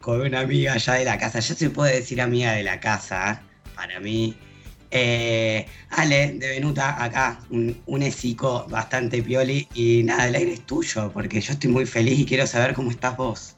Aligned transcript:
con 0.00 0.20
una 0.20 0.40
amiga 0.40 0.76
ya 0.76 0.94
de 0.94 1.04
la 1.04 1.18
casa. 1.18 1.40
Ya 1.40 1.54
se 1.54 1.70
puede 1.70 1.96
decir 1.96 2.20
amiga 2.20 2.52
de 2.52 2.62
la 2.62 2.80
casa, 2.80 3.42
para 3.74 4.00
mí. 4.00 4.36
Eh, 4.90 5.66
Ale, 5.90 6.32
de 6.32 6.48
Venuta, 6.48 7.02
acá, 7.02 7.40
un, 7.50 7.80
un 7.86 8.02
esico 8.02 8.66
bastante 8.68 9.22
pioli. 9.22 9.68
Y 9.74 10.02
nada, 10.04 10.28
el 10.28 10.34
aire 10.34 10.52
es 10.54 10.66
tuyo, 10.66 11.10
porque 11.12 11.40
yo 11.40 11.52
estoy 11.52 11.70
muy 11.70 11.86
feliz 11.86 12.18
y 12.18 12.24
quiero 12.26 12.46
saber 12.46 12.74
cómo 12.74 12.90
estás 12.90 13.16
vos. 13.16 13.54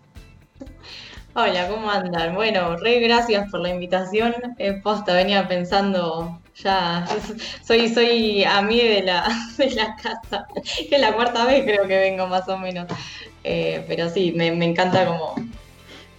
Hola, 1.35 1.69
¿cómo 1.69 1.89
andan? 1.91 2.35
Bueno, 2.35 2.77
re 2.77 2.99
gracias 3.01 3.49
por 3.51 3.61
la 3.61 3.71
invitación. 3.71 4.35
Eh, 4.59 4.81
posta, 4.83 5.15
venía 5.15 5.47
pensando, 5.47 6.41
ya 6.57 7.07
soy, 7.65 7.89
soy 7.89 8.43
amiga 8.43 8.85
de 8.85 9.03
la, 9.03 9.29
de 9.57 9.71
la 9.71 9.95
casa, 9.97 10.47
que 10.89 10.97
es 10.97 11.01
la 11.01 11.13
cuarta 11.13 11.45
vez 11.47 11.63
creo 11.65 11.87
que 11.87 11.99
vengo 11.99 12.27
más 12.27 12.49
o 12.49 12.59
menos. 12.59 12.87
Eh, 13.45 13.85
pero 13.87 14.11
sí, 14.11 14.33
me, 14.37 14.51
me 14.51 14.65
encanta 14.65 15.07
como, 15.07 15.35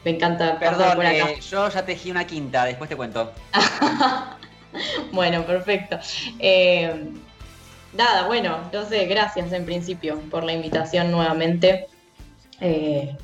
me 0.05 0.11
encanta 0.11 0.57
Perdón, 0.57 0.95
por 0.95 1.05
acá. 1.05 1.29
eh, 1.29 1.39
yo 1.41 1.69
ya 1.69 1.85
tejí 1.85 2.09
una 2.09 2.25
quinta, 2.25 2.63
después 2.65 2.89
te 2.89 2.95
cuento. 2.95 3.33
bueno, 5.11 5.43
perfecto. 5.45 5.99
Eh, 6.39 7.11
nada, 7.93 8.27
bueno, 8.27 8.69
no 8.71 8.85
sé, 8.85 9.05
gracias 9.05 9.51
en 9.53 9.65
principio 9.65 10.19
por 10.29 10.43
la 10.43 10.53
invitación 10.53 11.11
nuevamente. 11.11 11.87
Eh, 12.59 13.15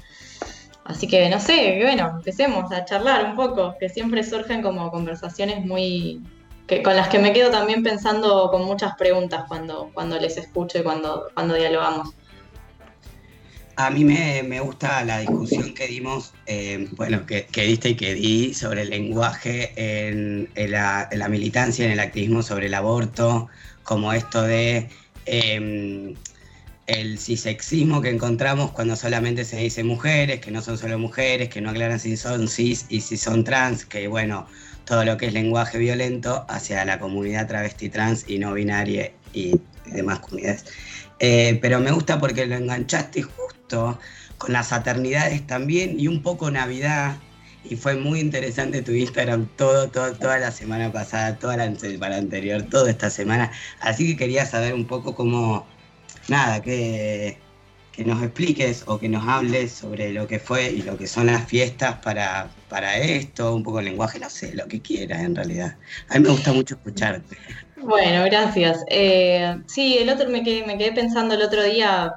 así 0.86 1.08
que 1.08 1.30
no 1.30 1.40
sé, 1.40 1.80
bueno, 1.82 2.12
empecemos 2.18 2.72
a 2.72 2.86
charlar 2.86 3.26
un 3.26 3.36
poco, 3.36 3.76
que 3.80 3.90
siempre 3.90 4.24
surgen 4.24 4.62
como 4.62 4.92
conversaciones 4.92 5.66
muy... 5.66 6.22
Que, 6.68 6.84
con 6.84 6.98
las 6.98 7.08
que 7.08 7.18
me 7.18 7.32
quedo 7.32 7.50
también 7.50 7.82
pensando 7.82 8.50
con 8.52 8.66
muchas 8.66 8.96
preguntas 8.98 9.46
cuando, 9.48 9.90
cuando 9.94 10.20
les 10.20 10.36
escucho 10.36 10.80
y 10.80 10.84
cuando, 10.84 11.30
cuando 11.34 11.54
dialogamos. 11.54 12.10
A 13.80 13.92
mí 13.92 14.04
me, 14.04 14.42
me 14.42 14.60
gusta 14.60 15.04
la 15.06 15.20
discusión 15.20 15.76
que 15.76 15.86
dimos, 15.86 16.34
eh, 16.48 16.88
bueno, 16.94 17.28
que, 17.28 17.46
que 17.46 17.62
diste 17.62 17.90
y 17.90 17.96
que 17.96 18.16
di 18.16 18.54
sobre 18.56 18.82
el 18.82 18.90
lenguaje 18.90 19.72
en, 19.76 20.50
la, 20.56 21.08
en 21.12 21.20
la 21.20 21.30
militancia, 21.30 21.86
en 21.86 21.92
el 21.92 22.00
activismo 22.00 22.42
sobre 22.42 22.66
el 22.66 22.74
aborto, 22.74 23.50
como 23.84 24.14
esto 24.14 24.42
de 24.42 24.90
eh, 25.28 26.16
el 26.88 27.20
cisexismo 27.20 28.02
que 28.02 28.10
encontramos 28.10 28.72
cuando 28.72 28.96
solamente 28.96 29.46
se 29.46 29.58
dice 29.58 29.84
mujeres, 29.84 30.40
que 30.40 30.50
no 30.50 30.64
son 30.64 30.80
solo 30.80 30.98
mujeres, 30.98 31.50
que 31.50 31.62
no 31.62 31.70
aclaran 31.70 32.00
si 32.00 32.18
son 32.18 32.48
cis 32.48 32.88
y 32.90 33.02
si 33.02 33.16
son 33.16 33.44
trans, 33.44 33.86
que 33.86 34.08
bueno, 34.08 34.48
todo 34.86 35.06
lo 35.06 35.18
que 35.18 35.28
es 35.28 35.34
lenguaje 35.34 35.78
violento 35.78 36.46
hacia 36.50 36.84
la 36.84 36.98
comunidad 36.98 37.48
travesti 37.48 37.90
trans 37.90 38.26
y 38.28 38.40
no 38.40 38.54
binaria 38.54 39.12
y 39.34 39.60
demás 39.86 40.20
comunidades. 40.22 40.66
Eh, 41.20 41.60
pero 41.62 41.80
me 41.80 41.92
gusta 41.92 42.20
porque 42.20 42.48
lo 42.48 42.56
enganchaste 42.56 43.22
justo 43.22 43.57
con 43.68 44.54
las 44.54 44.74
aternidades 44.74 45.46
también 45.48 46.00
y 46.00 46.08
un 46.08 46.22
poco 46.22 46.52
Navidad. 46.52 47.18
Y 47.64 47.76
fue 47.76 47.96
muy 47.96 48.20
interesante 48.22 48.82
tu 48.82 48.94
Instagram 48.94 49.48
todo, 49.58 49.90
todo, 49.90 50.14
toda 50.14 50.40
la 50.40 50.52
semana 50.52 50.92
pasada, 50.92 51.38
toda 51.38 51.58
la 51.58 51.76
semana 51.76 52.18
anterior, 52.18 52.64
toda 52.64 52.90
esta 52.90 53.10
semana. 53.10 53.52
Así 53.82 54.08
que 54.08 54.18
quería 54.18 54.46
saber 54.46 54.74
un 54.74 54.86
poco 54.86 55.16
cómo, 55.16 55.66
nada, 56.30 56.62
que, 56.62 57.38
que 57.98 58.06
nos 58.06 58.22
expliques 58.22 58.84
o 58.86 59.00
que 59.00 59.10
nos 59.10 59.28
hables 59.28 59.72
sobre 59.72 60.14
lo 60.14 60.28
que 60.28 60.40
fue 60.40 60.70
y 60.70 60.84
lo 60.84 60.98
que 60.98 61.08
son 61.08 61.26
las 61.26 61.46
fiestas 61.46 61.96
para, 61.96 62.48
para 62.70 62.96
esto, 62.98 63.56
un 63.56 63.64
poco 63.64 63.80
el 63.80 63.86
lenguaje, 63.86 64.20
no 64.20 64.30
sé, 64.30 64.54
lo 64.54 64.68
que 64.68 64.80
quieras 64.80 65.22
en 65.22 65.36
realidad. 65.36 65.76
A 66.10 66.14
mí 66.14 66.20
me 66.22 66.30
gusta 66.30 66.54
mucho 66.54 66.76
escucharte. 66.76 67.36
Bueno, 67.82 68.24
gracias. 68.26 68.86
Eh, 68.88 69.58
sí, 69.66 69.98
el 69.98 70.10
otro 70.10 70.30
me 70.30 70.44
quedé, 70.44 70.64
me 70.66 70.78
quedé 70.78 70.92
pensando 70.92 71.34
el 71.34 71.42
otro 71.42 71.64
día, 71.64 72.14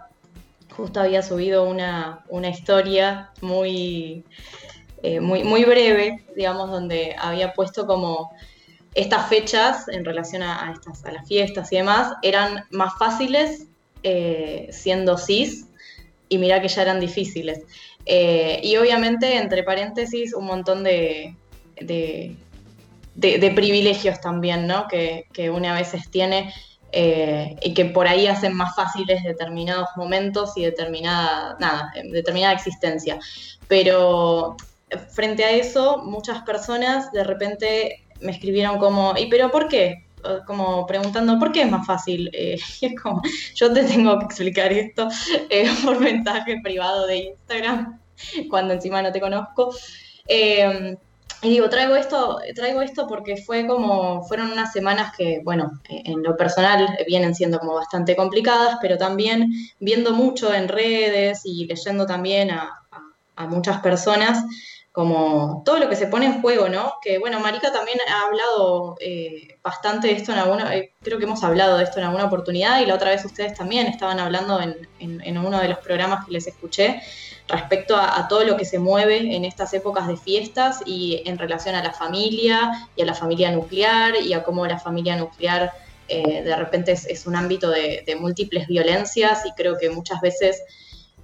justo 0.71 1.01
había 1.01 1.23
subido 1.23 1.65
una, 1.69 2.25
una 2.29 2.49
historia 2.49 3.31
muy, 3.41 4.25
eh, 5.03 5.21
muy, 5.21 5.45
muy 5.45 5.65
breve, 5.65 6.25
digamos, 6.37 6.71
donde 6.71 7.15
había 7.19 7.53
puesto 7.53 7.87
como 7.87 8.31
estas 8.95 9.29
fechas 9.29 9.89
en 9.89 10.05
relación 10.05 10.43
a, 10.43 10.73
estas, 10.75 11.05
a 11.05 11.13
las 11.13 11.29
fiestas 11.29 11.73
y 11.73 11.77
demás, 11.77 12.13
eran 12.23 12.65
más 12.71 12.95
fáciles 12.99 13.67
eh, 14.03 14.69
siendo 14.73 15.17
cis 15.19 15.67
y 16.29 16.39
mirá 16.39 16.61
que 16.61 16.69
ya 16.69 16.83
eran 16.83 17.01
difíciles. 17.01 17.61
Eh, 18.07 18.61
y 18.63 18.77
obviamente, 18.77 19.37
entre 19.37 19.63
paréntesis, 19.63 20.35
un 20.35 20.47
montón 20.47 20.83
de- 20.83 21.37
de 21.81 23.51
privilegios 23.51 24.21
también, 24.21 24.67
¿no? 24.67 24.87
Que, 24.89 25.27
que 25.33 25.51
una 25.51 25.75
a 25.75 25.79
veces 25.79 26.11
tiene 26.11 26.53
eh, 26.93 27.57
y 27.63 27.75
que 27.75 27.85
por 27.87 28.07
ahí 28.07 28.27
hacen 28.27 28.55
más 28.55 28.75
fáciles 28.75 29.23
determinados 29.25 29.89
momentos 29.97 30.57
y 30.57 30.65
determinada, 30.65 31.57
nada, 31.61 31.93
eh, 31.95 32.03
determinada 32.11 32.55
existencia. 32.55 33.19
Pero 33.69 34.57
eh, 34.91 34.99
frente 34.99 35.45
a 35.45 35.51
eso, 35.51 35.99
muchas 36.05 36.43
personas 36.43 37.13
de 37.13 37.25
repente 37.25 38.05
me 38.21 38.33
escribieron 38.33 38.79
como, 38.79 39.15
¿y 39.17 39.27
pero 39.27 39.51
por 39.51 39.69
qué? 39.69 40.07
O 40.23 40.45
Como 40.45 40.87
preguntando, 40.87 41.39
¿por 41.39 41.51
qué 41.53 41.63
es 41.63 41.71
más 41.71 41.87
fácil? 41.87 42.31
Eh, 42.33 42.59
yo 43.55 43.73
te 43.73 43.85
tengo 43.85 44.19
que 44.19 44.25
explicar 44.27 44.73
esto 44.73 45.09
eh, 45.51 45.71
por 45.85 46.01
mensaje 46.01 46.61
privado 46.63 47.07
de 47.07 47.17
Instagram, 47.17 48.01
cuando 48.51 48.75
encima 48.75 49.03
no 49.03 49.13
te 49.13 49.21
conozco. 49.21 49.75
Eh, 50.27 50.97
y 51.43 51.49
digo, 51.51 51.69
traigo 51.71 51.97
esto, 51.97 52.39
traigo 52.55 52.83
esto 52.83 53.07
porque 53.09 53.37
fue 53.39 53.67
como, 53.67 54.23
fueron 54.25 54.53
unas 54.53 54.73
semanas 54.73 55.13
que, 55.17 55.41
bueno, 55.43 55.81
eh, 55.89 56.03
en 56.05 56.23
lo 56.23 56.37
personal 56.37 56.99
vienen 57.07 57.35
siendo 57.35 57.59
como 57.59 57.75
bastante 57.75 58.15
complicadas, 58.15 58.77
pero 58.83 58.99
también 58.99 59.49
viendo 59.79 60.13
mucho 60.13 60.53
en 60.53 60.69
redes 60.69 61.41
y 61.45 61.67
leyendo 61.67 62.05
también 62.07 62.51
a 62.51 63.47
muchas 63.49 63.81
personas, 63.81 64.45
como 64.93 65.63
todo 65.65 65.79
lo 65.79 65.89
que 65.89 65.97
se 65.97 66.09
pone 66.09 66.27
en 66.27 66.43
juego, 66.43 66.69
¿no? 66.69 66.95
Que 67.03 67.19
bueno, 67.19 67.41
Marica 67.41 67.73
también 67.73 67.99
ha 68.09 68.27
hablado 68.27 68.97
eh, 69.01 69.57
bastante 69.63 70.09
de 70.09 70.15
esto 70.15 70.33
en 70.33 70.39
alguna, 70.41 70.75
eh, 70.77 70.93
creo 71.01 71.19
que 71.19 71.25
hemos 71.25 71.43
hablado 71.45 71.79
de 71.79 71.85
esto 71.85 72.01
en 72.01 72.07
alguna 72.07 72.25
oportunidad 72.27 72.81
y 72.83 72.87
la 72.87 72.97
otra 72.97 73.11
vez 73.11 73.25
ustedes 73.25 73.55
también 73.55 73.87
estaban 73.87 74.19
hablando 74.19 74.61
en, 74.61 74.77
en- 74.99 75.21
en 75.23 75.39
uno 75.39 75.59
de 75.61 75.69
los 75.69 75.79
programas 75.79 76.27
que 76.27 76.33
les 76.33 76.47
escuché 76.49 77.01
respecto 77.51 77.97
a, 77.97 78.27
todo 78.29 78.45
lo 78.45 78.57
que 78.57 78.65
se 78.65 78.79
mueve 78.79 79.35
en 79.35 79.45
estas 79.45 79.75
épocas 79.75 80.07
de 80.07 80.17
fiestas 80.17 80.81
y 80.87 81.23
en 81.27 81.39
relación 81.39 81.75
a 81.75 81.83
la 81.83 81.93
familia 81.93 82.89
y 82.97 83.03
a 83.03 83.05
la 83.07 83.15
familia 83.15 83.51
nuclear 83.51 84.15
y 84.17 84.33
a 84.33 84.43
cómo 84.43 84.67
la 84.67 84.79
familia 84.79 85.17
nuclear 85.17 85.73
eh, 86.09 86.43
de 86.43 86.57
repente 86.57 86.93
es, 86.93 87.27
un 87.27 87.37
ámbito 87.37 87.71
de, 87.71 88.17
múltiples 88.21 88.67
violencias 88.67 89.47
y 89.47 89.53
creo 89.53 89.79
que 89.79 89.91
muchas 89.91 90.21
veces, 90.21 90.61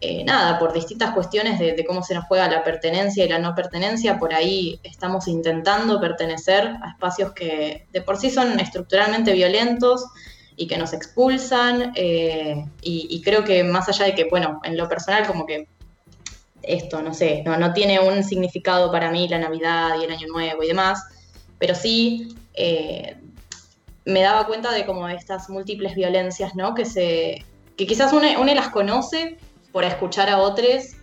eh, 0.01 0.23
nada, 0.25 0.59
por 0.59 0.73
distintas 0.73 1.13
cuestiones 1.13 1.59
de, 1.59 1.85
cómo 1.85 2.03
se 2.03 2.15
nos 2.15 2.25
juega 2.27 2.49
la 2.49 2.63
pertenencia 2.63 3.25
y 3.25 3.29
la 3.29 3.39
no 3.39 3.55
pertenencia, 3.55 4.19
por 4.19 4.33
ahí 4.33 4.79
estamos 4.85 5.27
intentando 5.27 6.01
pertenecer 6.01 6.77
a 6.83 6.91
espacios 6.91 7.33
que 7.33 7.87
de 7.93 8.03
por 8.03 8.17
sí 8.17 8.31
son 8.31 8.61
estructuralmente 8.61 9.33
violentos 9.33 10.07
y 10.55 10.69
que 10.69 10.79
nos 10.79 10.93
expulsan 10.93 11.93
eh, 11.97 12.65
y 12.81 13.21
creo 13.23 13.45
que 13.45 13.65
más 13.65 13.89
allá 13.89 14.07
de 14.07 14.15
que, 14.15 14.29
bueno, 14.31 14.61
en 14.63 14.77
lo 14.77 14.89
personal 14.89 15.27
como 15.27 15.47
que 15.47 15.69
esto, 16.66 17.03
no 17.03 17.15
sé, 17.15 17.43
no, 17.44 17.56
no 17.56 17.72
tiene 17.72 18.00
un 18.00 18.22
significado 18.25 18.91
para 18.91 19.10
mí 19.10 19.28
la 19.28 19.38
Navidad 19.38 19.97
y 20.00 20.04
el 20.04 20.12
Año 20.12 20.27
Nuevo 20.28 20.62
y 20.62 20.69
demás, 20.69 21.03
pero 21.59 21.75
sí 21.75 22.37
eh, 22.54 23.16
me 24.04 24.22
daba 24.22 24.47
cuenta 24.47 24.72
de 24.72 24.87
como 24.87 25.09
estas 25.09 25.48
múltiples 25.48 25.95
violencias, 25.95 26.54
¿no? 26.54 26.74
Que 26.74 26.84
se. 26.84 27.45
que 27.77 27.86
quizás 27.86 28.13
uno, 28.13 28.54
las 28.54 28.68
conoce 28.68 29.39
por 29.72 29.84
escuchar 29.84 30.30
a 30.30 30.39
otros 30.39 30.95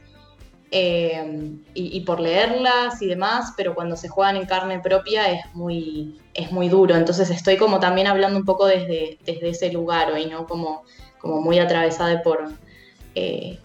eh, 0.71 1.51
y, 1.73 1.97
y 1.97 2.01
por 2.01 2.19
leerlas 2.19 3.01
y 3.01 3.07
demás, 3.07 3.53
pero 3.55 3.75
cuando 3.75 3.95
se 3.95 4.07
juegan 4.07 4.37
en 4.37 4.45
carne 4.45 4.79
propia 4.79 5.29
es 5.29 5.45
muy, 5.53 6.19
es 6.33 6.51
muy 6.51 6.69
duro. 6.69 6.95
Entonces 6.95 7.29
estoy 7.29 7.57
como 7.57 7.79
también 7.79 8.07
hablando 8.07 8.39
un 8.39 8.45
poco 8.45 8.65
desde, 8.65 9.19
desde 9.25 9.49
ese 9.49 9.71
lugar 9.71 10.11
hoy, 10.11 10.25
¿no? 10.25 10.47
Como, 10.47 10.83
como 11.19 11.41
muy 11.41 11.59
atravesada 11.59 12.21
por. 12.23 12.51
eh, 13.15 13.59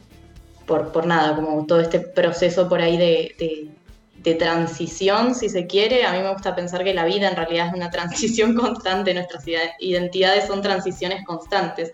por, 0.69 0.93
por 0.93 1.07
nada, 1.07 1.35
como 1.35 1.67
todo 1.67 1.81
este 1.81 1.99
proceso 1.99 2.69
por 2.69 2.81
ahí 2.81 2.97
de, 2.97 3.35
de- 3.39 4.35
transición, 4.35 5.35
si 5.35 5.49
se 5.49 5.67
quiere. 5.67 6.05
A 6.05 6.13
mí 6.13 6.19
me 6.19 6.31
gusta 6.31 6.55
pensar 6.55 6.85
que 6.85 6.93
la 6.93 7.07
vida 7.07 7.29
en 7.31 7.35
realidad 7.37 7.69
es 7.69 7.73
una 7.75 7.89
transición 7.97 8.55
constante, 8.55 9.15
nuestras 9.15 9.47
ide- 9.49 9.73
identidades 9.81 10.47
son 10.47 10.61
transiciones 10.61 11.25
constantes, 11.25 11.93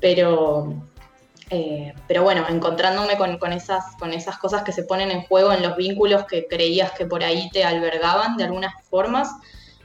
pero, 0.00 0.74
eh, 1.50 1.94
pero 2.08 2.24
bueno, 2.24 2.44
encontrándome 2.48 3.16
con, 3.16 3.38
con 3.38 3.52
esas, 3.52 3.94
con 3.96 4.12
esas 4.12 4.38
cosas 4.38 4.64
que 4.64 4.72
se 4.72 4.82
ponen 4.82 5.12
en 5.12 5.22
juego 5.22 5.52
en 5.52 5.62
los 5.62 5.76
vínculos 5.76 6.24
que 6.24 6.48
creías 6.48 6.90
que 6.92 7.06
por 7.06 7.22
ahí 7.22 7.48
te 7.52 7.62
albergaban 7.62 8.36
de 8.36 8.42
algunas 8.44 8.72
formas, 8.90 9.28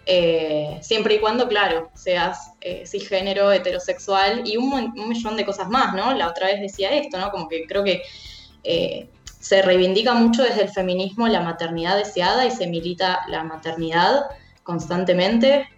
eh, 0.06 0.80
siempre 0.82 1.16
y 1.16 1.20
cuando, 1.20 1.48
claro, 1.48 1.90
seas 1.94 2.52
eh, 2.60 2.84
cisgénero, 2.86 3.52
heterosexual 3.52 4.42
y 4.46 4.58
un, 4.58 4.94
millón 5.08 5.38
de 5.38 5.46
cosas 5.46 5.70
más, 5.70 5.96
¿no? 5.96 6.14
La 6.14 6.28
otra 6.28 6.48
vez 6.48 6.60
decía 6.60 6.92
esto, 6.92 7.18
¿no? 7.18 7.32
Como 7.32 7.48
que 7.48 7.66
creo 7.66 7.84
que 7.84 8.04
eh, 8.64 9.08
se 9.40 9.62
reivindica 9.62 10.14
mucho 10.14 10.44
desde 10.44 10.64
el 10.64 10.70
feminismo 10.70 11.28
la 11.28 11.42
maternidad 11.42 11.98
deseada 11.98 12.46
y 12.46 12.52
se 12.52 12.68
milita 12.68 13.22
la 13.30 13.44
maternidad 13.44 14.26
constantemente. 14.64 15.70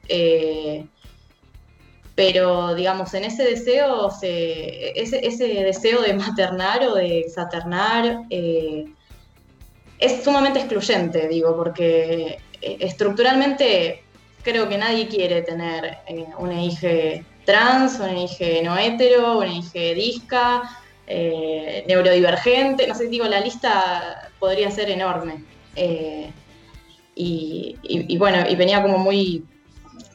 Pero, 2.16 2.74
digamos, 2.76 3.14
en 3.14 3.26
ese 3.26 3.44
deseo, 3.44 4.10
ese, 4.22 4.96
ese, 4.96 5.48
deseo 5.48 6.02
de 6.02 6.14
maternar 6.14 6.82
o 6.84 6.96
de 6.96 7.20
exaternar 7.20 8.22
es 8.30 10.24
sumamente 10.24 10.60
excluyente, 10.60 11.28
digo, 11.28 11.58
porque 11.58 12.40
estructuralmente 12.62 14.05
creo 14.46 14.70
que 14.70 14.78
nadie 14.78 15.08
quiere 15.08 15.42
tener 15.42 15.98
eh, 16.08 16.28
una 16.38 16.56
trans, 17.46 18.00
una 18.00 18.14
hija 18.14 18.46
no 18.64 18.78
hetero, 18.78 19.40
una 19.40 19.52
hija 19.52 19.94
disca, 19.96 20.80
eh, 21.08 21.84
neurodivergente, 21.88 22.88
no 22.88 22.96
sé, 22.96 23.08
digo, 23.08 23.26
la 23.26 23.42
lista 23.42 24.32
podría 24.40 24.72
ser 24.72 24.90
enorme. 24.92 25.44
Eh, 25.76 26.32
y, 27.18 28.18
bueno, 28.18 28.44
y 28.48 28.56
venía 28.56 28.82
como 28.82 28.98
muy 28.98 29.44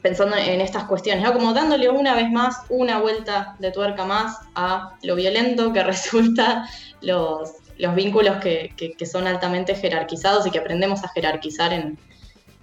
pensando 0.01 0.37
en 0.37 0.61
estas 0.61 0.85
cuestiones, 0.85 1.23
¿no? 1.23 1.33
Como 1.33 1.53
dándole 1.53 1.89
una 1.89 2.15
vez 2.15 2.31
más 2.31 2.57
una 2.69 2.99
vuelta 2.99 3.55
de 3.59 3.71
tuerca 3.71 4.05
más 4.05 4.37
a 4.55 4.97
lo 5.03 5.15
violento 5.15 5.73
que 5.73 5.83
resulta 5.93 6.67
los, 7.01 7.51
los 7.77 7.95
vínculos 7.95 8.37
que 8.37 9.05
son 9.05 9.27
altamente 9.27 9.75
jerarquizados 9.75 10.45
y 10.47 10.51
que 10.51 10.59
aprendemos 10.59 11.03
a 11.03 11.09
jerarquizar 11.09 11.73
en, 11.73 11.97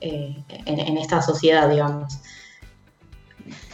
eh, 0.01 0.37
en, 0.67 0.99
esta 0.99 1.23
sociedad, 1.23 1.69
digamos. 1.69 2.19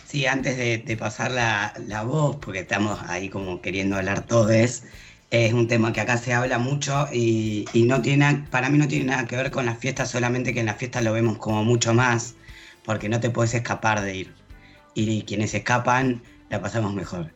Sí, 0.06 0.26
antes 0.26 0.56
de, 0.56 0.97
pasar 0.97 1.31
la, 1.31 2.03
voz, 2.03 2.37
porque 2.37 2.61
estamos 2.61 3.00
ahí 3.09 3.29
como 3.29 3.61
queriendo 3.61 3.97
hablar 3.97 4.26
todos, 4.26 4.85
es 5.31 5.53
un 5.53 5.67
tema 5.67 5.93
que 5.93 6.00
acá 6.00 6.17
se 6.17 6.32
habla 6.32 6.59
mucho 6.59 7.09
y, 7.12 7.67
no 7.75 8.00
tiene, 8.00 8.44
para 8.50 8.71
mí 8.71 8.79
no 8.79 8.87
tiene 8.88 9.06
nada 9.06 9.26
que 9.26 9.37
ver 9.37 9.50
con 9.50 9.67
las 9.67 9.79
fiestas, 9.79 10.11
solamente 10.11 10.55
que 10.55 10.61
en 10.61 10.67
las 10.67 10.76
fiestas 10.76 11.03
lo 11.03 11.12
vemos 11.12 11.38
como 11.38 11.65
mucho 11.65 11.93
más, 11.94 12.35
porque 12.85 13.09
no 13.09 13.21
te 13.21 13.31
puedes 13.31 13.55
escapar 13.55 14.03
de 14.03 14.17
ir. 14.17 14.35
Y 14.94 15.23
quienes 15.23 15.55
escapan, 15.55 16.23
la 16.50 16.62
pasamos 16.62 16.94
mejor. 16.94 17.35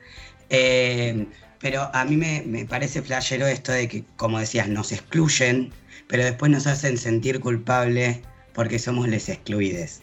Eh, 0.50 1.26
pero 1.58 1.90
a 1.92 2.04
mí 2.04 2.16
me, 2.16 2.42
me, 2.46 2.64
parece 2.64 3.02
flashero 3.02 3.46
esto 3.46 3.72
de 3.72 3.88
que, 3.88 4.04
como 4.16 4.38
decías, 4.38 4.68
nos 4.68 4.92
excluyen, 4.92 5.72
pero 6.06 6.24
después 6.24 6.52
nos 6.52 6.66
hacen 6.68 6.96
sentir 6.96 7.40
culpables 7.40 8.20
porque 8.58 8.80
somos 8.80 9.06
les 9.06 9.28
excluides. 9.28 10.00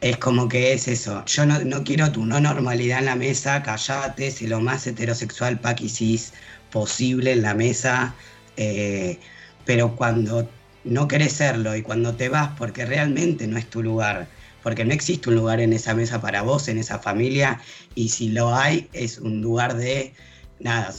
Es 0.00 0.16
como 0.16 0.48
que 0.48 0.72
es 0.72 0.88
eso. 0.88 1.22
Yo 1.26 1.44
no, 1.44 1.84
quiero 1.84 2.10
tu 2.10 2.24
no 2.24 2.40
normalidad 2.40 3.00
en 3.00 3.04
la 3.04 3.16
mesa, 3.16 3.62
callate, 3.62 4.30
sé 4.30 4.48
lo 4.48 4.62
más 4.62 4.86
heterosexual 4.86 5.60
paquisis 5.60 6.32
posible 6.70 7.32
en 7.32 7.42
la 7.42 7.52
mesa. 7.52 8.14
Eh, 8.56 9.18
pero 9.66 9.94
cuando 9.94 10.48
no 10.84 11.06
querés 11.06 11.34
serlo 11.34 11.76
y 11.76 11.82
cuando 11.82 12.14
te 12.14 12.30
vas 12.30 12.48
porque 12.56 12.86
realmente 12.86 13.46
no 13.46 13.58
es 13.58 13.68
tu 13.68 13.82
lugar, 13.82 14.26
porque 14.62 14.86
no 14.86 14.94
existe 14.94 15.28
un 15.28 15.34
lugar 15.34 15.60
en 15.60 15.74
esa 15.74 15.92
mesa 15.92 16.18
para 16.18 16.40
vos, 16.40 16.66
en 16.68 16.78
esa 16.78 16.98
familia, 16.98 17.60
y 17.94 18.08
si 18.08 18.30
lo 18.30 18.54
hay, 18.54 18.88
es 18.94 19.18
un 19.18 19.42
lugar 19.42 19.76
de, 19.76 20.14
nada, 20.60 20.94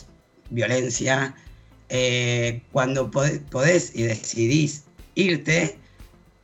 violencia. 0.52 1.34
Eh, 1.90 2.62
cuando 2.72 3.10
podés 3.10 3.96
y 3.96 4.04
decidís 4.04 4.84
irte, 5.16 5.82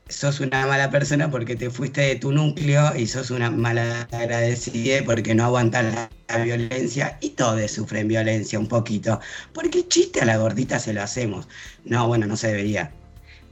sos 0.09 0.39
una 0.39 0.65
mala 0.65 0.89
persona 0.89 1.29
porque 1.29 1.55
te 1.55 1.69
fuiste 1.69 2.01
de 2.01 2.15
tu 2.15 2.31
núcleo 2.31 2.95
y 2.95 3.07
sos 3.07 3.31
una 3.31 3.51
mala 3.51 4.07
agradecida 4.11 5.03
porque 5.05 5.35
no 5.35 5.45
aguantas 5.45 5.93
la, 5.93 6.43
violencia 6.43 7.17
y 7.21 7.31
todos 7.31 7.71
sufren 7.71 8.07
violencia 8.07 8.59
un 8.59 8.67
poquito. 8.67 9.19
Porque 9.53 9.87
chiste 9.87 10.21
a 10.21 10.25
la 10.25 10.37
gordita 10.37 10.79
se 10.79 10.93
lo 10.93 11.01
hacemos. 11.01 11.47
No, 11.85 12.07
bueno, 12.07 12.25
no 12.27 12.35
se 12.35 12.47
debería. 12.47 12.91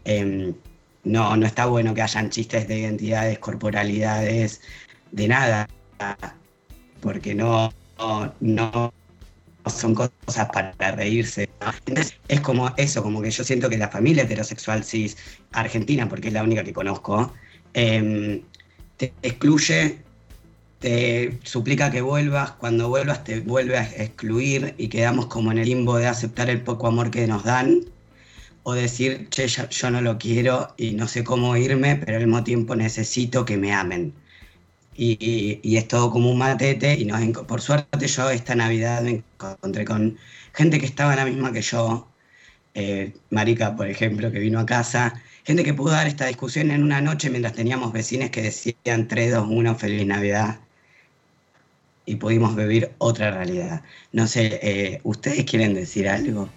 Em, 0.03 0.53
no, 1.03 1.37
no 1.37 1.45
está 1.45 1.65
bueno 1.67 1.93
que 1.93 2.01
hayan 2.01 2.29
chistes 2.29 2.67
de 2.67 2.79
identidades, 2.79 3.39
corporalidades, 3.39 4.61
de 5.11 5.27
nada. 5.27 5.67
Porque 7.01 7.33
no, 7.33 7.73
no 8.41 8.93
son 9.73 9.95
cosas 9.95 10.49
para 10.53 10.91
reírse. 10.91 11.49
es 12.27 12.41
como 12.41 12.73
eso, 12.77 13.03
como 13.03 13.21
que 13.21 13.31
yo 13.31 13.43
siento 13.43 13.69
que 13.69 13.77
la 13.77 13.89
familia 13.89 14.23
heterosexual 14.23 14.83
cis 14.83 15.17
argentina, 15.51 16.07
porque 16.07 16.27
es 16.27 16.33
la 16.33 16.43
única 16.43 16.63
que 16.63 16.73
conozco, 16.73 17.33
em, 17.73 18.41
te 18.97 19.13
excluye, 19.21 19.99
te 20.79 21.37
suplica 21.43 21.91
que 21.91 22.01
vuelvas, 22.01 22.51
cuando 22.51 22.89
vuelvas 22.89 23.23
te 23.23 23.39
vuelve 23.41 23.77
a 23.77 23.83
excluir 23.83 24.75
y 24.77 24.87
quedamos 24.89 25.27
como 25.27 25.51
en 25.51 25.59
el 25.59 25.69
limbo 25.69 25.97
de 25.97 26.07
aceptar 26.07 26.49
el 26.49 26.61
poco 26.61 26.87
amor 26.87 27.11
que 27.11 27.27
nos 27.27 27.43
dan 27.43 27.81
o 28.63 28.73
decir, 28.73 29.27
che, 29.29 29.47
yo 29.47 29.91
no 29.91 30.01
lo 30.01 30.17
quiero 30.17 30.73
y 30.77 30.91
no 30.91 31.07
sé 31.07 31.23
cómo 31.23 31.55
irme, 31.55 31.95
pero 31.97 32.17
al 32.17 32.25
mismo 32.25 32.43
tiempo 32.43 32.75
necesito 32.75 33.45
que 33.45 33.57
me 33.57 33.73
amen 33.73 34.13
y, 34.97 35.77
es 35.77 35.87
todo 35.87 36.11
como 36.11 36.31
un 36.31 36.37
matete 36.37 36.95
y 36.95 37.05
nos, 37.05 37.21
por 37.45 37.61
suerte 37.61 38.07
yo 38.07 38.29
esta 38.29 38.55
Navidad 38.55 39.01
me 39.01 39.23
encontré 39.39 39.85
con 39.85 40.17
gente 40.53 40.79
que 40.79 40.85
estaba 40.85 41.15
la 41.15 41.25
misma 41.25 41.51
que 41.51 41.61
yo, 41.61 42.07
eh, 42.73 43.13
Marica 43.29 43.75
por 43.75 43.87
ejemplo, 43.89 44.31
que 44.31 44.39
vino 44.39 44.59
a 44.59 44.65
casa, 44.65 45.21
gente 45.43 45.63
que 45.63 45.73
pudo 45.73 45.91
dar 45.91 46.07
esta 46.07 46.25
discusión 46.27 46.71
en 46.71 46.83
una 46.83 47.01
noche 47.01 47.29
mientras 47.29 47.53
teníamos 47.53 47.93
vecinos 47.93 48.29
que 48.29 48.43
decían 48.43 49.07
3, 49.07 49.33
2, 49.33 49.47
1, 49.49 49.75
feliz 49.75 50.05
Navidad 50.05 50.59
y 52.05 52.15
pudimos 52.15 52.55
vivir 52.55 52.91
otra 52.99 53.31
realidad. 53.31 53.81
No 54.11 54.27
sé, 54.27 54.59
eh, 54.61 55.01
¿ustedes 55.03 55.45
quieren 55.45 55.73
decir 55.73 56.07
algo? 56.07 56.49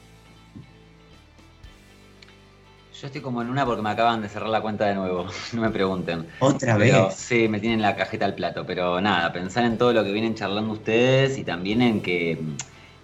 Yo 3.00 3.06
estoy 3.06 3.20
como 3.20 3.40
en 3.42 3.48
una 3.48 3.64
porque 3.64 3.80
me 3.80 3.90
acaban 3.90 4.20
de 4.22 4.28
cerrar 4.28 4.48
la 4.48 4.60
cuenta 4.60 4.86
de 4.86 4.96
nuevo, 4.96 5.26
no 5.52 5.60
me 5.62 5.70
pregunten. 5.70 6.26
¿Otra 6.40 6.76
vez? 6.76 7.14
Sí, 7.14 7.46
me 7.48 7.60
tienen 7.60 7.80
la 7.80 7.94
cajeta 7.94 8.24
al 8.24 8.34
plato, 8.34 8.66
pero 8.66 9.00
nada, 9.00 9.32
pensar 9.32 9.64
en 9.64 9.78
todo 9.78 9.92
lo 9.92 10.02
que 10.02 10.10
vienen 10.10 10.34
charlando 10.34 10.72
ustedes 10.72 11.38
y 11.38 11.44
también 11.44 11.80
en 11.80 12.02
que 12.02 12.56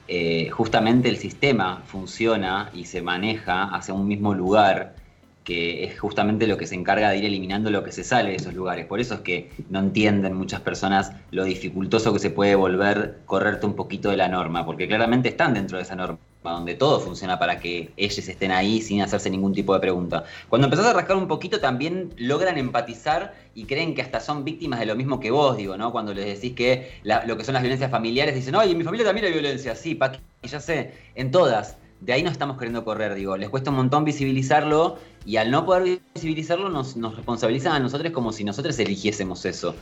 eh, 0.08 0.50
justamente 0.50 1.08
el 1.08 1.16
sistema 1.18 1.84
funciona 1.86 2.70
y 2.74 2.86
se 2.86 3.02
maneja 3.02 3.64
hacia 3.64 3.94
un 3.94 4.08
mismo 4.08 4.34
lugar 4.34 4.96
que 5.44 5.84
es 5.84 6.00
justamente 6.00 6.46
lo 6.46 6.56
que 6.56 6.66
se 6.66 6.74
encarga 6.74 7.10
de 7.10 7.18
ir 7.18 7.24
eliminando 7.26 7.70
lo 7.70 7.84
que 7.84 7.92
se 7.92 8.02
sale 8.02 8.30
de 8.30 8.36
esos 8.36 8.54
lugares. 8.54 8.86
Por 8.86 8.98
eso 8.98 9.14
es 9.14 9.20
que 9.20 9.52
no 9.68 9.78
entienden 9.78 10.34
muchas 10.34 10.62
personas 10.62 11.12
lo 11.30 11.44
dificultoso 11.44 12.12
que 12.12 12.18
se 12.18 12.30
puede 12.30 12.54
volver 12.54 13.22
correrte 13.26 13.66
un 13.66 13.76
poquito 13.76 14.10
de 14.10 14.16
la 14.16 14.28
norma, 14.28 14.64
porque 14.64 14.88
claramente 14.88 15.28
están 15.28 15.54
dentro 15.54 15.76
de 15.76 15.82
esa 15.84 15.96
norma, 15.96 16.18
donde 16.52 16.74
todo 16.74 17.00
funciona 17.00 17.38
para 17.38 17.58
que 17.60 17.92
ellos 17.96 18.26
estén 18.28 18.50
ahí 18.50 18.80
sin 18.80 19.02
hacerse 19.02 19.30
ningún 19.30 19.52
tipo 19.52 19.74
de 19.74 19.80
pregunta. 19.80 20.24
Cuando 20.48 20.66
empezás 20.66 20.86
a 20.86 20.92
rascar 20.92 21.16
un 21.16 21.28
poquito 21.28 21.60
también 21.60 22.12
logran 22.16 22.58
empatizar 22.58 23.34
y 23.54 23.64
creen 23.64 23.94
que 23.94 24.02
hasta 24.02 24.20
son 24.20 24.44
víctimas 24.44 24.80
de 24.80 24.86
lo 24.86 24.96
mismo 24.96 25.20
que 25.20 25.30
vos, 25.30 25.56
digo, 25.56 25.76
¿no? 25.76 25.92
Cuando 25.92 26.14
les 26.14 26.26
decís 26.26 26.54
que 26.54 27.00
lo 27.26 27.36
que 27.36 27.44
son 27.44 27.54
las 27.54 27.62
violencias 27.62 27.90
familiares, 27.90 28.34
dicen, 28.34 28.54
oye, 28.54 28.72
en 28.72 28.78
mi 28.78 28.84
familia 28.84 29.06
también 29.06 29.26
hay 29.26 29.32
violencia, 29.32 29.74
sí, 29.74 29.94
Paqui, 29.94 30.18
ya 30.42 30.60
sé, 30.60 30.92
en 31.14 31.30
todas 31.30 31.76
de 32.04 32.12
ahí 32.12 32.22
no 32.22 32.30
estamos 32.30 32.58
queriendo 32.58 32.84
correr, 32.84 33.14
digo, 33.14 33.36
les 33.36 33.48
cuesta 33.48 33.70
un 33.70 33.76
montón 33.76 34.04
visibilizarlo 34.04 34.98
y 35.24 35.36
al 35.36 35.50
no 35.50 35.64
poder 35.64 36.00
visibilizarlo 36.14 36.68
nos, 36.68 36.96
responsabilizan 37.16 37.72
a 37.72 37.78
nosotros 37.78 38.12
como 38.12 38.30
si 38.32 38.44
nosotros 38.44 38.78
eligiésemos 38.78 39.44
eso. 39.46 39.74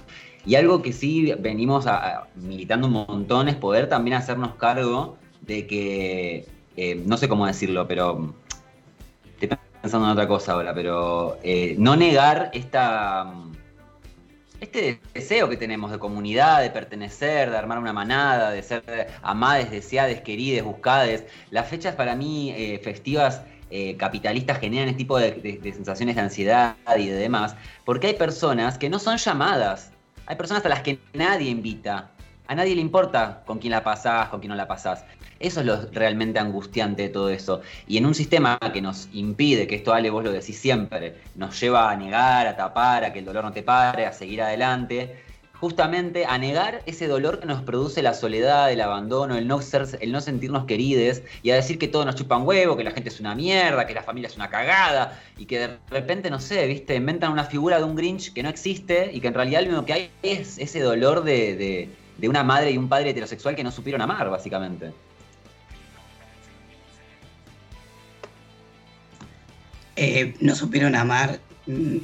Y 0.46 0.54
algo 0.54 0.82
que 0.82 0.92
sí 0.92 1.34
venimos 1.40 1.86
a, 1.88 2.28
militando 2.36 2.86
un 2.86 2.92
montón 2.92 3.48
es 3.48 3.56
poder 3.56 3.88
también 3.88 4.16
hacernos 4.16 4.54
cargo 4.54 5.16
de 5.42 5.66
que, 5.66 6.46
eh, 6.76 6.94
no 7.04 7.16
sé 7.16 7.28
cómo 7.28 7.46
decirlo, 7.46 7.86
pero 7.86 8.34
estoy 9.38 9.56
pensando 9.80 10.06
en 10.06 10.12
otra 10.12 10.28
cosa 10.28 10.52
ahora, 10.52 10.74
pero 10.74 11.38
eh, 11.42 11.74
no 11.78 11.96
negar 11.96 12.50
esta 12.54 13.32
este 14.60 15.00
deseo 15.12 15.48
que 15.48 15.56
tenemos 15.56 15.90
de 15.90 15.98
comunidad, 15.98 16.62
de 16.62 16.70
pertenecer, 16.70 17.50
de 17.50 17.56
armar 17.56 17.80
una 17.80 17.92
manada, 17.92 18.52
de 18.52 18.62
ser 18.62 19.08
amades, 19.20 19.72
deseades, 19.72 20.20
querides, 20.20 20.62
buscades. 20.62 21.24
Las 21.50 21.68
fechas 21.68 21.96
para 21.96 22.14
mí 22.14 22.50
eh, 22.56 22.80
festivas 22.82 23.42
capitalistas 23.96 24.58
generan 24.58 24.88
este 24.88 24.98
tipo 24.98 25.18
de, 25.18 25.58
sensaciones 25.62 26.14
de 26.16 26.20
ansiedad 26.20 26.76
y 26.94 27.06
de 27.06 27.14
demás, 27.14 27.56
porque 27.86 28.08
hay 28.08 28.12
personas 28.12 28.76
que 28.76 28.90
no 28.90 28.98
son 28.98 29.16
llamadas. 29.16 29.92
Hay 30.26 30.36
personas 30.36 30.64
a 30.66 30.68
las 30.68 30.82
que 30.82 30.98
nadie 31.14 31.48
invita. 31.48 32.10
A 32.48 32.54
nadie 32.54 32.74
le 32.74 32.82
importa 32.82 33.42
con 33.46 33.58
quién 33.58 33.70
la 33.70 33.82
pasás, 33.82 34.28
con 34.28 34.40
quién 34.40 34.50
no 34.50 34.56
la 34.56 34.68
pasás. 34.68 35.06
Eso 35.42 35.60
es 35.60 35.66
lo 35.66 35.90
realmente 35.90 36.38
angustiante 36.38 37.02
de 37.02 37.08
todo 37.08 37.28
eso. 37.28 37.60
Y 37.88 37.98
en 37.98 38.06
un 38.06 38.14
sistema 38.14 38.58
que 38.72 38.80
nos 38.80 39.08
impide, 39.12 39.66
que 39.66 39.74
esto 39.74 39.92
Ale 39.92 40.08
vos 40.08 40.22
lo 40.22 40.30
decís 40.30 40.56
siempre, 40.56 41.16
nos 41.34 41.60
lleva 41.60 41.90
a 41.90 41.96
negar, 41.96 42.46
a 42.46 42.56
tapar, 42.56 43.04
a 43.04 43.12
que 43.12 43.18
el 43.18 43.24
dolor 43.24 43.42
no 43.44 43.52
te 43.52 43.64
pare, 43.64 44.06
a 44.06 44.12
seguir 44.12 44.40
adelante, 44.40 45.16
justamente 45.62 46.26
a 46.26 46.38
negar 46.38 46.82
ese 46.86 47.06
dolor 47.06 47.40
que 47.40 47.46
nos 47.46 47.62
produce 47.62 48.02
la 48.02 48.14
soledad, 48.14 48.72
el 48.72 48.80
abandono, 48.80 49.36
el 49.36 49.46
no, 49.46 49.60
ser, 49.60 49.86
el 50.00 50.12
no 50.12 50.20
sentirnos 50.20 50.64
querides 50.64 51.22
y 51.42 51.50
a 51.50 51.56
decir 51.56 51.78
que 51.78 51.88
todos 51.88 52.06
nos 52.06 52.14
chupan 52.14 52.46
huevo, 52.46 52.76
que 52.76 52.84
la 52.84 52.92
gente 52.92 53.10
es 53.10 53.20
una 53.20 53.34
mierda, 53.34 53.86
que 53.86 53.94
la 53.94 54.02
familia 54.02 54.28
es 54.28 54.36
una 54.36 54.48
cagada 54.48 55.20
y 55.38 55.46
que 55.46 55.58
de 55.58 55.78
repente, 55.88 56.30
no 56.30 56.40
sé, 56.40 56.66
viste, 56.66 56.94
inventan 56.94 57.32
una 57.32 57.44
figura 57.44 57.78
de 57.78 57.84
un 57.84 57.96
Grinch 57.96 58.32
que 58.32 58.42
no 58.42 58.48
existe 58.48 59.10
y 59.12 59.20
que 59.20 59.28
en 59.28 59.34
realidad 59.34 59.62
lo 59.62 59.84
que 59.84 59.92
hay 59.92 60.10
es 60.22 60.58
ese 60.58 60.80
dolor 60.80 61.24
de, 61.24 61.88
de 62.18 62.28
una 62.28 62.42
madre 62.42 62.70
y 62.70 62.78
un 62.78 62.88
padre 62.88 63.10
heterosexual 63.10 63.54
que 63.54 63.64
no 63.64 63.70
supieron 63.70 64.00
amar, 64.00 64.30
básicamente. 64.30 64.92
Eh, 70.04 70.34
no 70.40 70.56
supieron 70.56 70.96
amar 70.96 71.38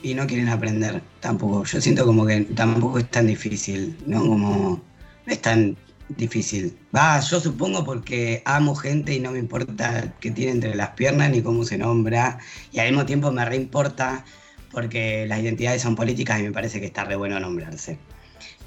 y 0.05 0.15
no 0.15 0.25
quieren 0.29 0.49
aprender 0.49 1.03
tampoco. 1.19 1.65
Yo 1.65 1.81
siento 1.81 2.07
como 2.07 2.25
que 2.25 2.43
tampoco 2.43 3.01
es 3.01 3.11
tan 3.11 3.27
difícil, 3.27 3.99
¿no? 4.07 4.21
Como 4.21 4.81
es 5.27 5.43
tan 5.43 5.77
difícil. 6.11 6.79
Va, 6.95 7.19
yo 7.19 7.41
supongo 7.41 7.85
porque 7.85 8.41
amo 8.45 8.77
gente 8.77 9.15
y 9.15 9.19
no 9.19 9.33
me 9.33 9.41
importa 9.41 10.15
qué 10.21 10.31
tiene 10.31 10.53
entre 10.53 10.77
las 10.77 10.91
piernas 10.91 11.33
ni 11.33 11.43
cómo 11.43 11.65
se 11.65 11.77
nombra. 11.77 12.39
Y 12.71 12.79
al 12.79 12.91
mismo 12.91 13.05
tiempo 13.05 13.33
me 13.33 13.45
reimporta 13.45 14.25
porque 14.71 15.27
las 15.27 15.41
identidades 15.41 15.83
son 15.83 15.97
políticas 15.97 16.39
y 16.39 16.45
me 16.45 16.53
parece 16.53 16.79
que 16.79 16.87
está 16.87 17.03
re 17.05 17.17
bueno 17.17 17.41
nombrarse. 17.41 17.99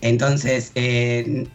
Entonces, 0.01 0.73
eh, 0.75 1.47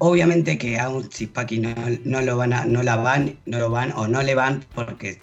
obviamente 0.00 0.58
que 0.58 0.78
a 0.78 0.90
un 0.90 1.10
Cispaki 1.10 1.60
no, 1.60 1.74
no, 2.04 2.20
lo 2.20 2.36
van 2.36 2.50
no 2.70 2.82
la 2.82 2.96
van, 2.96 3.38
no 3.46 3.58
lo 3.58 3.70
van 3.70 3.92
o 3.92 4.06
no 4.06 4.22
le 4.22 4.34
van 4.34 4.66
porque 4.74 5.18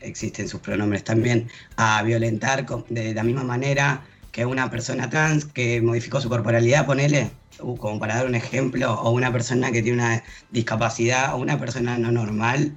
existen 0.00 0.48
sus 0.48 0.60
pronombres 0.60 1.04
también, 1.04 1.48
a 1.76 2.02
violentar 2.02 2.66
de 2.88 3.14
la 3.14 3.22
misma 3.22 3.44
manera 3.44 4.02
que 4.32 4.46
una 4.46 4.70
persona 4.70 5.10
trans 5.10 5.44
que 5.44 5.80
modificó 5.80 6.20
su 6.20 6.28
corporalidad, 6.28 6.86
ponele, 6.86 7.30
uh, 7.60 7.76
como 7.76 7.98
para 7.98 8.16
dar 8.16 8.26
un 8.26 8.34
ejemplo, 8.34 8.94
o 8.94 9.10
una 9.10 9.32
persona 9.32 9.72
que 9.72 9.82
tiene 9.82 9.98
una 9.98 10.22
discapacidad, 10.50 11.34
o 11.34 11.38
una 11.38 11.58
persona 11.58 11.98
no 11.98 12.12
normal. 12.12 12.76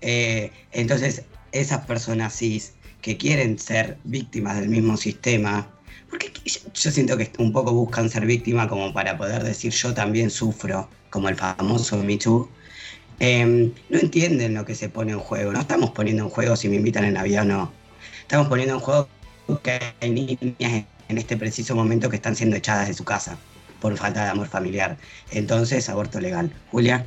Eh, 0.00 0.50
entonces, 0.72 1.24
esas 1.52 1.86
personas 1.86 2.36
cis 2.36 2.74
que 3.00 3.16
quieren 3.16 3.58
ser 3.58 3.98
víctimas 4.04 4.58
del 4.58 4.68
mismo 4.68 4.96
sistema, 4.96 5.68
porque 6.10 6.32
yo 6.44 6.90
siento 6.90 7.16
que 7.16 7.30
un 7.38 7.52
poco 7.52 7.72
buscan 7.72 8.10
ser 8.10 8.26
víctimas 8.26 8.68
como 8.68 8.92
para 8.92 9.16
poder 9.16 9.42
decir 9.42 9.72
yo 9.72 9.94
también 9.94 10.30
sufro, 10.30 10.88
como 11.10 11.28
el 11.28 11.36
famoso 11.36 12.02
Me 12.02 12.16
Too, 12.18 12.48
Em, 13.20 13.72
no 13.88 13.98
entienden 13.98 14.54
lo 14.54 14.64
que 14.64 14.74
se 14.74 14.88
pone 14.88 15.12
en 15.12 15.18
juego. 15.18 15.52
No 15.52 15.60
estamos 15.60 15.90
poniendo 15.90 16.24
en 16.24 16.30
juego 16.30 16.56
si 16.56 16.68
me 16.68 16.76
invitan 16.76 17.04
en 17.04 17.14
Navidad 17.14 17.42
o 17.42 17.46
no. 17.46 17.72
Estamos 18.22 18.48
poniendo 18.48 18.74
en 18.74 18.80
juego 18.80 19.08
que 19.62 19.78
hay 20.00 20.10
niñas 20.10 20.84
en 21.08 21.18
este 21.18 21.36
preciso 21.36 21.74
momento 21.74 22.08
que 22.08 22.16
están 22.16 22.34
siendo 22.34 22.56
echadas 22.56 22.88
de 22.88 22.94
su 22.94 23.04
casa 23.04 23.36
por 23.80 23.96
falta 23.96 24.24
de 24.24 24.30
amor 24.30 24.46
familiar. 24.46 24.96
Entonces, 25.32 25.88
aborto 25.88 26.20
legal. 26.20 26.50
Julia. 26.70 27.04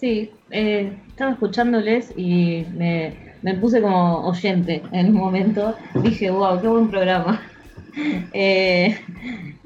Sí, 0.00 0.30
eh, 0.50 0.92
estaba 1.08 1.32
escuchándoles 1.32 2.12
y 2.16 2.66
me, 2.74 3.14
puse 3.60 3.80
como 3.80 4.26
oyente 4.26 4.82
en 4.92 5.08
un 5.08 5.14
momento. 5.14 5.76
Dije, 6.02 6.30
wow, 6.30 6.60
qué 6.60 6.68
buen 6.68 6.90
programa. 6.90 7.40
Eh, 8.34 8.94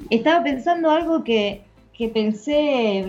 estaba 0.09 0.45
pensando 0.45 0.89
algo 0.89 1.25
que, 1.25 1.65
que 1.93 2.07
pensé 2.11 3.05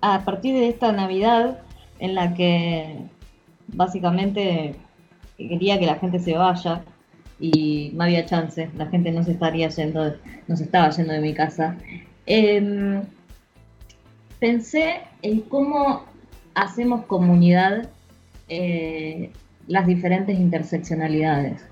a 0.00 0.24
partir 0.24 0.54
de 0.54 0.68
esta 0.68 0.92
Navidad 0.92 1.58
en 1.98 2.14
la 2.14 2.34
que 2.34 2.98
básicamente 3.68 4.74
quería 5.36 5.78
que 5.78 5.86
la 5.86 5.96
gente 5.96 6.18
se 6.18 6.34
vaya 6.34 6.84
y 7.38 7.90
no 7.94 8.04
había 8.04 8.24
chance, 8.24 8.70
la 8.76 8.86
gente 8.86 9.12
no 9.12 9.22
se 9.22 9.32
estaría 9.32 9.68
yendo, 9.68 10.14
no 10.48 10.56
se 10.56 10.64
estaba 10.64 10.90
yendo 10.90 11.12
de 11.12 11.20
mi 11.20 11.34
casa. 11.34 11.76
Em, 12.26 13.02
pensé 14.38 15.00
en 15.22 15.40
cómo 15.42 16.04
hacemos 16.54 17.04
comunidad 17.06 17.88
eh, 18.48 19.32
las 19.66 19.86
diferentes 19.86 20.38
interseccionalidades, 20.38 21.62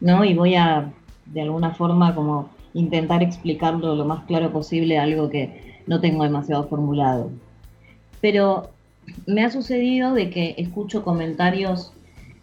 ¿no? 0.00 0.24
Y 0.24 0.34
voy 0.34 0.56
a, 0.56 0.92
de 1.26 1.42
alguna 1.42 1.72
forma, 1.72 2.14
como 2.14 2.50
intentar 2.74 3.22
explicarlo 3.22 3.94
lo 3.94 4.04
más 4.04 4.24
claro 4.24 4.52
posible, 4.52 4.98
algo 4.98 5.30
que 5.30 5.80
no 5.86 6.00
tengo 6.00 6.24
demasiado 6.24 6.66
formulado 6.68 7.30
pero 8.20 8.70
me 9.26 9.44
ha 9.44 9.50
sucedido 9.50 10.14
de 10.14 10.30
que 10.30 10.54
escucho 10.58 11.04
comentarios 11.04 11.92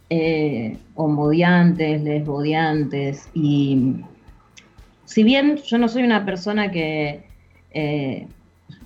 eh, 0.09 0.77
homodiantes, 0.95 2.01
lesbodiantes, 2.01 3.29
y 3.33 3.95
si 5.05 5.23
bien 5.23 5.57
yo 5.57 5.77
no 5.77 5.87
soy 5.87 6.03
una 6.03 6.25
persona 6.25 6.71
que 6.71 7.23
eh, 7.71 8.27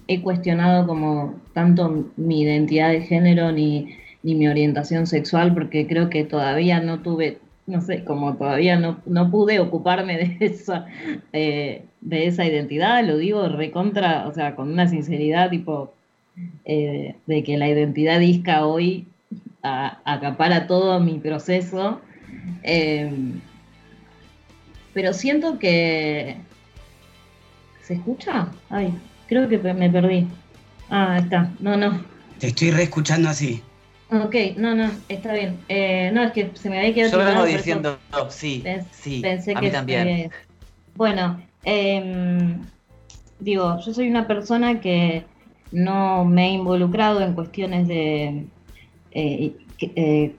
he 0.07 0.21
cuestionado 0.21 0.87
como 0.87 1.35
tanto 1.53 2.11
mi 2.15 2.41
identidad 2.41 2.91
de 2.91 3.01
género 3.01 3.51
ni, 3.51 3.95
mi 4.23 4.47
orientación 4.47 5.07
sexual, 5.07 5.53
porque 5.53 5.87
creo 5.87 6.09
que 6.09 6.25
todavía 6.25 6.81
no 6.81 6.99
tuve, 6.99 7.37
no 7.65 7.79
sé, 7.79 8.03
como 8.03 8.35
todavía 8.35 8.77
no, 8.77 9.31
pude 9.31 9.59
ocuparme 9.59 10.17
de 10.17 10.37
esa, 10.45 10.85
eh, 11.31 11.83
de 12.01 12.27
esa 12.27 12.45
identidad, 12.45 13.05
lo 13.05 13.17
digo 13.17 13.47
recontra, 13.47 14.27
o 14.27 14.33
sea, 14.33 14.55
con 14.55 14.69
una 14.69 14.87
sinceridad 14.87 15.49
tipo 15.49 15.93
eh, 16.65 17.15
de 17.25 17.43
que 17.43 17.57
la 17.57 17.69
identidad 17.69 18.19
disca 18.19 18.65
hoy 18.65 19.07
acapara 19.61 20.67
todo 20.67 20.99
mi 20.99 21.19
proceso. 21.19 22.01
Eh, 22.63 23.11
pero 24.93 25.13
siento 25.13 25.59
que... 25.59 26.37
¿Se 27.81 27.93
escucha? 27.95 28.49
Ay, 28.69 28.93
creo 29.27 29.47
que 29.47 29.57
me 29.57 29.89
perdí. 29.89 30.27
Ah, 30.89 31.13
ahí 31.13 31.21
está. 31.21 31.51
No, 31.59 31.77
no. 31.77 32.03
Te 32.39 32.47
estoy 32.47 32.71
reescuchando 32.71 33.29
así. 33.29 33.61
Ok, 34.09 34.35
no, 34.55 34.73
no, 34.73 34.89
está 35.09 35.33
bien. 35.33 35.57
Eh, 35.67 36.11
no, 36.13 36.23
es 36.23 36.31
que 36.31 36.51
se 36.53 36.69
me 36.69 36.79
había 36.79 36.93
quedado... 36.93 37.11
Yo 37.19 37.25
vengo 37.25 37.45
diciendo, 37.45 37.99
sí, 38.29 38.63
sí, 38.91 39.19
pensé 39.21 39.53
a 39.53 39.61
mí 39.61 39.69
también. 39.69 40.31
Bueno, 40.95 41.41
em, 41.63 42.61
digo, 43.39 43.79
yo 43.85 43.93
soy 43.93 44.09
una 44.09 44.25
persona 44.27 44.79
que 44.79 45.25
no 45.71 46.25
me 46.25 46.47
he 46.47 46.51
involucrado 46.51 47.21
en 47.21 47.33
cuestiones 47.33 47.87
de 47.87 48.47
eh, 49.11 49.55
eh, 49.79 50.35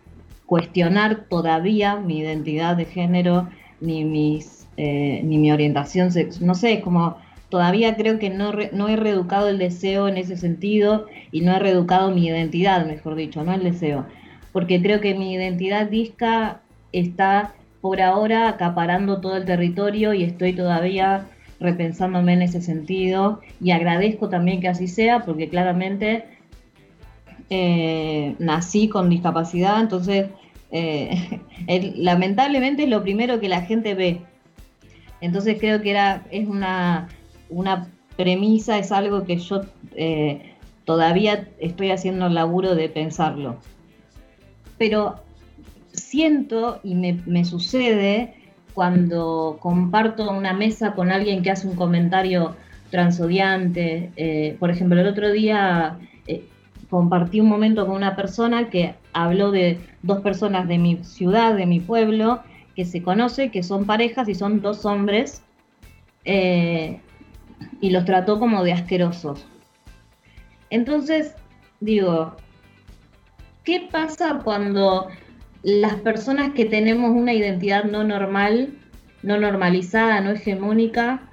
cuestionar 0.47 1.27
todavía 1.29 1.97
mi 1.97 2.21
identidad 2.21 2.77
de 2.77 2.87
género 2.87 3.49
ni, 3.81 4.05
mis, 4.05 4.67
eh, 4.77 5.21
ni 5.25 5.39
mi 5.39 5.53
orientación 5.53 6.11
sexual. 6.11 6.47
No 6.47 6.55
sé, 6.55 6.81
como 6.81 7.19
todavía 7.51 7.97
creo 7.97 8.19
que 8.19 8.31
no, 8.31 8.53
no 8.73 8.89
he 8.89 8.97
reeducado 8.97 9.49
el 9.49 9.59
deseo 9.59 10.09
en 10.09 10.17
ese 10.17 10.37
sentido 10.37 11.07
y 11.31 11.43
no 11.43 11.55
he 11.55 11.59
reeducado 11.59 12.11
mi 12.11 12.27
identidad, 12.27 12.87
mejor 12.87 13.15
dicho, 13.15 13.45
no 13.45 13.53
el 13.53 13.63
deseo. 13.63 14.07
Porque 14.53 14.81
creo 14.81 15.01
que 15.01 15.15
mi 15.15 15.35
identidad 15.35 15.89
disca 15.89 16.63
está 16.93 17.55
por 17.81 18.01
ahora 18.01 18.49
acaparando 18.49 19.21
todo 19.21 19.37
el 19.37 19.45
territorio 19.45 20.15
y 20.15 20.25
estoy 20.25 20.55
todavía 20.55 21.29
repensándome 21.61 22.35
en 22.35 22.43
ese 22.43 22.61
sentido 22.61 23.41
y 23.61 23.73
agradezco 23.73 24.29
también 24.29 24.61
que 24.61 24.69
así 24.69 24.87
sea 24.87 25.25
porque 25.25 25.49
claramente 25.49 26.25
eh, 27.51 28.37
nací 28.39 28.89
con 28.89 29.09
discapacidad, 29.09 29.81
entonces 29.81 30.29
eh, 30.71 31.41
lamentablemente 31.97 32.85
es 32.85 32.89
lo 32.89 33.03
primero 33.03 33.41
que 33.41 33.49
la 33.49 33.63
gente 33.63 33.95
ve. 33.95 34.21
Entonces 35.21 35.57
creo 35.59 35.83
que 35.83 35.91
era, 35.91 36.25
es 36.31 36.47
una, 36.47 37.09
una 37.49 37.89
premisa, 38.17 38.79
es 38.79 38.93
algo 38.93 39.25
que 39.25 39.39
yo 39.39 39.63
eh, 39.97 40.55
todavía 40.85 41.49
estoy 41.59 41.91
haciendo 41.91 42.27
el 42.27 42.35
laburo 42.35 42.75
de 42.75 42.89
pensarlo. 42.89 43.57
Pero 44.77 45.17
siento 45.93 46.81
y 46.85 46.95
me, 46.95 47.21
me 47.27 47.45
sucede 47.45 48.35
cuando 48.79 49.59
comparto 49.59 50.31
una 50.31 50.53
mesa 50.53 50.93
con 50.93 51.11
alguien 51.11 51.43
que 51.43 51.51
hace 51.51 51.67
un 51.67 51.75
comentario 51.75 52.55
transodiante. 52.93 54.13
Eh, 54.15 54.57
por 54.61 54.71
ejemplo, 54.71 55.01
el 55.01 55.09
otro 55.09 55.33
día 55.33 55.99
eh, 56.29 56.45
compartí 56.89 57.41
un 57.41 57.49
momento 57.49 57.85
con 57.89 57.97
una 57.97 58.15
persona 58.15 58.71
que 58.71 58.95
habló 59.13 59.51
de 59.51 59.81
dos 60.05 60.21
personas 60.21 60.69
de 60.69 60.79
mi 60.79 61.03
ciudad, 61.03 61.57
de 61.57 61.67
mi 61.67 61.81
pueblo, 61.81 62.41
que 62.77 62.85
se 62.85 63.03
conoce, 63.03 63.51
que 63.51 63.65
son 63.65 63.85
parejas 63.85 64.29
y 64.29 64.37
son 64.37 64.61
dos 64.61 64.87
hombres, 64.87 65.43
eh, 66.25 67.01
y 67.81 67.91
los 67.91 68.05
trató 68.05 68.39
como 68.39 68.63
de 68.63 68.75
asquerosos. 68.75 69.45
Entonces, 70.71 71.35
digo, 71.81 72.37
¿qué 73.65 73.89
pasa 73.91 74.39
cuando 74.45 75.09
las 75.63 75.95
personas 75.97 76.53
que 76.55 76.65
tenemos 76.65 77.11
una 77.11 77.33
identidad 77.33 77.85
no 77.85 78.05
normal, 78.05 78.75
no 79.23 79.39
normalizada, 79.39 80.21
no 80.21 80.31
hegemónica, 80.31 81.29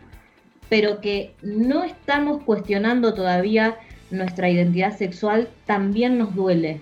pero 0.69 0.99
que 0.99 1.35
no 1.43 1.83
estamos 1.83 2.43
cuestionando 2.43 3.13
todavía 3.13 3.77
nuestra 4.09 4.49
identidad 4.49 4.97
sexual, 4.97 5.49
también 5.65 6.17
nos 6.17 6.35
duele, 6.35 6.81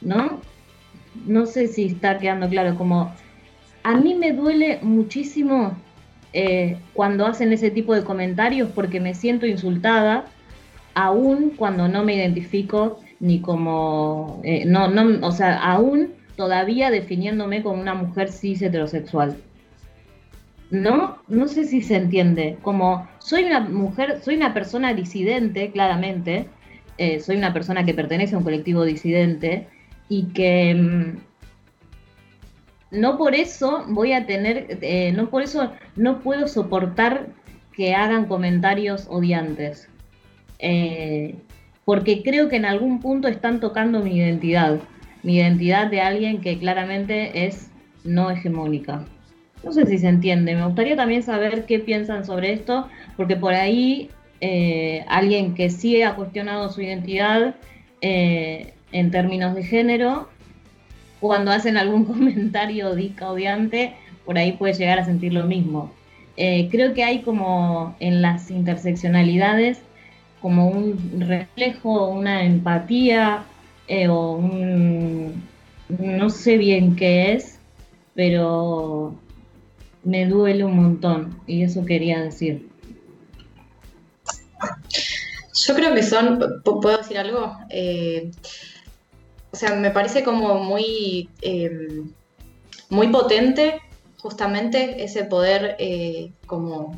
¿no? 0.00 0.40
No 1.26 1.46
sé 1.46 1.68
si 1.68 1.86
está 1.86 2.18
quedando 2.18 2.48
claro, 2.48 2.76
como 2.76 3.12
a 3.84 3.94
mí 3.96 4.14
me 4.14 4.32
duele 4.32 4.80
muchísimo 4.82 5.76
eh, 6.32 6.76
cuando 6.94 7.26
hacen 7.26 7.52
ese 7.52 7.70
tipo 7.70 7.94
de 7.94 8.02
comentarios 8.02 8.68
porque 8.74 8.98
me 8.98 9.14
siento 9.14 9.46
insultada, 9.46 10.24
aún 10.94 11.50
cuando 11.56 11.86
no 11.86 12.02
me 12.02 12.16
identifico 12.16 13.00
ni 13.20 13.40
como, 13.40 14.40
eh, 14.42 14.64
no, 14.66 14.88
no, 14.88 15.24
o 15.26 15.30
sea, 15.30 15.56
aún 15.58 16.14
todavía 16.36 16.90
definiéndome 16.90 17.62
como 17.62 17.80
una 17.80 17.94
mujer 17.94 18.30
cis 18.30 18.62
heterosexual. 18.62 19.36
¿No? 20.70 21.18
No 21.28 21.46
sé 21.46 21.64
si 21.64 21.82
se 21.82 21.96
entiende. 21.96 22.58
Como 22.62 23.08
soy 23.18 23.44
una 23.44 23.60
mujer, 23.60 24.20
soy 24.22 24.36
una 24.36 24.54
persona 24.54 24.94
disidente, 24.94 25.70
claramente. 25.70 26.48
Eh, 26.98 27.20
soy 27.20 27.36
una 27.36 27.52
persona 27.52 27.84
que 27.84 27.94
pertenece 27.94 28.34
a 28.34 28.38
un 28.38 28.44
colectivo 28.44 28.84
disidente 28.84 29.68
y 30.08 30.26
que 30.26 30.74
mm, 30.74 31.18
no 32.92 33.18
por 33.18 33.34
eso 33.34 33.84
voy 33.88 34.12
a 34.12 34.26
tener, 34.26 34.78
eh, 34.80 35.12
no 35.12 35.28
por 35.28 35.42
eso 35.42 35.72
no 35.96 36.20
puedo 36.20 36.48
soportar 36.48 37.28
que 37.72 37.94
hagan 37.94 38.26
comentarios 38.26 39.06
odiantes. 39.08 39.88
Eh, 40.60 41.34
porque 41.84 42.22
creo 42.22 42.48
que 42.48 42.56
en 42.56 42.64
algún 42.64 43.00
punto 43.00 43.28
están 43.28 43.60
tocando 43.60 44.00
mi 44.00 44.16
identidad, 44.16 44.78
mi 45.24 45.36
identidad 45.36 45.88
de 45.88 46.00
alguien 46.00 46.40
que 46.40 46.58
claramente 46.58 47.46
es 47.46 47.70
no 48.04 48.30
hegemónica. 48.30 49.04
No 49.64 49.72
sé 49.72 49.86
si 49.86 49.98
se 49.98 50.08
entiende, 50.08 50.54
me 50.54 50.64
gustaría 50.64 50.94
también 50.94 51.22
saber 51.22 51.64
qué 51.64 51.80
piensan 51.80 52.24
sobre 52.24 52.52
esto, 52.52 52.88
porque 53.16 53.34
por 53.34 53.54
ahí 53.54 54.10
eh, 54.40 55.04
alguien 55.08 55.54
que 55.54 55.70
sí 55.70 56.02
ha 56.02 56.14
cuestionado 56.14 56.70
su 56.70 56.82
identidad 56.82 57.56
en 58.02 59.10
términos 59.10 59.54
de 59.54 59.64
género 59.64 60.28
cuando 61.20 61.52
hacen 61.52 61.76
algún 61.76 62.04
comentario 62.12 62.94
disca 62.94 63.30
odiante, 63.30 63.94
por 64.24 64.38
ahí 64.38 64.52
puede 64.52 64.74
llegar 64.74 64.98
a 64.98 65.04
sentir 65.04 65.32
lo 65.32 65.44
mismo. 65.44 65.90
Eh, 66.36 66.68
creo 66.70 66.94
que 66.94 67.04
hay 67.04 67.20
como 67.20 67.96
en 68.00 68.20
las 68.20 68.50
interseccionalidades 68.50 69.80
como 70.42 70.68
un 70.68 71.20
reflejo, 71.20 72.08
una 72.08 72.44
empatía 72.44 73.44
eh, 73.88 74.08
o 74.08 74.40
no 75.88 76.30
sé 76.30 76.56
bien 76.56 76.96
qué 76.96 77.32
es, 77.32 77.58
pero 78.14 79.14
me 80.02 80.26
duele 80.26 80.64
un 80.64 80.76
montón 80.76 81.40
y 81.46 81.62
eso 81.62 81.84
quería 81.84 82.22
decir. 82.22 82.68
Yo 85.66 85.74
creo 85.74 85.94
que 85.94 86.02
son, 86.02 86.40
¿puedo 86.64 86.98
decir 86.98 87.18
algo? 87.18 87.56
Eh, 87.70 88.30
o 89.50 89.56
sea, 89.56 89.74
me 89.76 89.90
parece 89.90 90.24
como 90.24 90.56
muy, 90.56 91.28
em, 91.42 92.10
muy 92.90 93.08
potente 93.08 93.80
justamente 94.18 95.04
ese 95.04 95.24
poder 95.24 95.76
eh, 95.78 96.32
como 96.46 96.96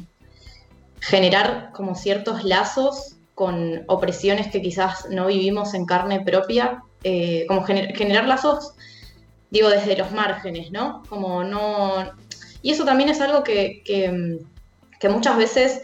generar 1.00 1.70
como 1.72 1.94
ciertos 1.94 2.44
lazos 2.44 3.15
con 3.36 3.84
opresiones 3.86 4.48
que 4.48 4.60
quizás 4.60 5.06
no 5.08 5.28
vivimos 5.28 5.74
en 5.74 5.86
carne 5.86 6.22
propia, 6.22 6.82
eh, 7.04 7.44
como 7.46 7.64
generar 7.64 8.26
lazos, 8.26 8.72
digo, 9.50 9.68
desde 9.68 9.96
los 9.96 10.10
márgenes, 10.10 10.72
¿no? 10.72 11.04
Como 11.08 11.44
no... 11.44 12.10
Y 12.62 12.72
eso 12.72 12.84
también 12.84 13.10
es 13.10 13.20
algo 13.20 13.44
que, 13.44 13.84
que 13.84 15.08
muchas 15.08 15.36
veces 15.36 15.82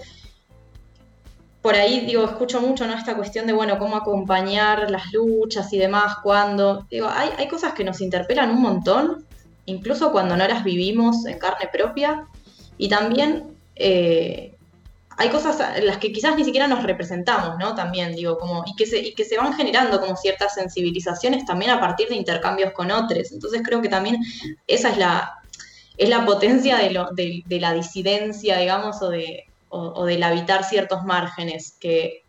por 1.63 1.77
ahí, 1.77 2.01
digo, 2.01 2.25
escucho 2.25 2.61
mucho, 2.61 2.87
¿no? 2.89 2.95
Esta 2.95 3.15
cuestión 3.15 3.47
de, 3.47 3.53
bueno, 3.53 3.79
cómo 3.79 3.97
acompañar 3.97 4.91
las 4.91 5.13
luchas 5.13 5.73
y 5.73 5.79
demás, 5.79 6.17
cuando, 6.21 6.87
digo, 6.91 7.09
hay, 7.09 7.31
hay 7.39 7.47
cosas 7.47 7.73
que 7.73 7.85
nos 7.85 8.01
interpelan 8.01 8.51
un 8.51 8.61
montón, 8.61 9.25
incluso 9.67 10.11
cuando 10.11 10.37
no 10.37 10.47
las 10.49 10.65
vivimos 10.65 11.25
en 11.25 11.39
carne 11.39 11.69
propia, 11.73 12.27
y 12.79 12.89
también 12.89 13.57
eh, 13.77 14.57
hay 15.19 15.29
cosas 15.29 15.77
en 15.77 15.87
las 15.87 15.99
que 15.99 16.13
quizás 16.13 16.37
ni 16.37 16.45
siquiera 16.45 16.67
nos 16.67 16.83
representamos, 16.83 17.59
¿no? 17.59 17.75
También, 17.75 18.15
digo, 18.15 18.39
como, 18.39 18.65
y 18.67 18.75
que 18.77 18.87
se, 18.87 18.99
y 18.99 19.15
que 19.15 19.25
se 19.25 19.37
van 19.37 19.55
generando 19.55 20.01
como 20.01 20.17
ciertas 20.17 20.55
sensibilizaciones 20.55 21.45
también 21.45 21.71
a 21.71 21.81
partir 21.81 22.09
de 22.09 22.17
intercambios 22.17 22.73
con 22.73 22.91
otros. 22.91 23.33
Entonces 23.33 23.63
creo 23.65 23.83
que 23.83 23.89
también 23.89 24.19
esa 24.67 24.91
es 24.91 24.99
la, 24.99 25.35
es 25.97 26.09
la 26.09 26.25
potencia 26.25 26.79
de, 26.79 26.91
lo, 26.91 27.11
de 27.13 27.61
la 27.61 27.73
disidencia, 27.73 28.59
digamos, 28.59 29.03
o 29.03 29.11
de, 29.11 29.45
o, 29.73 30.05
del 30.05 30.23
habitar 30.23 30.65
ciertos 30.65 31.03
márgenes, 31.05 31.77
que 31.81 32.25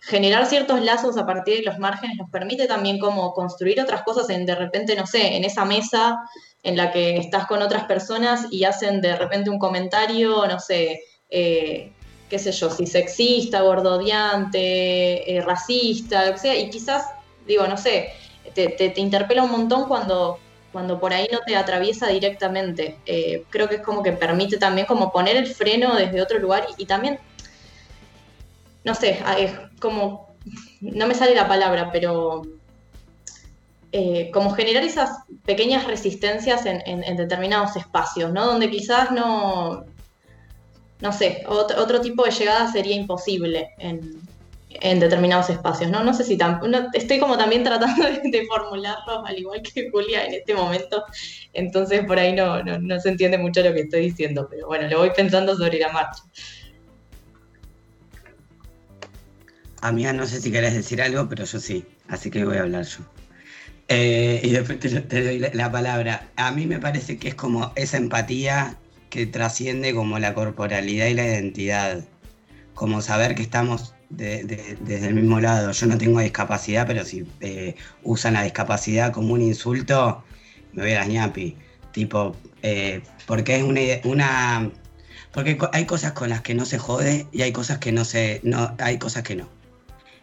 generar 0.00 0.46
ciertos 0.46 0.82
lazos 0.82 1.16
a 1.16 1.26
partir 1.26 1.58
de 1.58 1.62
los 1.64 1.78
márgenes 1.78 2.16
nos 2.16 2.30
permite 2.30 2.66
también 2.66 2.98
como 2.98 3.32
construir 3.32 3.80
otras 3.80 4.02
cosas 4.02 4.30
en 4.30 4.46
de 4.46 4.54
repente, 4.54 4.94
no 4.94 5.06
sé, 5.06 5.36
en 5.36 5.44
esa 5.44 5.64
mesa 5.64 6.20
en 6.62 6.76
la 6.76 6.92
que 6.92 7.16
estás 7.16 7.46
con 7.46 7.60
otras 7.60 7.84
personas 7.84 8.46
y 8.50 8.64
hacen 8.64 9.00
de 9.00 9.16
repente 9.16 9.50
un 9.50 9.58
comentario, 9.58 10.46
no 10.46 10.60
sé, 10.60 11.00
eh, 11.30 11.92
qué 12.28 12.38
sé 12.38 12.52
yo, 12.52 12.70
si 12.70 12.86
sexista, 12.86 13.62
gordodiante, 13.62 15.36
eh, 15.36 15.40
racista, 15.40 16.26
lo 16.26 16.32
que 16.32 16.38
sea, 16.38 16.56
y 16.56 16.70
quizás, 16.70 17.06
digo, 17.46 17.66
no 17.66 17.76
sé, 17.76 18.10
te, 18.54 18.68
te 18.68 19.00
interpela 19.00 19.42
un 19.42 19.50
montón 19.50 19.86
cuando 19.86 20.38
cuando 20.74 20.98
por 20.98 21.12
ahí 21.12 21.28
no 21.30 21.38
te 21.46 21.54
atraviesa 21.54 22.08
directamente. 22.08 22.98
Eh, 23.06 23.44
creo 23.48 23.68
que 23.68 23.76
es 23.76 23.80
como 23.80 24.02
que 24.02 24.10
permite 24.10 24.58
también 24.58 24.88
como 24.88 25.12
poner 25.12 25.36
el 25.36 25.46
freno 25.46 25.94
desde 25.94 26.20
otro 26.20 26.40
lugar 26.40 26.66
y, 26.76 26.84
también, 26.84 27.20
no 28.82 28.92
sé, 28.96 29.22
es 29.38 29.52
como, 29.78 30.34
no 30.80 31.06
me 31.06 31.14
sale 31.14 31.32
la 31.36 31.46
palabra, 31.46 31.90
pero 31.92 32.42
eh, 33.92 34.32
como 34.34 34.50
generar 34.50 34.82
esas 34.82 35.10
pequeñas 35.44 35.86
resistencias 35.86 36.66
en, 36.66 37.16
determinados 37.16 37.76
espacios, 37.76 38.32
¿no? 38.32 38.44
Donde 38.44 38.68
quizás 38.68 39.12
no, 39.12 39.84
no 41.00 41.12
sé, 41.12 41.42
otro, 41.46 41.82
otro 41.82 42.00
tipo 42.00 42.24
de 42.24 42.30
llegada 42.30 42.70
sería 42.70 42.96
imposible 42.96 43.70
en, 43.78 44.20
en 44.80 45.00
determinados 45.00 45.50
espacios, 45.50 45.90
¿no? 45.90 46.02
No 46.04 46.14
sé 46.14 46.24
si 46.24 46.38
estoy 46.94 47.18
como 47.18 47.36
también 47.36 47.64
tratando 47.64 48.04
de, 48.24 48.46
formularlo 48.46 49.24
al 49.24 49.38
igual 49.38 49.62
que 49.62 49.90
Julia 49.90 50.26
en 50.26 50.34
este 50.34 50.54
momento, 50.54 51.04
entonces 51.52 52.04
por 52.04 52.18
ahí 52.18 52.32
no, 52.32 52.62
no, 52.62 53.00
se 53.00 53.10
entiende 53.10 53.38
mucho 53.38 53.62
lo 53.62 53.72
que 53.72 53.82
estoy 53.82 54.02
diciendo, 54.02 54.46
pero 54.50 54.66
bueno, 54.66 54.88
lo 54.88 54.98
voy 54.98 55.10
pensando 55.10 55.56
sobre 55.56 55.78
la 55.78 55.92
marcha. 55.92 56.22
Amiga, 59.80 60.12
no 60.12 60.26
sé 60.26 60.40
si 60.40 60.50
querés 60.50 60.74
decir 60.74 61.02
algo, 61.02 61.28
pero 61.28 61.44
yo 61.44 61.58
sí, 61.58 61.84
así 62.08 62.30
que 62.30 62.44
voy 62.44 62.56
a 62.56 62.62
hablar 62.62 62.84
yo. 62.84 63.00
Eh, 63.88 64.40
y 64.42 64.50
después 64.50 64.80
te, 64.80 65.22
doy 65.22 65.38
la 65.38 65.70
palabra. 65.70 66.30
A 66.36 66.50
mí 66.52 66.64
me 66.64 66.78
parece 66.78 67.18
que 67.18 67.28
es 67.28 67.34
como 67.34 67.70
esa 67.76 67.98
empatía 67.98 68.78
que 69.14 69.26
trasciende 69.26 69.94
como 69.94 70.18
la 70.18 70.34
corporalidad 70.34 71.06
y 71.06 71.14
la 71.14 71.24
identidad, 71.24 72.04
como 72.74 73.00
saber 73.00 73.36
que 73.36 73.42
estamos 73.42 73.94
desde 74.10 75.06
el 75.06 75.14
mismo 75.14 75.38
lado. 75.38 75.70
Yo 75.70 75.86
no 75.86 75.96
tengo 75.96 76.18
discapacidad, 76.18 76.84
pero 76.84 77.04
si 77.04 77.24
eh, 77.40 77.76
usan 78.02 78.34
la 78.34 78.42
discapacidad 78.42 79.12
como 79.12 79.34
un 79.34 79.40
insulto, 79.40 80.24
me 80.72 80.82
voy 80.82 80.92
a 80.94 80.98
las 80.98 81.08
ñapi. 81.08 81.56
Tipo, 81.92 82.34
eh, 82.62 83.02
porque 83.26 83.54
es 83.58 84.04
una. 84.04 84.72
Porque 85.32 85.58
hay 85.72 85.84
cosas 85.84 86.10
con 86.10 86.30
las 86.30 86.40
que 86.40 86.56
no 86.56 86.64
se 86.64 86.78
jode 86.78 87.28
y 87.30 87.42
hay 87.42 87.52
cosas 87.52 87.78
que 87.78 87.92
no 87.92 88.04
se. 88.04 88.40
No, 88.42 88.74
hay 88.80 88.98
cosas 88.98 89.22
que 89.22 89.36
no. 89.36 89.48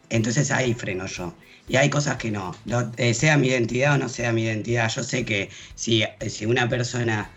Entonces 0.10 0.52
ahí 0.52 0.74
freno 0.74 1.06
yo. 1.06 1.34
Y 1.70 1.78
hay 1.78 1.90
cosas 1.90 2.18
que 2.18 2.30
no. 2.30 2.54
Eh, 2.98 3.14
sea 3.14 3.38
mi 3.38 3.48
identidad 3.48 3.94
o 3.94 3.98
no 3.98 4.10
sea 4.10 4.34
mi 4.34 4.44
identidad. 4.44 4.90
Yo 4.90 5.02
sé 5.02 5.24
que 5.24 5.50
si, 5.76 6.04
si 6.28 6.46
una 6.46 6.68
persona 6.68 7.30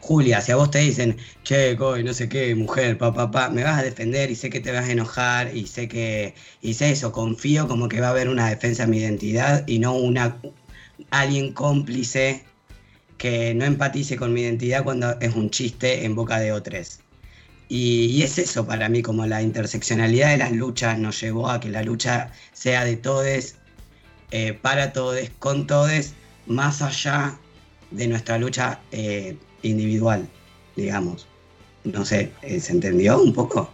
Julia, 0.00 0.40
si 0.40 0.52
a 0.52 0.56
vos 0.56 0.70
te 0.70 0.78
dicen, 0.78 1.16
che, 1.42 1.76
no 1.76 2.14
sé 2.14 2.28
qué, 2.28 2.54
mujer, 2.54 2.96
papá, 2.98 3.30
pa, 3.30 3.50
me 3.50 3.64
vas 3.64 3.78
a 3.78 3.82
defender 3.82 4.30
y 4.30 4.36
sé 4.36 4.48
que 4.48 4.60
te 4.60 4.72
vas 4.72 4.88
a 4.88 4.92
enojar 4.92 5.54
y 5.54 5.66
sé 5.66 5.88
que, 5.88 6.34
y 6.62 6.74
sé 6.74 6.90
eso, 6.90 7.12
confío 7.12 7.66
como 7.68 7.88
que 7.88 8.00
va 8.00 8.08
a 8.08 8.10
haber 8.10 8.28
una 8.28 8.48
defensa 8.48 8.84
de 8.84 8.90
mi 8.90 8.98
identidad 8.98 9.66
y 9.66 9.80
no 9.80 9.94
una, 9.94 10.40
alguien 11.10 11.52
cómplice 11.52 12.44
que 13.18 13.54
no 13.54 13.64
empatice 13.64 14.16
con 14.16 14.32
mi 14.32 14.42
identidad 14.42 14.84
cuando 14.84 15.18
es 15.20 15.34
un 15.34 15.50
chiste 15.50 16.04
en 16.04 16.14
boca 16.14 16.38
de 16.38 16.52
otros. 16.52 17.00
Y, 17.68 18.22
es 18.22 18.38
eso 18.38 18.66
para 18.66 18.88
mí, 18.88 19.02
como 19.02 19.26
la 19.26 19.42
interseccionalidad 19.42 20.30
de 20.30 20.38
las 20.38 20.52
luchas 20.52 20.98
nos 20.98 21.20
llevó 21.20 21.50
a 21.50 21.60
que 21.60 21.68
la 21.68 21.82
lucha 21.82 22.32
sea 22.52 22.84
de 22.84 22.96
todes, 22.96 23.56
eh, 24.30 24.54
para 24.54 24.92
todes, 24.92 25.30
con 25.38 25.66
todes, 25.66 26.14
más 26.46 26.80
allá 26.82 27.38
de 27.90 28.08
nuestra 28.08 28.38
lucha 28.38 28.80
eh, 28.92 29.36
individual, 29.62 30.28
digamos. 30.76 31.26
No 31.84 32.04
sé, 32.04 32.32
eh, 32.42 32.60
¿se 32.60 32.72
entendió 32.72 33.22
un 33.22 33.32
poco? 33.32 33.70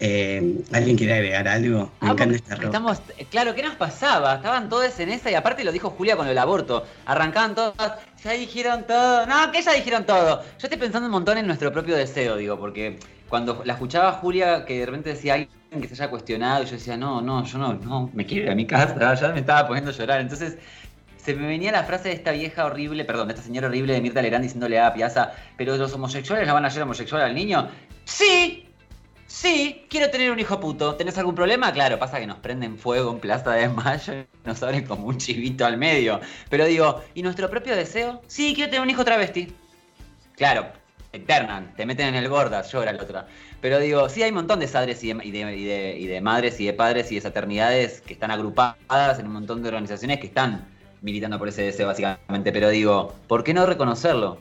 Eh, 0.00 0.62
¿Alguien 0.72 0.96
quiere 0.96 1.14
agregar 1.14 1.48
algo? 1.48 1.90
Me 2.00 2.08
ah, 2.08 2.12
encanta 2.12 2.36
esta 2.36 2.54
ropa. 2.54 2.66
Estamos, 2.66 3.02
claro, 3.30 3.54
¿qué 3.54 3.62
nos 3.62 3.74
pasaba? 3.74 4.36
Estaban 4.36 4.68
todos 4.68 4.98
en 5.00 5.08
esa 5.08 5.30
y 5.30 5.34
aparte 5.34 5.64
lo 5.64 5.72
dijo 5.72 5.90
Julia 5.90 6.16
con 6.16 6.28
el 6.28 6.38
aborto. 6.38 6.84
Arrancaban 7.06 7.54
todos, 7.54 7.74
ya 8.22 8.32
dijeron 8.32 8.84
todo. 8.86 9.26
No, 9.26 9.50
que 9.50 9.62
ya 9.62 9.72
dijeron 9.72 10.06
todo. 10.06 10.42
Yo 10.42 10.46
estoy 10.62 10.78
pensando 10.78 11.06
un 11.06 11.12
montón 11.12 11.38
en 11.38 11.46
nuestro 11.46 11.72
propio 11.72 11.96
deseo, 11.96 12.36
digo, 12.36 12.58
porque 12.58 12.98
cuando 13.28 13.62
la 13.64 13.72
escuchaba 13.72 14.12
Julia 14.12 14.64
que 14.64 14.80
de 14.80 14.86
repente 14.86 15.10
decía 15.10 15.34
alguien 15.34 15.50
que 15.80 15.88
se 15.88 15.94
haya 15.94 16.10
cuestionado, 16.10 16.62
y 16.62 16.66
yo 16.66 16.72
decía, 16.72 16.96
no, 16.96 17.20
no, 17.20 17.44
yo 17.44 17.58
no, 17.58 17.74
no, 17.74 18.10
me 18.14 18.24
quiero 18.24 18.44
ir 18.44 18.50
a 18.50 18.54
mi 18.54 18.66
casa, 18.66 19.14
ya 19.14 19.28
me 19.32 19.40
estaba 19.40 19.66
poniendo 19.66 19.90
a 19.90 19.94
llorar. 19.94 20.20
Entonces 20.20 20.58
se 21.18 21.34
me 21.34 21.46
venía 21.46 21.72
la 21.72 21.84
frase 21.84 22.08
de 22.08 22.14
esta 22.14 22.32
vieja 22.32 22.64
horrible, 22.64 23.04
perdón, 23.04 23.28
de 23.28 23.34
esta 23.34 23.44
señora 23.44 23.68
horrible 23.68 23.92
de 23.92 24.00
Mirta 24.00 24.22
Legrand 24.22 24.42
diciéndole 24.42 24.80
a 24.80 24.94
Piazza, 24.94 25.32
pero 25.56 25.76
los 25.76 25.92
homosexuales 25.92 26.46
no 26.46 26.54
van 26.54 26.64
a 26.64 26.68
hacer 26.68 26.82
homosexual 26.82 27.22
al 27.22 27.34
niño. 27.34 27.68
Sí, 28.04 28.64
Sí, 29.28 29.84
quiero 29.90 30.10
tener 30.10 30.30
un 30.30 30.38
hijo 30.40 30.58
puto. 30.58 30.94
¿Tenés 30.94 31.18
algún 31.18 31.34
problema? 31.34 31.70
Claro, 31.70 31.98
pasa 31.98 32.18
que 32.18 32.26
nos 32.26 32.38
prenden 32.38 32.78
fuego 32.78 33.12
en 33.12 33.20
Plaza 33.20 33.52
de 33.52 33.68
Mayo 33.68 34.14
y 34.14 34.26
nos 34.46 34.62
abren 34.62 34.86
como 34.86 35.06
un 35.06 35.18
chivito 35.18 35.66
al 35.66 35.76
medio. 35.76 36.18
Pero 36.48 36.64
digo, 36.64 37.02
¿y 37.14 37.22
nuestro 37.22 37.50
propio 37.50 37.76
deseo? 37.76 38.22
Sí, 38.26 38.54
quiero 38.54 38.70
tener 38.70 38.80
un 38.80 38.88
hijo 38.88 39.04
travesti. 39.04 39.54
Claro, 40.34 40.68
eternan, 41.12 41.74
te 41.76 41.84
meten 41.84 42.08
en 42.08 42.14
el 42.14 42.30
gordas, 42.30 42.72
llora 42.72 42.90
el 42.90 43.00
otro. 43.00 43.24
Pero 43.60 43.78
digo, 43.78 44.08
sí 44.08 44.22
hay 44.22 44.30
un 44.30 44.36
montón 44.36 44.60
de 44.60 44.68
padres 44.68 45.04
y 45.04 45.12
de, 45.12 46.20
madres 46.22 46.58
y 46.58 46.64
de 46.64 46.72
padres 46.72 47.12
y 47.12 47.16
de 47.16 47.20
fraternidades 47.20 48.00
que 48.00 48.14
están 48.14 48.30
agrupadas 48.30 49.18
en 49.18 49.26
un 49.26 49.32
montón 49.34 49.62
de 49.62 49.68
organizaciones 49.68 50.20
que 50.20 50.28
están 50.28 50.66
militando 51.02 51.38
por 51.38 51.48
ese 51.48 51.62
deseo 51.62 51.86
básicamente. 51.86 52.52
Pero 52.52 52.70
digo, 52.70 53.14
¿por 53.26 53.44
qué 53.44 53.54
no 53.54 53.66
reconocerlo? 53.66 54.38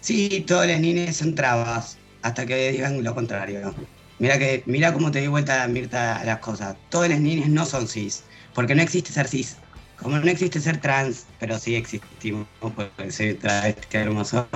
Sí, 0.00 0.44
todas 0.46 0.66
las 0.66 0.80
niñas 0.80 1.16
son 1.16 1.34
trabas 1.34 1.98
hasta 2.22 2.46
que 2.46 2.72
digan 2.72 3.02
lo 3.02 3.14
contrario. 3.14 3.74
Mira 4.18 4.38
que 4.38 4.62
mira 4.66 4.92
cómo 4.92 5.10
te 5.10 5.20
di 5.20 5.28
vuelta 5.28 5.66
Mirta 5.68 6.16
a 6.16 6.24
las 6.24 6.38
cosas. 6.38 6.76
Todas 6.90 7.08
las 7.08 7.20
niñas 7.20 7.48
no 7.48 7.64
son 7.64 7.88
cis, 7.88 8.24
porque 8.54 8.74
no 8.74 8.82
existe 8.82 9.12
ser 9.12 9.28
cis. 9.28 9.56
Como 9.96 10.18
no 10.18 10.30
existe 10.30 10.60
ser 10.60 10.80
trans, 10.80 11.26
pero 11.38 11.58
sí 11.58 11.74
existimos, 11.74 12.46
porque 12.60 13.10
soy 13.10 13.34
travesti 13.34 13.96
hermoso. 13.98 14.48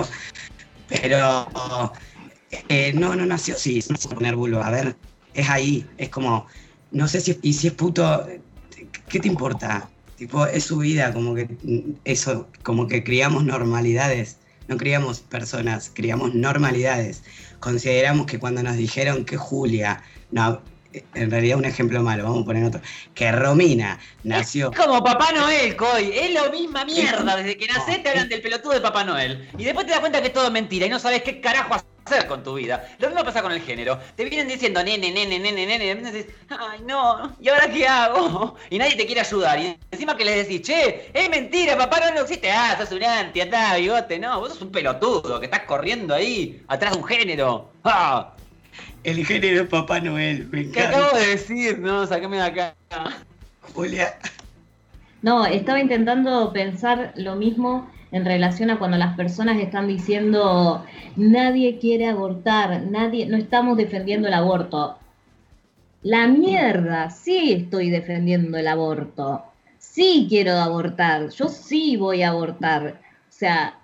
Pero 0.87 1.47
eh, 2.69 2.93
no, 2.93 3.15
no 3.15 3.25
nació 3.25 3.55
cis, 3.55 3.89
no 3.89 3.97
se 3.97 4.09
poner 4.09 4.35
vulva. 4.35 4.67
A 4.67 4.71
ver, 4.71 4.95
es 5.33 5.49
ahí, 5.49 5.87
es 5.97 6.09
como, 6.09 6.47
no 6.91 7.07
sé 7.07 7.21
si, 7.21 7.37
y 7.41 7.53
si 7.53 7.67
es 7.67 7.73
puto, 7.73 8.27
¿qué 9.07 9.19
te 9.19 9.27
importa? 9.27 9.89
Tipo, 10.17 10.45
es 10.45 10.63
su 10.63 10.77
vida, 10.77 11.11
como 11.13 11.35
que 11.35 11.49
eso, 12.05 12.47
como 12.63 12.87
que 12.87 13.03
criamos 13.03 13.43
normalidades, 13.43 14.37
no 14.67 14.77
criamos 14.77 15.19
personas, 15.19 15.91
criamos 15.93 16.33
normalidades. 16.33 17.23
Consideramos 17.59 18.25
que 18.25 18.39
cuando 18.39 18.63
nos 18.63 18.77
dijeron 18.77 19.25
que 19.25 19.35
Julia, 19.35 20.01
no, 20.31 20.61
en 21.13 21.31
realidad 21.31 21.57
un 21.57 21.65
ejemplo 21.65 22.01
malo, 22.01 22.23
vamos 22.23 22.43
a 22.43 22.45
poner 22.45 22.63
otro, 22.63 22.81
que 23.13 23.31
Romina 23.31 23.99
nació... 24.23 24.71
Es 24.71 24.79
como 24.79 25.03
Papá 25.03 25.31
Noel, 25.33 25.75
Coy, 25.75 26.11
es 26.13 26.33
lo 26.33 26.49
misma 26.51 26.85
mierda, 26.85 27.35
desde 27.35 27.57
que 27.57 27.67
nacés 27.67 28.01
te 28.01 28.09
hablan 28.09 28.29
del 28.29 28.41
pelotudo 28.41 28.73
de 28.73 28.81
Papá 28.81 29.03
Noel, 29.03 29.49
y 29.57 29.65
después 29.65 29.85
te 29.85 29.91
das 29.91 29.99
cuenta 29.99 30.21
que 30.21 30.27
es 30.27 30.33
todo 30.33 30.49
mentira 30.51 30.85
y 30.85 30.89
no 30.89 30.99
sabes 30.99 31.23
qué 31.23 31.41
carajo 31.41 31.73
hacer 31.73 31.94
con 32.27 32.43
tu 32.43 32.55
vida. 32.55 32.87
Lo 32.99 33.09
mismo 33.09 33.23
pasa 33.23 33.41
con 33.41 33.51
el 33.51 33.61
género. 33.61 33.99
Te 34.15 34.25
vienen 34.25 34.47
diciendo 34.47 34.83
nene, 34.83 35.11
nene, 35.11 35.39
nene, 35.39 35.65
nene, 35.65 35.85
y 35.85 35.95
decís, 35.95 36.33
ay 36.49 36.79
no, 36.85 37.35
¿y 37.41 37.49
ahora 37.49 37.67
qué 37.67 37.87
hago? 37.87 38.55
Y 38.69 38.77
nadie 38.77 38.95
te 38.95 39.05
quiere 39.05 39.21
ayudar. 39.21 39.59
Y 39.59 39.77
encima 39.91 40.15
que 40.15 40.25
les 40.25 40.47
decís, 40.47 40.61
che, 40.61 41.09
es 41.13 41.29
mentira, 41.29 41.77
papá 41.77 42.11
no, 42.11 42.21
existe. 42.21 42.51
Ah, 42.51 42.75
sos 42.77 42.91
un 42.91 43.03
anti, 43.03 43.41
andá, 43.41 43.75
bigote, 43.75 44.19
no, 44.19 44.39
vos 44.39 44.49
sos 44.49 44.61
un 44.61 44.71
pelotudo 44.71 45.39
que 45.39 45.45
estás 45.45 45.61
corriendo 45.61 46.13
ahí 46.13 46.61
atrás 46.67 46.93
de 46.93 46.97
un 46.99 47.05
género. 47.05 47.71
¡Ah! 47.83 48.31
El 49.03 49.25
género 49.25 49.61
es 49.61 49.67
Papá 49.67 49.99
Noel, 49.99 50.47
me 50.51 50.61
encanta. 50.61 50.89
¿Qué 50.89 50.95
acabo 50.95 51.17
de 51.17 51.27
decir? 51.27 51.79
No, 51.79 52.05
sáqueme 52.07 52.37
de 52.37 52.43
acá. 52.43 52.75
Julia. 53.73 54.17
No, 55.21 55.45
estaba 55.45 55.79
intentando 55.79 56.51
pensar 56.51 57.13
lo 57.15 57.35
mismo 57.35 57.89
en 58.11 58.25
relación 58.25 58.69
a 58.69 58.79
cuando 58.79 58.97
las 58.97 59.15
personas 59.15 59.59
están 59.59 59.87
diciendo 59.87 60.85
nadie 61.15 61.79
quiere 61.79 62.07
abortar, 62.07 62.83
nadie, 62.83 63.25
no 63.25 63.37
estamos 63.37 63.77
defendiendo 63.77 64.27
el 64.27 64.33
aborto. 64.33 64.97
La 66.03 66.27
mierda, 66.27 67.09
sí 67.09 67.51
estoy 67.51 67.89
defendiendo 67.89 68.57
el 68.57 68.67
aborto. 68.67 69.43
Sí 69.79 70.27
quiero 70.29 70.53
abortar, 70.53 71.29
yo 71.29 71.47
sí 71.49 71.97
voy 71.97 72.21
a 72.21 72.29
abortar. 72.29 73.01
O 73.27 73.31
sea, 73.31 73.79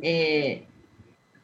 eh, 0.00 0.64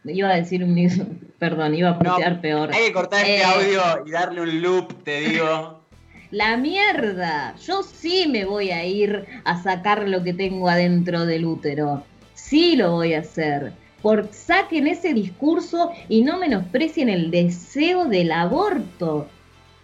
iba 0.04 0.28
a 0.28 0.36
decir 0.36 0.62
un 0.62 0.74
perdón, 1.38 1.74
iba 1.74 1.88
a 1.88 1.92
apreciar 1.92 2.40
peor. 2.40 2.72
Hay 2.72 2.86
que 2.86 2.92
cortar 2.92 3.20
este 3.20 3.40
eh, 3.40 3.44
audio 3.44 4.06
y 4.06 4.10
darle 4.10 4.42
un 4.42 4.62
loop, 4.62 5.02
te 5.04 5.20
digo. 5.20 5.80
La 6.30 6.56
mierda, 6.56 7.54
yo 7.56 7.82
sí 7.82 8.26
me 8.26 8.46
voy 8.46 8.70
a 8.70 8.86
ir 8.86 9.26
a 9.44 9.62
sacar 9.62 10.08
lo 10.08 10.22
que 10.22 10.32
tengo 10.32 10.70
adentro 10.70 11.26
del 11.26 11.44
útero 11.44 12.04
sí 12.34 12.76
lo 12.76 12.92
voy 12.92 13.14
a 13.14 13.20
hacer. 13.20 13.72
Por 14.02 14.32
saquen 14.32 14.88
ese 14.88 15.14
discurso 15.14 15.92
y 16.08 16.22
no 16.22 16.38
menosprecien 16.38 17.08
el 17.08 17.30
deseo 17.30 18.06
del 18.06 18.32
aborto. 18.32 19.28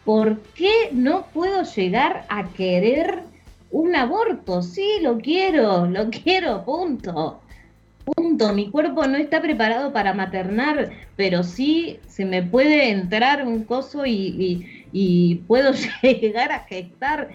¿Por 0.05 0.41
qué 0.55 0.91
no 0.93 1.27
puedo 1.33 1.63
llegar 1.63 2.25
a 2.29 2.49
querer 2.49 3.23
un 3.71 3.95
aborto? 3.95 4.63
Sí, 4.63 4.99
lo 5.03 5.19
quiero, 5.19 5.87
lo 5.87 6.11
quiero, 6.11 6.65
punto. 6.65 7.41
Punto. 8.05 8.55
Mi 8.55 8.71
cuerpo 8.71 9.07
no 9.07 9.19
está 9.19 9.41
preparado 9.41 9.93
para 9.93 10.15
maternar, 10.15 10.91
pero 11.15 11.43
sí 11.43 12.01
se 12.09 12.25
me 12.25 12.43
puede 12.43 12.91
entrar 12.91 13.47
un 13.47 13.65
coso 13.65 14.07
y, 14.07 14.87
y 14.93 15.35
puedo 15.47 15.73
llegar 16.03 16.53
a 16.53 16.61
gestar 16.61 17.29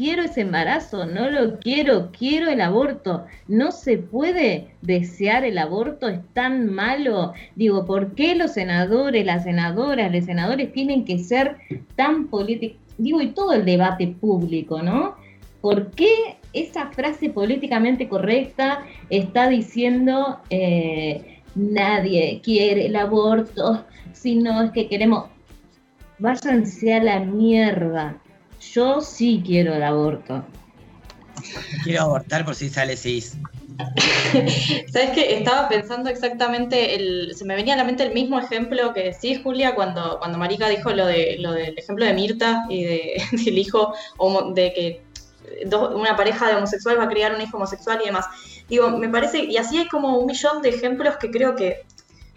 quiero 0.00 0.22
ese 0.22 0.40
embarazo, 0.40 1.04
no 1.04 1.28
lo 1.28 1.58
quiero, 1.58 2.10
quiero 2.18 2.48
el 2.48 2.62
aborto. 2.62 3.26
No 3.48 3.70
se 3.70 3.98
puede 3.98 4.68
desear 4.80 5.44
el 5.44 5.58
aborto, 5.58 6.08
es 6.08 6.20
tan 6.32 6.72
malo. 6.72 7.34
Digo, 7.54 7.84
¿por 7.84 8.14
qué 8.14 8.34
los 8.34 8.52
senadores, 8.54 9.26
las 9.26 9.44
senadoras, 9.44 10.10
los 10.10 10.24
senadores 10.24 10.72
tienen 10.72 11.04
que 11.04 11.18
ser 11.18 11.58
tan 11.96 12.28
políticos? 12.28 12.78
Digo, 12.96 13.20
y 13.20 13.32
todo 13.32 13.52
el 13.52 13.66
debate 13.66 14.06
público, 14.06 14.82
¿no? 14.82 15.16
¿Por 15.60 15.90
qué 15.90 16.38
esa 16.54 16.86
frase 16.92 17.28
políticamente 17.28 18.08
correcta 18.08 18.86
está 19.10 19.50
diciendo 19.50 20.38
eh, 20.48 21.42
nadie 21.54 22.40
quiere 22.42 22.86
el 22.86 22.96
aborto, 22.96 23.84
sino 24.14 24.62
es 24.62 24.70
que 24.70 24.88
queremos... 24.88 25.26
Váyanse 26.18 26.94
a 26.94 27.02
la 27.02 27.20
mierda 27.20 28.18
yo 28.60 29.00
sí 29.00 29.42
quiero 29.44 29.74
el 29.74 29.82
aborto. 29.82 30.44
Quiero 31.84 32.02
abortar 32.02 32.44
por 32.44 32.54
si 32.54 32.68
sale 32.68 32.96
cis. 32.96 33.36
Sabes 34.92 35.10
que 35.10 35.38
estaba 35.38 35.68
pensando 35.68 36.10
exactamente, 36.10 36.94
el, 36.96 37.34
se 37.34 37.44
me 37.44 37.54
venía 37.56 37.74
a 37.74 37.76
la 37.78 37.84
mente 37.84 38.02
el 38.02 38.12
mismo 38.12 38.38
ejemplo 38.38 38.92
que 38.92 39.04
decís, 39.04 39.40
Julia, 39.42 39.74
cuando, 39.74 40.18
cuando 40.18 40.38
Marica 40.38 40.68
dijo 40.68 40.90
lo, 40.90 41.06
de, 41.06 41.36
lo 41.38 41.52
del 41.52 41.78
ejemplo 41.78 42.04
de 42.04 42.12
Mirta 42.12 42.66
y 42.68 42.84
de, 42.84 43.22
del 43.32 43.58
hijo, 43.58 43.94
de 44.54 44.72
que 44.72 45.02
una 45.94 46.16
pareja 46.16 46.48
de 46.48 46.56
homosexual 46.56 46.98
va 46.98 47.04
a 47.04 47.08
criar 47.08 47.34
un 47.34 47.40
hijo 47.40 47.56
homosexual 47.56 48.00
y 48.02 48.06
demás. 48.06 48.26
Digo, 48.68 48.90
me 48.90 49.08
parece, 49.08 49.44
y 49.44 49.56
así 49.56 49.78
hay 49.78 49.88
como 49.88 50.18
un 50.18 50.26
millón 50.26 50.62
de 50.62 50.68
ejemplos 50.68 51.16
que 51.16 51.30
creo 51.30 51.56
que 51.56 51.82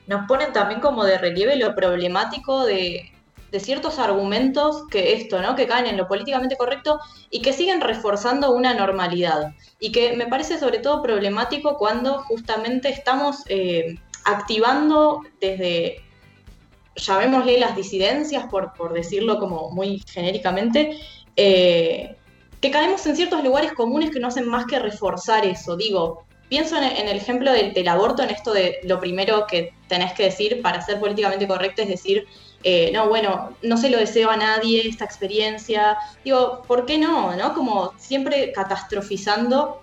nos 0.08 0.28
ponen 0.28 0.52
también 0.54 0.82
como 0.82 1.04
de 1.04 1.18
relieve 1.18 1.56
lo 1.58 1.76
problemático 1.76 2.66
de, 2.66 3.13
de 3.54 3.60
ciertos 3.60 4.00
argumentos 4.00 4.88
que 4.90 5.14
esto, 5.14 5.40
¿no? 5.40 5.56
Que 5.56 5.68
caen 5.68 5.86
en 5.86 5.96
lo 5.96 6.08
políticamente 6.08 6.58
correcto 6.58 7.00
y 7.30 7.44
que 7.44 7.54
siguen 7.54 7.82
reforzando 7.82 8.52
una 8.52 8.74
normalidad. 8.74 9.54
Y 9.80 9.92
que 9.92 10.18
me 10.18 10.26
parece 10.26 10.58
sobre 10.58 10.80
todo 10.80 11.04
problemático 11.04 11.78
cuando 11.78 12.24
justamente 12.24 12.90
estamos 12.90 13.44
eh, 13.50 14.00
activando 14.26 15.22
desde, 15.40 16.02
llamémosle 16.96 17.60
las 17.60 17.76
disidencias, 17.76 18.48
por, 18.48 18.74
por 18.74 18.92
decirlo 18.92 19.38
como 19.38 19.70
muy 19.70 20.02
genéricamente, 20.12 20.98
eh, 21.36 22.18
que 22.60 22.72
caemos 22.72 23.06
en 23.06 23.16
ciertos 23.16 23.44
lugares 23.44 23.74
comunes 23.74 24.10
que 24.10 24.20
no 24.20 24.30
hacen 24.30 24.48
más 24.48 24.66
que 24.66 24.80
reforzar 24.80 25.46
eso. 25.46 25.78
Digo, 25.78 26.26
pienso 26.50 26.76
en, 26.78 27.08
el 27.08 27.18
ejemplo 27.18 27.52
del, 27.52 27.88
aborto, 27.88 28.24
en 28.24 28.32
esto 28.32 28.52
de 28.52 28.80
lo 28.84 29.00
primero 29.00 29.46
que 29.46 29.74
tenés 29.88 30.14
que 30.14 30.24
decir 30.24 30.62
para 30.64 30.82
ser 30.82 31.00
políticamente 31.00 31.48
correcto, 31.48 31.84
es 31.84 31.88
decir, 31.90 32.26
eh, 32.64 32.92
no, 32.94 33.10
bueno, 33.10 33.58
no 33.62 33.78
se 33.78 33.90
lo 33.90 33.98
deseo 33.98 34.30
a 34.30 34.38
nadie 34.38 34.88
esta 34.88 35.04
experiencia. 35.04 35.98
Digo, 36.24 36.64
¿por 36.66 36.86
qué 36.86 36.98
no? 36.98 37.36
¿no? 37.36 37.54
Como 37.54 37.94
siempre 37.98 38.54
catastrofizando, 38.54 39.82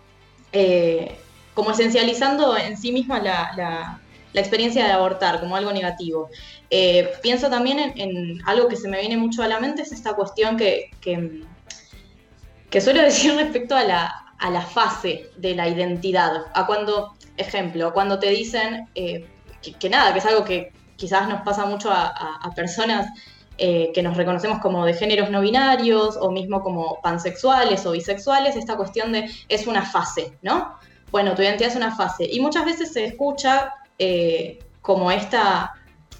eh, 0.52 1.18
como 1.54 1.72
esencializando 1.72 2.56
en 2.56 2.76
sí 2.78 2.90
misma 2.90 3.20
la, 3.20 4.00
experiencia 4.32 4.86
de 4.86 4.92
abortar 4.92 5.40
como 5.40 5.56
algo 5.56 5.72
negativo. 5.72 6.30
Eh, 6.70 7.10
pienso 7.22 7.50
también 7.50 7.92
en, 7.96 8.40
algo 8.46 8.68
que 8.68 8.76
se 8.76 8.88
me 8.88 9.00
viene 9.00 9.16
mucho 9.16 9.42
a 9.42 9.48
la 9.48 9.60
mente, 9.60 9.82
es 9.82 9.92
esta 9.92 10.14
cuestión 10.14 10.56
que, 10.56 10.90
que, 11.00 12.80
suelo 12.80 13.02
decir 13.02 13.34
respecto 13.34 13.76
a 13.76 13.84
la, 13.84 14.34
a 14.38 14.50
la 14.50 14.62
fase 14.62 15.26
de 15.36 15.54
la 15.54 15.68
identidad. 15.68 16.46
A 16.54 16.66
cuando, 16.66 17.14
ejemplo, 17.36 17.92
cuando 17.92 18.18
te 18.18 18.30
dicen 18.30 18.88
que 18.94 19.90
nada, 19.90 20.12
que 20.12 20.20
es 20.20 20.26
algo 20.26 20.44
que 20.44 20.72
quizás 21.00 21.26
nos 21.28 21.40
pasa 21.40 21.64
mucho 21.64 21.90
a, 21.90 22.52
personas 22.54 23.08
eh, 23.56 23.90
que 23.94 24.02
nos 24.02 24.16
reconocemos 24.18 24.58
como 24.58 24.84
de 24.84 24.92
géneros 24.92 25.30
no 25.30 25.40
binarios 25.40 26.16
o 26.20 26.30
mismo 26.30 26.60
como 26.60 27.00
pansexuales 27.00 27.86
o 27.86 27.92
bisexuales, 27.92 28.54
esta 28.54 28.76
cuestión 28.76 29.10
de 29.12 29.30
es 29.48 29.66
una 29.66 29.82
fase, 29.82 30.36
¿no? 30.42 30.76
Bueno, 31.10 31.34
tu 31.34 31.42
identidad 31.42 31.70
es 31.70 31.76
una 31.76 31.96
fase. 31.96 32.28
Y 32.30 32.40
muchas 32.40 32.66
veces 32.66 32.92
se 32.92 33.04
escucha 33.06 33.74
eh, 33.98 34.58
como 34.82 35.10
esta, 35.10 35.72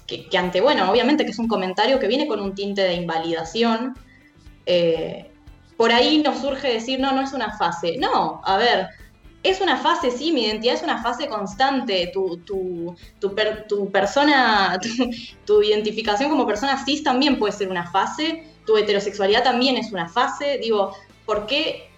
que, 0.07 0.27
ante, 0.35 0.61
bueno, 0.61 0.89
obviamente 0.89 1.25
que 1.25 1.31
es 1.31 1.39
un 1.39 1.47
comentario 1.47 1.99
que 1.99 2.07
viene 2.07 2.27
con 2.27 2.39
un 2.39 2.55
tinte 2.55 2.81
de 2.81 2.95
invalidación, 2.95 3.95
eh, 4.65 5.31
por 5.77 5.91
ahí 5.91 6.21
nos 6.23 6.39
surge 6.39 6.73
decir, 6.73 6.99
no, 6.99 7.11
no 7.11 7.21
es 7.21 7.33
una 7.33 7.55
fase. 7.57 7.97
No, 7.97 8.41
a 8.43 8.57
ver, 8.57 8.89
es 9.43 9.59
una 9.59 9.77
fase, 9.77 10.11
sí, 10.11 10.31
mi 10.31 10.43
identidad 10.45 10.75
es 10.75 10.83
una 10.83 11.01
fase 11.01 11.27
constante. 11.27 12.11
Tu, 12.13 12.37
tu, 12.37 12.95
tu, 13.19 13.91
persona, 13.91 14.79
tu, 15.45 15.63
identificación 15.63 16.29
como 16.29 16.45
persona 16.45 16.83
cis 16.83 17.03
también 17.03 17.39
puede 17.39 17.53
ser 17.53 17.69
una 17.69 17.89
fase. 17.91 18.43
Tu 18.65 18.77
heterosexualidad 18.77 19.43
también 19.43 19.77
es 19.77 19.91
una 19.91 20.07
fase. 20.07 20.59
Digo, 20.59 20.93
¿por 21.25 21.47
qué 21.47 21.89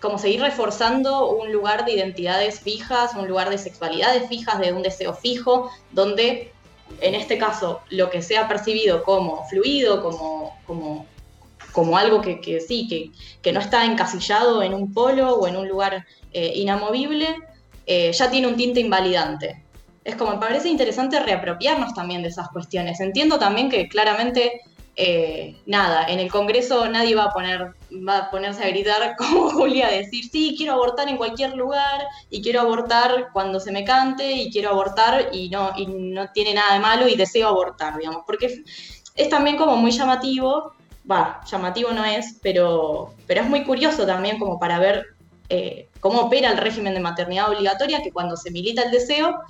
como 0.00 0.18
seguir 0.18 0.40
reforzando 0.40 1.28
un 1.28 1.52
lugar 1.52 1.84
de 1.84 1.92
identidades 1.92 2.60
fijas, 2.60 3.14
un 3.14 3.28
lugar 3.28 3.50
de 3.50 3.58
sexualidades 3.58 4.28
fijas, 4.28 4.58
de 4.58 4.72
un 4.72 4.82
deseo 4.82 5.12
fijo, 5.14 5.70
donde 5.92 6.52
en 7.00 7.14
este 7.14 7.38
caso 7.38 7.82
lo 7.90 8.10
que 8.10 8.22
sea 8.22 8.48
percibido 8.48 9.04
como 9.04 9.46
fluido, 9.46 10.02
como, 10.02 10.58
como, 10.66 11.06
como 11.72 11.96
algo 11.96 12.20
que, 12.20 12.60
sí, 12.60 13.12
que, 13.42 13.52
no 13.52 13.60
está 13.60 13.84
encasillado 13.84 14.62
en 14.62 14.74
un 14.74 14.92
polo 14.92 15.34
o 15.34 15.46
en 15.46 15.56
un 15.56 15.68
lugar 15.68 16.06
eh, 16.32 16.52
inamovible, 16.56 17.36
eh, 17.86 18.12
ya 18.12 18.30
tiene 18.30 18.46
un 18.46 18.56
tinte 18.56 18.80
invalidante. 18.80 19.64
Es 20.04 20.16
como, 20.16 20.32
me 20.32 20.38
parece 20.38 20.68
interesante 20.68 21.20
reapropiarnos 21.20 21.94
también 21.94 22.22
de 22.22 22.28
esas 22.28 22.48
cuestiones. 22.48 23.00
Entiendo 23.00 23.38
también 23.38 23.68
que 23.68 23.88
claramente, 23.88 24.62
eh, 24.96 25.56
nada, 25.66 26.06
en 26.08 26.20
el 26.20 26.30
Congreso 26.30 26.88
nadie 26.88 27.14
va 27.14 27.24
a, 27.24 27.32
poner, 27.32 27.74
va 28.06 28.18
a 28.18 28.30
ponerse 28.30 28.64
a 28.64 28.68
gritar 28.68 29.14
como 29.18 29.50
Julia, 29.50 29.88
decir, 29.88 30.24
sí, 30.30 30.54
quiero 30.56 30.74
abortar 30.74 31.08
en 31.08 31.16
cualquier 31.16 31.54
lugar 31.54 32.06
y 32.30 32.42
quiero 32.42 32.60
abortar 32.60 33.28
cuando 33.32 33.60
se 33.60 33.72
me 33.72 33.84
cante 33.84 34.30
y 34.32 34.50
quiero 34.50 34.70
abortar 34.70 35.28
y 35.32 35.48
no, 35.50 35.72
y 35.76 35.86
no 35.86 36.30
tiene 36.32 36.54
nada 36.54 36.74
de 36.74 36.80
malo 36.80 37.08
y 37.08 37.16
deseo 37.16 37.48
abortar, 37.48 37.98
digamos, 37.98 38.22
porque 38.26 38.62
es 39.16 39.28
también 39.28 39.56
como 39.56 39.76
muy 39.76 39.90
llamativo, 39.90 40.72
va, 41.10 41.40
llamativo 41.46 41.92
no 41.92 42.04
es, 42.04 42.38
pero, 42.42 43.14
pero 43.26 43.42
es 43.42 43.48
muy 43.48 43.64
curioso 43.64 44.06
también 44.06 44.38
como 44.38 44.58
para 44.58 44.78
ver 44.78 45.04
eh, 45.48 45.88
cómo 46.00 46.20
opera 46.22 46.50
el 46.50 46.58
régimen 46.58 46.94
de 46.94 47.00
maternidad 47.00 47.50
obligatoria, 47.50 48.02
que 48.02 48.12
cuando 48.12 48.36
se 48.36 48.50
milita 48.50 48.82
el 48.82 48.90
deseo, 48.90 49.40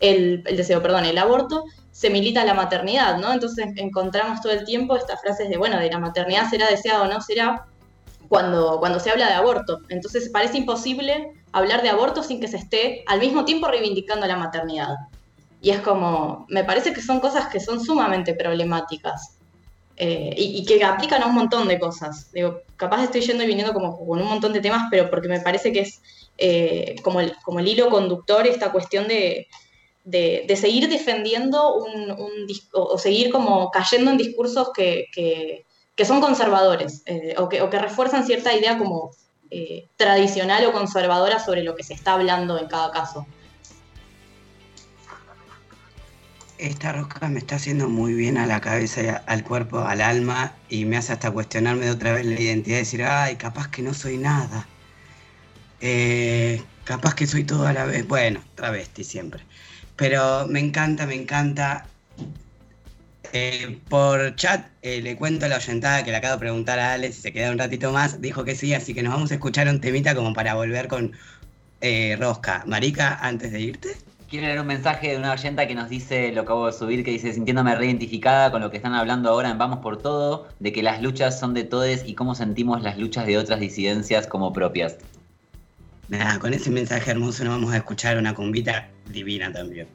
el, 0.00 0.42
deseo, 0.42 0.82
perdón, 0.82 1.04
el 1.04 1.18
aborto, 1.18 1.64
se 1.90 2.10
milita 2.10 2.44
la 2.44 2.54
maternidad, 2.54 3.18
¿no? 3.18 3.32
Entonces 3.32 3.68
encontramos 3.76 4.40
todo 4.40 4.52
el 4.52 4.64
tiempo 4.64 4.96
estas 4.96 5.20
frases 5.20 5.48
de, 5.48 5.56
bueno, 5.56 5.78
de 5.78 5.90
la 5.90 5.98
maternidad 5.98 6.48
será 6.48 6.68
deseada 6.68 7.02
o 7.02 7.06
no 7.06 7.20
será, 7.20 7.66
cuando, 8.28 8.78
cuando 8.80 8.98
se 8.98 9.10
habla 9.10 9.26
de 9.26 9.34
aborto. 9.34 9.80
Entonces 9.90 10.30
parece 10.30 10.56
imposible 10.56 11.34
hablar 11.52 11.82
de 11.82 11.90
aborto 11.90 12.22
sin 12.22 12.40
que 12.40 12.48
se 12.48 12.56
esté 12.56 13.04
al 13.06 13.20
mismo 13.20 13.44
tiempo 13.44 13.68
reivindicando 13.68 14.26
la 14.26 14.36
maternidad. 14.36 14.94
Y 15.60 15.70
es 15.70 15.80
como, 15.80 16.46
me 16.48 16.64
parece 16.64 16.92
que 16.92 17.02
son 17.02 17.20
cosas 17.20 17.48
que 17.48 17.60
son 17.60 17.84
sumamente 17.84 18.34
problemáticas. 18.34 19.38
Eh, 20.04 20.34
y, 20.36 20.64
que 20.64 20.82
aplican 20.82 21.22
a 21.22 21.26
un 21.26 21.34
montón 21.36 21.68
de 21.68 21.78
cosas. 21.78 22.28
Capaz 22.74 23.04
estoy 23.04 23.20
yendo 23.20 23.44
y 23.44 23.46
viniendo 23.46 23.72
como 23.72 23.96
con 24.04 24.20
un 24.20 24.26
montón 24.26 24.52
de 24.52 24.58
temas, 24.58 24.88
pero 24.90 25.08
porque 25.08 25.28
me 25.28 25.38
parece 25.38 25.72
que 25.72 25.82
es 25.82 26.02
eh, 26.38 26.96
como, 27.04 27.20
el, 27.20 27.68
hilo 27.68 27.88
conductor 27.88 28.44
esta 28.48 28.72
cuestión 28.72 29.06
de, 29.06 29.46
de, 30.02 30.56
seguir 30.56 30.88
defendiendo 30.88 31.76
un, 31.76 32.16
o 32.72 32.98
seguir 32.98 33.30
como 33.30 33.70
cayendo 33.70 34.10
en 34.10 34.16
discursos 34.18 34.70
que, 34.74 35.06
que, 35.14 36.04
son 36.04 36.20
conservadores 36.20 37.04
eh, 37.06 37.36
o, 37.38 37.48
que, 37.48 37.62
o, 37.62 37.70
que, 37.70 37.78
refuerzan 37.78 38.26
cierta 38.26 38.52
idea 38.52 38.78
como 38.78 39.12
tradicional 39.96 40.66
o 40.66 40.72
conservadora 40.72 41.38
sobre 41.38 41.62
lo 41.62 41.76
que 41.76 41.84
se 41.84 41.94
está 41.94 42.14
hablando 42.14 42.58
en 42.58 42.66
cada 42.66 42.90
caso. 42.90 43.24
Esta 46.62 46.92
roca 46.92 47.28
me 47.28 47.38
está 47.40 47.56
haciendo 47.56 47.88
muy 47.88 48.14
bien 48.14 48.38
a 48.38 48.46
la 48.46 48.60
cabeza, 48.60 49.22
al 49.26 49.42
cuerpo, 49.42 49.80
al 49.80 50.00
alma 50.00 50.54
y 50.68 50.84
me 50.84 50.96
hace 50.96 51.12
hasta 51.12 51.30
cuestionarme 51.30 51.86
de 51.86 51.90
otra 51.90 52.12
vez 52.12 52.24
la 52.24 52.40
identidad 52.40 52.76
y 52.76 52.80
decir, 52.80 53.02
ay, 53.04 53.36
capaz 53.36 53.68
que 53.68 53.82
no 53.82 53.92
soy 53.92 54.16
nada. 54.16 54.66
Eh, 55.80 56.62
capaz 56.84 57.14
que 57.14 57.26
soy 57.26 57.44
todo 57.44 57.66
a 57.66 57.72
la 57.72 57.84
vez. 57.84 58.06
Bueno, 58.06 58.42
travesti 58.54 59.02
siempre. 59.02 59.42
Pero 59.96 60.46
me 60.46 60.60
encanta, 60.60 61.06
me 61.06 61.14
encanta. 61.14 61.86
Eh, 63.32 63.80
por 63.88 64.36
chat 64.36 64.66
eh, 64.82 65.00
le 65.00 65.16
cuento 65.16 65.46
a 65.46 65.48
la 65.48 65.56
oyentada 65.56 66.04
que 66.04 66.10
le 66.10 66.18
acabo 66.18 66.34
de 66.34 66.40
preguntar 66.40 66.78
a 66.78 66.92
Alex 66.92 67.16
si 67.16 67.22
se 67.22 67.32
queda 67.32 67.50
un 67.50 67.58
ratito 67.58 67.90
más. 67.92 68.20
Dijo 68.20 68.44
que 68.44 68.54
sí, 68.54 68.72
así 68.74 68.94
que 68.94 69.02
nos 69.02 69.12
vamos 69.14 69.32
a 69.32 69.34
escuchar 69.34 69.68
un 69.68 69.80
temita 69.80 70.14
como 70.14 70.32
para 70.32 70.54
volver 70.54 70.86
con 70.88 71.12
Rosca. 72.18 72.62
Marica, 72.66 73.18
antes 73.20 73.50
de 73.50 73.60
irte. 73.60 74.11
Quiero 74.32 74.46
leer 74.46 74.60
un 74.60 74.66
mensaje 74.66 75.10
de 75.10 75.18
una 75.18 75.32
oyenta 75.32 75.68
que 75.68 75.74
nos 75.74 75.90
dice, 75.90 76.32
lo 76.32 76.40
acabo 76.40 76.64
de 76.64 76.72
subir, 76.72 77.04
que 77.04 77.10
dice, 77.10 77.34
sintiéndome 77.34 77.74
reidentificada 77.74 78.50
con 78.50 78.62
lo 78.62 78.70
que 78.70 78.78
están 78.78 78.94
hablando 78.94 79.28
ahora 79.28 79.50
en 79.50 79.58
Vamos 79.58 79.80
por 79.80 79.98
Todo, 79.98 80.48
de 80.58 80.72
que 80.72 80.82
las 80.82 81.02
luchas 81.02 81.38
son 81.38 81.52
de 81.52 81.64
todes 81.64 82.02
y 82.06 82.14
cómo 82.14 82.34
sentimos 82.34 82.80
las 82.82 82.96
luchas 82.96 83.26
de 83.26 83.36
otras 83.36 83.60
disidencias 83.60 84.26
como 84.26 84.50
propias. 84.54 84.96
Nada, 86.08 86.38
con 86.38 86.54
ese 86.54 86.70
mensaje 86.70 87.10
hermoso 87.10 87.44
nos 87.44 87.52
vamos 87.56 87.74
a 87.74 87.76
escuchar 87.76 88.16
una 88.16 88.34
cumbita 88.34 88.88
divina 89.10 89.52
también. 89.52 89.86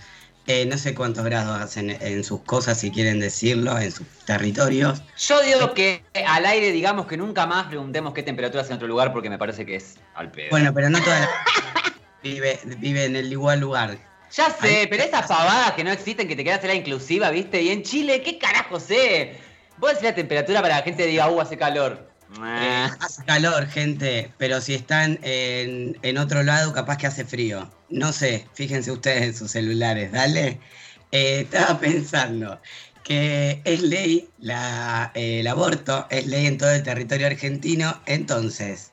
Eh, 0.49 0.65
no 0.65 0.79
sé 0.79 0.95
cuántos 0.95 1.25
grados 1.25 1.61
hacen 1.61 1.91
en 2.01 2.23
sus 2.23 2.41
cosas, 2.43 2.79
si 2.79 2.93
quieren 2.93 3.19
decirlo, 3.19 3.77
en 3.79 3.91
sus 3.91 4.07
territorios. 4.27 5.03
Yo 5.19 5.43
digo 5.43 5.75
que 5.75 6.05
al 6.25 6.47
aire, 6.47 6.71
digamos 6.71 7.07
que 7.07 7.17
nunca 7.17 7.47
más 7.47 7.67
preguntemos 7.67 8.15
qué 8.15 8.23
temperatura 8.23 8.63
hace 8.63 8.71
en 8.71 8.77
otro 8.77 8.87
lugar, 8.87 9.13
porque 9.13 9.29
me 9.29 9.39
parece 9.39 9.67
que 9.67 9.75
es 9.75 9.97
al 10.15 10.31
pedo. 10.31 10.51
Bueno, 10.51 10.73
pero 10.73 10.89
no 10.89 11.01
toda 11.01 11.19
la 11.19 11.29
vive, 12.23 12.61
vive 12.79 13.07
en 13.07 13.17
el 13.17 13.33
igual 13.33 13.59
lugar. 13.59 13.99
Ya 14.33 14.51
sé, 14.51 14.87
pero 14.89 15.03
esas 15.03 15.27
pavadas 15.27 15.73
que 15.73 15.83
no 15.83 15.91
existen, 15.91 16.29
que 16.29 16.37
te 16.37 16.45
quedas 16.45 16.63
en 16.63 16.69
la 16.69 16.75
inclusiva, 16.75 17.31
¿viste? 17.31 17.63
Y 17.63 17.71
en 17.71 17.83
Chile, 17.83 18.23
¿qué 18.23 18.39
carajo 18.39 18.79
sé? 18.79 19.37
Vos 19.79 19.91
decís 19.91 20.05
la 20.05 20.15
temperatura 20.15 20.63
para 20.63 20.75
que 20.75 20.81
la 20.81 20.85
gente 20.85 21.07
diga, 21.07 21.29
uh, 21.29 21.41
hace 21.41 21.57
calor. 21.57 22.06
Eh, 22.35 22.89
hace 23.01 23.25
calor, 23.25 23.67
gente, 23.67 24.33
pero 24.39 24.61
si 24.61 24.75
están 24.75 25.19
en, 25.23 26.19
otro 26.19 26.43
lado, 26.43 26.73
capaz 26.73 26.99
que 26.99 27.07
hace 27.07 27.25
frío. 27.25 27.71
No 27.89 28.12
sé, 28.12 28.47
fíjense 28.55 28.91
ustedes 28.91 29.23
en 29.23 29.35
sus 29.35 29.51
celulares, 29.53 30.12
dale. 30.12 30.61
Eh, 31.12 31.41
estaba 31.41 31.79
pensando 31.81 32.61
que 33.05 33.62
es 33.65 33.83
ley 33.83 34.29
la, 34.39 35.12
eh, 35.15 35.41
el 35.41 35.47
aborto, 35.47 36.07
es 36.11 36.27
ley 36.27 36.47
en 36.47 36.59
todo 36.59 36.71
el 36.71 36.83
territorio 36.83 37.29
argentino, 37.29 38.01
entonces 38.07 38.93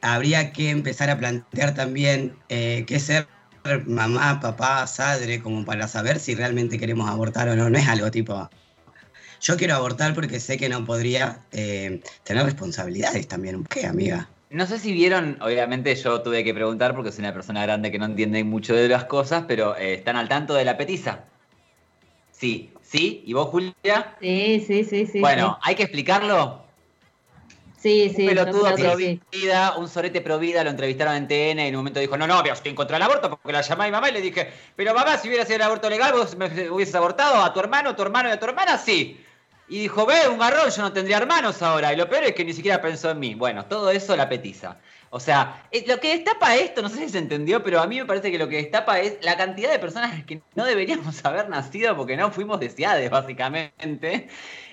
habría 0.00 0.52
que 0.52 0.70
empezar 0.70 1.10
a 1.10 1.18
plantear 1.18 1.74
también 1.74 2.36
qué 2.48 2.98
ser 3.00 3.28
mamá, 3.86 4.40
papá, 4.40 4.86
sadre, 4.86 5.40
como 5.40 5.64
para 5.64 5.86
saber 5.88 6.18
si 6.18 6.34
realmente 6.34 6.78
queremos 6.78 7.08
abortar 7.08 7.48
o 7.48 7.56
no. 7.56 7.70
No 7.70 7.78
es 7.78 7.86
algo 7.86 8.10
tipo, 8.10 8.50
yo 9.42 9.56
quiero 9.56 9.74
abortar 9.74 10.14
porque 10.14 10.40
sé 10.40 10.56
que 10.56 10.68
no 10.68 10.84
podría 10.84 11.40
eh, 11.50 12.00
tener 12.22 12.44
responsabilidades 12.44 13.26
también. 13.26 13.64
¿Qué, 13.64 13.86
amiga? 13.86 14.28
No 14.50 14.66
sé 14.66 14.78
si 14.78 14.92
vieron, 14.92 15.38
obviamente 15.40 15.94
yo 15.96 16.22
tuve 16.22 16.44
que 16.44 16.54
preguntar 16.54 16.94
porque 16.94 17.10
soy 17.10 17.24
una 17.24 17.34
persona 17.34 17.62
grande 17.62 17.90
que 17.90 17.98
no 17.98 18.04
entiende 18.04 18.44
mucho 18.44 18.74
de 18.74 18.88
las 18.88 19.04
cosas, 19.04 19.44
pero 19.48 19.76
eh, 19.76 19.94
¿están 19.94 20.16
al 20.16 20.28
tanto 20.28 20.54
de 20.54 20.64
la 20.64 20.76
petiza? 20.76 21.24
Sí, 22.30 22.72
¿sí? 22.82 23.22
¿Y 23.26 23.32
vos, 23.32 23.48
Julia? 23.48 24.16
Sí, 24.20 24.62
sí, 24.66 24.84
sí, 24.84 25.06
sí. 25.06 25.20
Bueno, 25.20 25.58
¿hay 25.62 25.74
que 25.74 25.84
explicarlo? 25.84 26.62
Sí, 27.82 28.12
sí. 28.14 28.22
Un 28.22 28.28
pelotudo 28.28 28.74
pro 28.76 28.96
vida, 28.96 29.74
un 29.76 29.88
sorete 29.88 30.20
pro 30.20 30.38
vida, 30.38 30.62
lo 30.62 30.70
entrevistaron 30.70 31.16
en 31.16 31.26
TN 31.26 31.58
y 31.58 31.68
en 31.68 31.74
un 31.74 31.80
momento 31.80 31.98
dijo, 31.98 32.16
no, 32.16 32.28
no, 32.28 32.44
yo 32.44 32.52
estoy 32.52 32.70
en 32.70 32.76
contra 32.76 32.94
del 32.96 33.02
aborto 33.02 33.28
porque 33.28 33.52
la 33.52 33.62
llamé 33.62 33.84
a 33.84 33.86
mi 33.86 33.92
mamá 33.92 34.08
y 34.10 34.12
le 34.12 34.20
dije, 34.20 34.52
pero 34.76 34.94
mamá, 34.94 35.18
si 35.18 35.26
hubiera 35.26 35.44
sido 35.44 35.56
el 35.56 35.62
aborto 35.62 35.90
legal, 35.90 36.12
vos 36.12 36.36
me 36.36 36.70
hubieses 36.70 36.94
abortado 36.94 37.42
a 37.42 37.52
tu 37.52 37.58
hermano, 37.58 37.90
a 37.90 37.96
tu 37.96 38.02
hermano 38.02 38.28
y 38.28 38.32
a 38.32 38.38
tu 38.38 38.46
hermana, 38.46 38.78
sí. 38.78 39.18
Y 39.68 39.80
dijo, 39.80 40.04
ve, 40.04 40.28
un 40.28 40.38
garrón, 40.38 40.70
yo 40.70 40.82
no 40.82 40.92
tendría 40.92 41.18
hermanos 41.18 41.62
ahora. 41.62 41.92
Y 41.92 41.96
lo 41.96 42.08
peor 42.08 42.24
es 42.24 42.34
que 42.34 42.44
ni 42.44 42.52
siquiera 42.52 42.80
pensó 42.80 43.10
en 43.10 43.20
mí. 43.20 43.34
Bueno, 43.34 43.64
todo 43.66 43.90
eso 43.90 44.16
la 44.16 44.28
petiza. 44.28 44.76
O 45.14 45.20
sea, 45.20 45.66
eh, 45.70 45.84
lo 45.86 46.00
que 46.00 46.16
destapa 46.16 46.56
esto, 46.56 46.80
no 46.80 46.88
sé 46.88 46.96
si 46.96 47.10
se 47.10 47.18
entendió, 47.18 47.62
pero 47.62 47.80
a 47.80 47.86
mí 47.86 47.98
me 47.98 48.06
parece 48.06 48.30
que 48.30 48.38
lo 48.38 48.48
que 48.48 48.56
destapa 48.56 48.98
es 49.00 49.18
la 49.20 49.36
cantidad 49.36 49.70
de 49.70 49.78
personas 49.78 50.24
que 50.24 50.40
no 50.54 50.64
deberíamos 50.64 51.22
haber 51.24 51.48
nacido 51.48 51.96
porque 51.96 52.16
no 52.16 52.30
fuimos 52.30 52.58
deseadas, 52.60 53.10
básicamente. 53.10 54.28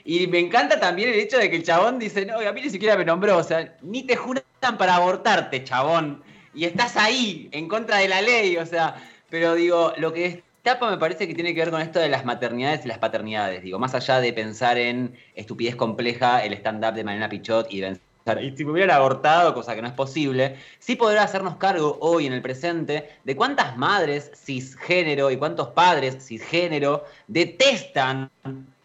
Y 0.05 0.27
me 0.27 0.39
encanta 0.39 0.79
también 0.79 1.09
el 1.09 1.19
hecho 1.19 1.37
de 1.37 1.49
que 1.49 1.57
el 1.57 1.63
chabón 1.63 1.99
dice, 1.99 2.25
no, 2.25 2.39
a 2.39 2.51
mí 2.53 2.61
ni 2.61 2.69
siquiera 2.69 2.95
me 2.97 3.05
nombró, 3.05 3.37
o 3.37 3.43
sea, 3.43 3.75
ni 3.81 4.03
te 4.03 4.15
juran 4.15 4.43
para 4.77 4.95
abortarte, 4.95 5.63
chabón. 5.63 6.23
Y 6.53 6.65
estás 6.65 6.97
ahí, 6.97 7.49
en 7.51 7.67
contra 7.67 7.97
de 7.97 8.07
la 8.07 8.21
ley, 8.21 8.57
o 8.57 8.65
sea, 8.65 8.95
pero 9.29 9.55
digo, 9.55 9.93
lo 9.97 10.13
que 10.13 10.43
Tapa 10.63 10.89
me 10.91 10.97
parece 10.97 11.27
que 11.27 11.33
tiene 11.33 11.53
que 11.53 11.61
ver 11.61 11.71
con 11.71 11.81
esto 11.81 11.99
de 11.99 12.09
las 12.09 12.25
maternidades 12.25 12.85
y 12.85 12.87
las 12.87 12.97
paternidades. 12.97 13.63
Digo, 13.63 13.79
más 13.79 13.95
allá 13.95 14.19
de 14.19 14.33
pensar 14.33 14.77
en 14.77 15.15
estupidez 15.35 15.75
compleja, 15.75 16.43
el 16.43 16.53
stand-up 16.53 16.93
de 16.93 17.03
Mariana 17.03 17.29
Pichot 17.29 17.71
y 17.71 17.81
vencer 17.81 18.09
y 18.41 18.55
si 18.55 18.63
me 18.63 18.71
hubieran 18.71 18.95
abortado, 18.95 19.53
cosa 19.53 19.75
que 19.75 19.81
no 19.81 19.87
es 19.87 19.93
posible, 19.93 20.57
sí 20.77 20.95
poder 20.95 21.17
hacernos 21.19 21.55
cargo 21.55 21.97
hoy 22.01 22.27
en 22.27 22.33
el 22.33 22.41
presente 22.41 23.09
de 23.23 23.35
cuántas 23.35 23.75
madres 23.77 24.31
cisgénero 24.35 25.31
y 25.31 25.37
cuántos 25.37 25.69
padres 25.69 26.23
cisgénero 26.23 27.05
detestan 27.27 28.29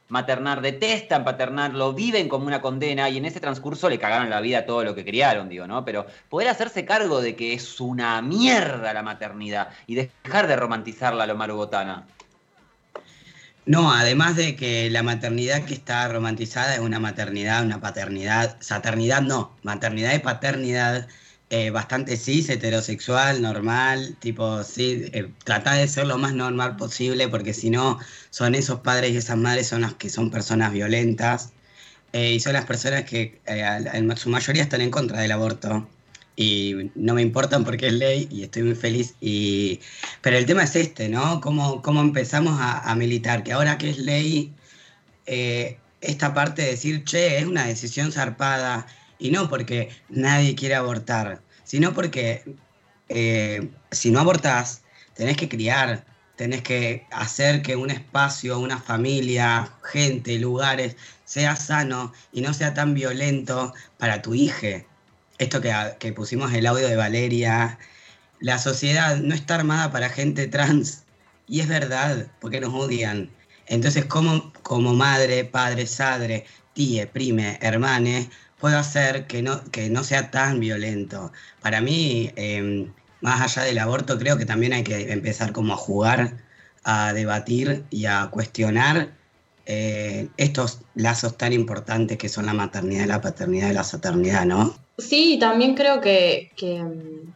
maternar, 0.09 0.61
detestan 0.61 1.25
paternar, 1.25 1.75
lo 1.75 1.93
viven 1.93 2.29
como 2.29 2.47
una 2.47 2.61
condena 2.61 3.09
y 3.09 3.17
en 3.17 3.25
ese 3.25 3.41
transcurso 3.41 3.89
le 3.89 3.99
cagaron 3.99 4.31
la 4.31 4.41
vida 4.41 4.59
a 4.59 4.67
todo 4.67 4.85
lo 4.85 4.95
que 4.95 5.05
criaron, 5.05 5.49
digo, 5.49 5.67
¿no? 5.67 5.85
Pero 5.85 6.07
poder 6.29 6.49
hacerse 6.49 6.85
cargo 6.85 7.21
de 7.21 7.37
que 7.37 7.55
es 7.55 7.81
una 7.81 8.21
mierda 8.23 8.93
la 8.93 9.03
maternidad 9.03 9.71
y 9.87 9.95
dejar 9.95 10.47
de 10.47 10.57
romantizarla 10.57 11.25
a 11.25 11.27
lo 11.27 11.37
marugotana. 11.37 12.07
No, 13.67 13.91
además 13.93 14.37
de 14.37 14.57
que 14.57 14.91
la 14.91 15.03
maternidad 15.03 15.65
que 15.65 15.73
está 15.73 16.07
romantizada 16.09 16.75
es 16.75 16.81
una 16.81 17.01
maternidad, 17.01 17.65
una 17.65 17.81
paternidad, 17.81 18.59
saternidad 18.61 19.23
no, 19.23 19.57
maternidad 19.63 20.15
y 20.15 20.19
paternidad 20.19 21.09
eh, 21.57 21.71
bastante 21.71 22.17
cis, 22.17 22.49
heterosexual, 22.49 23.41
normal, 23.41 24.17
tipo, 24.19 24.65
sí, 24.65 25.05
eh, 25.13 25.31
tratar 25.45 25.77
de 25.79 25.87
ser 25.87 26.07
lo 26.09 26.19
más 26.19 26.35
normal 26.35 26.77
posible, 26.77 27.29
porque 27.29 27.55
si 27.55 27.71
no, 27.71 28.01
son 28.31 28.57
esos 28.57 28.81
padres 28.81 29.13
y 29.13 29.19
esas 29.19 29.37
madres 29.37 29.69
son 29.69 29.83
las 29.83 29.95
que 29.95 30.11
son 30.11 30.33
personas 30.33 30.73
violentas 30.73 31.53
eh, 32.13 32.33
y 32.35 32.41
son 32.41 32.55
las 32.55 32.65
personas 32.65 33.05
que 33.05 33.41
en 33.47 34.17
su 34.17 34.31
mayoría 34.31 34.65
están 34.65 34.81
en 34.81 34.91
contra 34.91 35.21
del 35.21 35.31
aborto 35.31 35.89
y 36.35 36.91
no 36.97 37.15
me 37.15 37.23
importan 37.23 37.65
porque 37.65 37.87
es 37.87 37.93
ley 37.93 38.29
y 38.33 38.43
estoy 38.43 38.65
muy 38.65 38.75
feliz. 38.75 39.15
Y... 39.21 39.81
Pero 40.23 40.37
el 40.39 40.47
tema 40.47 40.65
es 40.65 40.75
este, 40.75 41.09
¿no? 41.09 41.41
¿Cómo, 41.41 41.83
cómo 41.83 42.01
empezamos 42.01 42.57
a, 42.61 42.93
militar? 42.97 43.45
Que 43.45 43.53
ahora 43.53 43.79
que 43.79 43.91
es 43.91 43.99
ley, 43.99 44.53
eh, 45.27 45.79
esta 46.01 46.35
parte 46.35 46.63
de 46.63 46.71
decir, 46.73 47.05
che, 47.05 47.39
es 47.39 47.47
una 47.47 47.67
decisión 47.67 48.11
zarpada, 48.13 48.87
y 49.25 49.31
no 49.31 49.49
porque 49.49 49.89
nadie 50.11 50.55
quiere 50.55 50.75
abortar, 50.75 51.41
sino 51.65 51.95
porque 51.95 52.45
eh, 53.09 53.71
si 53.91 54.11
no 54.11 54.21
abortás, 54.21 54.83
tenés 55.15 55.39
que 55.39 55.49
criar, 55.49 56.05
tenés 56.37 56.63
que 56.63 57.07
hacer 57.11 57.63
que 57.63 57.75
un 57.75 57.91
espacio, 57.91 58.59
una 58.59 58.79
familia, 58.79 59.73
gente, 59.83 60.39
lugares, 60.39 60.97
sea 61.25 61.57
sano 61.57 62.13
y 62.33 62.43
no 62.43 62.53
sea 62.53 62.75
tan 62.75 62.93
violento 62.93 63.73
para 63.97 64.21
tu 64.21 64.35
hija 64.35 64.85
esto 65.39 65.61
que, 65.61 66.13
pusimos 66.13 66.53
el 66.53 66.67
audio 66.67 66.87
de 66.87 66.97
Valeria, 66.97 67.79
la 68.41 68.59
sociedad 68.59 69.17
no 69.17 69.35
está 69.35 69.57
armada 69.57 69.91
para 69.91 70.09
gente 70.09 70.47
trans. 70.47 71.05
Y 71.47 71.61
es 71.61 71.69
verdad, 71.69 72.29
porque 72.41 72.61
nos 72.61 72.73
odian. 72.73 73.31
Entonces, 73.67 74.05
¿cómo 74.05 74.53
como 74.63 74.95
madre, 74.95 75.45
padre, 75.45 75.87
sadre, 75.87 76.47
tía, 76.75 77.11
prime, 77.11 77.59
hermane, 77.61 78.31
puedo 78.65 78.79
hacer 78.79 79.27
que 79.27 79.43
no, 79.43 79.63
que 79.71 79.91
no 79.91 80.03
sea 80.05 80.31
tan 80.31 80.59
violento? 80.59 81.33
Para 81.61 81.83
mí, 81.83 82.31
em, 82.35 82.95
más 83.21 83.43
allá 83.43 83.67
del 83.67 83.79
aborto, 83.79 84.19
creo 84.19 84.39
que 84.39 84.47
también 84.47 84.73
hay 84.73 84.83
que 84.83 85.13
empezar 85.13 85.53
como 85.53 85.75
a 85.75 85.77
jugar, 85.77 86.39
a 86.83 87.13
debatir 87.13 87.85
y 87.91 88.07
a 88.07 88.29
cuestionar 88.31 89.11
eh, 89.67 90.29
estos 90.39 90.81
lazos 90.95 91.37
tan 91.37 91.53
importantes 91.53 92.17
que 92.17 92.31
son 92.31 92.47
la 92.47 92.55
maternidad, 92.55 93.05
la 93.05 93.21
paternidad 93.21 93.69
y 93.69 93.75
la 93.75 93.85
saternidad, 93.85 94.47
¿no? 94.47 94.75
Sí, 94.97 95.37
también 95.39 95.75
creo 95.75 96.01
que, 96.01 96.51
mm, 96.59 97.33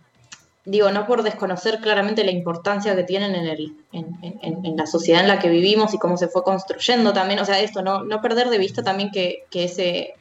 digo, 0.65 0.91
no 0.93 1.07
por 1.07 1.23
desconocer 1.23 1.81
claramente 1.81 2.25
la 2.25 2.31
importancia 2.31 2.97
que 2.97 3.05
tienen 3.05 3.35
en, 3.35 3.47
el, 3.49 3.77
en, 3.93 4.77
la 4.79 4.87
sociedad 4.87 5.21
en 5.21 5.29
la 5.29 5.39
que 5.39 5.51
vivimos 5.51 5.93
y 5.93 5.99
cómo 5.99 6.17
se 6.17 6.29
fue 6.29 6.43
construyendo 6.43 7.13
también, 7.13 7.39
o 7.39 7.45
sea, 7.45 7.61
esto, 7.61 7.83
no, 7.83 8.03
no 8.03 8.23
perder 8.23 8.49
de 8.49 8.57
vista 8.57 8.83
también 8.83 9.11
que, 9.11 9.45
ese, 9.53 10.15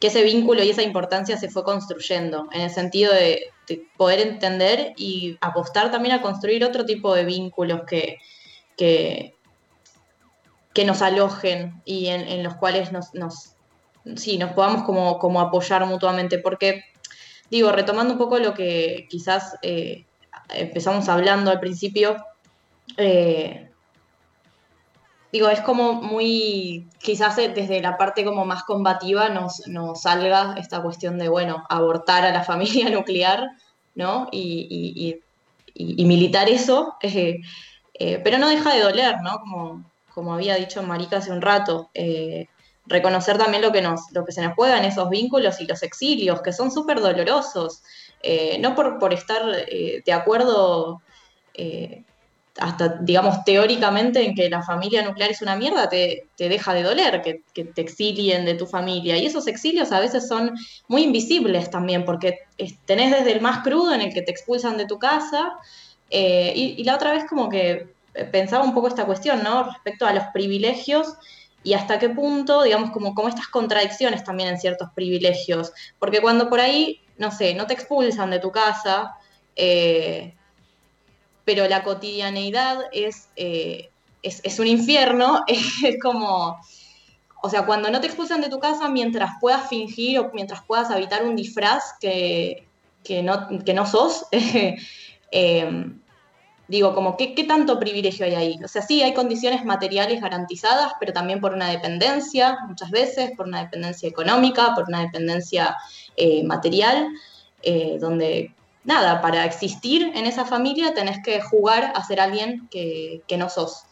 que 0.00 0.08
ese 0.08 0.22
vínculo 0.22 0.62
y 0.62 0.70
esa 0.70 0.82
importancia 0.82 1.36
se 1.36 1.48
fue 1.48 1.64
construyendo, 1.64 2.48
en 2.52 2.62
el 2.62 2.70
sentido 2.70 3.12
de, 3.12 3.50
poder 3.98 4.20
entender 4.20 4.94
y 4.96 5.36
apostar 5.42 5.90
también 5.90 6.14
a 6.14 6.22
construir 6.22 6.64
otro 6.64 6.86
tipo 6.86 7.14
de 7.14 7.26
vínculos 7.26 7.82
que, 7.86 8.16
que, 8.76 9.34
nos 10.86 11.02
alojen 11.02 11.82
y 11.84 12.06
en, 12.06 12.42
los 12.42 12.54
cuales 12.54 12.92
nos, 12.92 13.12
nos 13.12 13.56
nos 14.04 14.52
podamos 14.52 14.84
como, 14.84 15.18
como 15.18 15.40
apoyar 15.40 15.84
mutuamente, 15.84 16.38
porque, 16.38 16.84
digo, 17.50 17.72
retomando 17.72 18.14
un 18.14 18.18
poco 18.18 18.38
lo 18.38 18.54
que 18.54 19.06
quizás 19.10 19.56
eh, 19.60 20.06
empezamos 20.48 21.08
hablando 21.08 21.50
al 21.50 21.60
principio, 21.60 22.16
eh, 22.96 23.68
digo, 25.32 25.48
es 25.48 25.60
como 25.60 25.94
muy, 25.94 26.88
quizás 26.98 27.36
desde 27.36 27.80
la 27.80 27.96
parte 27.96 28.24
como 28.24 28.44
más 28.44 28.64
combativa 28.64 29.28
nos, 29.28 29.66
nos 29.66 30.02
salga 30.02 30.54
esta 30.58 30.82
cuestión 30.82 31.18
de, 31.18 31.28
bueno, 31.28 31.64
abortar 31.68 32.24
a 32.24 32.32
la 32.32 32.44
familia 32.44 32.90
nuclear, 32.90 33.48
¿no? 33.94 34.28
Y, 34.32 35.20
militar 35.74 36.48
eso, 36.48 36.96
eh, 37.02 37.40
pero 38.24 38.38
no 38.38 38.48
deja 38.48 38.74
de 38.74 38.80
doler, 38.80 39.20
¿no? 39.22 39.38
Como, 39.40 39.84
como 40.14 40.34
había 40.34 40.56
dicho 40.56 40.82
Marica 40.82 41.18
hace 41.18 41.30
un 41.30 41.42
rato, 41.42 41.90
reconocer 42.88 43.38
también 43.38 43.62
lo 43.62 43.70
que, 43.70 43.82
nos, 43.82 44.10
lo 44.12 44.24
que 44.24 44.32
se 44.32 44.42
nos 44.42 44.54
juega 44.54 44.78
en 44.78 44.84
esos 44.84 45.08
vínculos 45.10 45.60
y 45.60 45.66
los 45.66 45.82
exilios, 45.82 46.42
que 46.42 46.52
son 46.52 46.70
súper 46.70 47.00
dolorosos. 47.00 47.82
Eh, 48.22 48.58
no 48.58 48.74
por, 48.74 48.98
por 48.98 49.14
estar 49.14 49.42
eh, 49.68 50.02
de 50.04 50.12
acuerdo, 50.12 51.02
eh, 51.54 52.04
hasta, 52.58 52.88
digamos, 53.00 53.44
teóricamente 53.44 54.24
en 54.24 54.34
que 54.34 54.50
la 54.50 54.62
familia 54.62 55.02
nuclear 55.02 55.30
es 55.30 55.42
una 55.42 55.56
mierda, 55.56 55.88
te, 55.88 56.28
deja 56.36 56.74
de 56.74 56.82
doler 56.82 57.22
que, 57.22 57.64
te 57.64 57.80
exilien 57.80 58.44
de 58.44 58.54
tu 58.54 58.66
familia. 58.66 59.16
Y 59.16 59.26
esos 59.26 59.46
exilios 59.46 59.92
a 59.92 60.00
veces 60.00 60.26
son 60.26 60.54
muy 60.88 61.02
invisibles 61.04 61.70
también, 61.70 62.04
porque 62.04 62.40
tenés 62.84 63.10
desde 63.10 63.32
el 63.32 63.40
más 63.40 63.62
crudo 63.62 63.94
en 63.94 64.00
el 64.00 64.12
que 64.12 64.22
te 64.22 64.30
expulsan 64.30 64.76
de 64.76 64.86
tu 64.86 64.98
casa, 64.98 65.52
y, 66.10 66.74
y 66.78 66.84
la 66.84 66.94
otra 66.94 67.12
vez 67.12 67.24
como 67.28 67.48
que 67.48 67.88
pensaba 68.32 68.64
un 68.64 68.74
poco 68.74 68.88
esta 68.88 69.06
cuestión, 69.06 69.42
¿no? 69.42 69.64
Respecto 69.64 70.06
a 70.06 70.12
los 70.12 70.24
privilegios 70.32 71.14
y 71.62 71.74
hasta 71.74 71.98
qué 71.98 72.08
punto, 72.08 72.62
digamos, 72.62 72.90
como, 72.90 73.14
como 73.14 73.28
estas 73.28 73.48
contradicciones 73.48 74.24
también 74.24 74.48
en 74.48 74.58
ciertos 74.58 74.88
privilegios. 74.94 75.72
Porque 75.98 76.20
cuando 76.20 76.48
por 76.48 76.60
ahí, 76.60 77.00
no 77.16 77.30
sé, 77.30 77.54
no 77.54 77.66
te 77.66 77.74
expulsan 77.74 78.30
de 78.30 78.38
tu 78.38 78.50
casa, 78.50 79.16
eh, 79.56 80.34
pero 81.48 81.66
la 81.66 81.82
cotidianeidad 81.82 82.78
es, 82.92 83.30
eh, 83.36 83.88
es, 84.22 84.58
un 84.58 84.66
infierno, 84.66 85.44
es 85.46 85.96
como, 86.02 86.58
o 87.42 87.48
sea, 87.48 87.64
cuando 87.64 87.88
no 87.88 88.02
te 88.02 88.06
expulsan 88.06 88.42
de 88.42 88.50
tu 88.50 88.60
casa, 88.60 88.90
mientras 88.90 89.30
puedas 89.40 89.66
fingir 89.66 90.18
o 90.18 90.30
mientras 90.34 90.62
puedas 90.64 90.90
habitar 90.90 91.24
un 91.24 91.36
disfraz 91.36 91.94
que, 92.02 92.66
no, 93.24 93.64
que 93.64 93.72
no 93.72 93.86
sos, 93.86 94.26
eh, 95.32 95.86
Digo, 96.70 96.94
como, 96.94 97.16
¿qué, 97.16 97.34
¿qué, 97.34 97.44
tanto 97.44 97.80
privilegio 97.80 98.26
hay 98.26 98.34
ahí? 98.34 98.58
O 98.62 98.68
sea, 98.68 98.82
sí, 98.82 99.00
hay 99.00 99.14
condiciones 99.14 99.64
materiales 99.64 100.20
garantizadas, 100.20 100.92
pero 101.00 101.14
también 101.14 101.40
por 101.40 101.54
una 101.54 101.70
dependencia, 101.70 102.58
muchas 102.68 102.90
veces, 102.90 103.30
por 103.38 103.48
una 103.48 103.62
dependencia 103.62 104.06
económica, 104.06 104.74
por 104.74 104.84
una 104.86 105.00
dependencia 105.00 105.74
eh, 106.14 106.44
material, 106.44 107.08
donde, 107.98 108.52
nada, 108.84 109.20
para 109.20 109.44
existir 109.44 110.12
en 110.14 110.26
esa 110.26 110.44
familia 110.44 110.94
tenés 110.94 111.22
que 111.22 111.40
jugar 111.40 111.92
a 111.94 112.04
ser 112.04 112.20
alguien 112.20 112.68
que, 112.70 113.22
no 113.36 113.48
sos. 113.48 113.84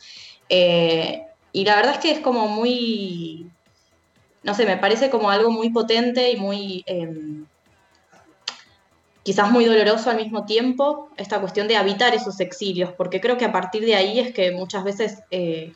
Eh, 0.48 1.22
y 1.52 1.64
la 1.64 1.76
verdad 1.76 1.94
es 1.94 1.98
que 1.98 2.10
es 2.12 2.20
como 2.20 2.48
muy, 2.48 3.50
no 4.42 4.54
sé, 4.54 4.66
me 4.66 4.76
parece 4.76 5.10
como 5.10 5.30
algo 5.30 5.50
muy 5.50 5.70
potente 5.70 6.30
y 6.30 6.36
muy 6.36 6.84
em, 6.86 7.46
quizás 9.22 9.50
muy 9.50 9.64
doloroso 9.64 10.08
al 10.08 10.18
mismo 10.18 10.44
tiempo, 10.44 11.10
esta 11.16 11.40
cuestión 11.40 11.66
de 11.66 11.76
habitar 11.76 12.14
esos 12.14 12.38
exilios, 12.38 12.92
porque 12.92 13.20
creo 13.20 13.36
que 13.36 13.44
a 13.44 13.52
partir 13.52 13.84
de 13.84 13.96
ahí 13.96 14.20
es 14.20 14.32
que 14.32 14.52
muchas 14.52 14.84
veces 14.84 15.18
eh, 15.32 15.72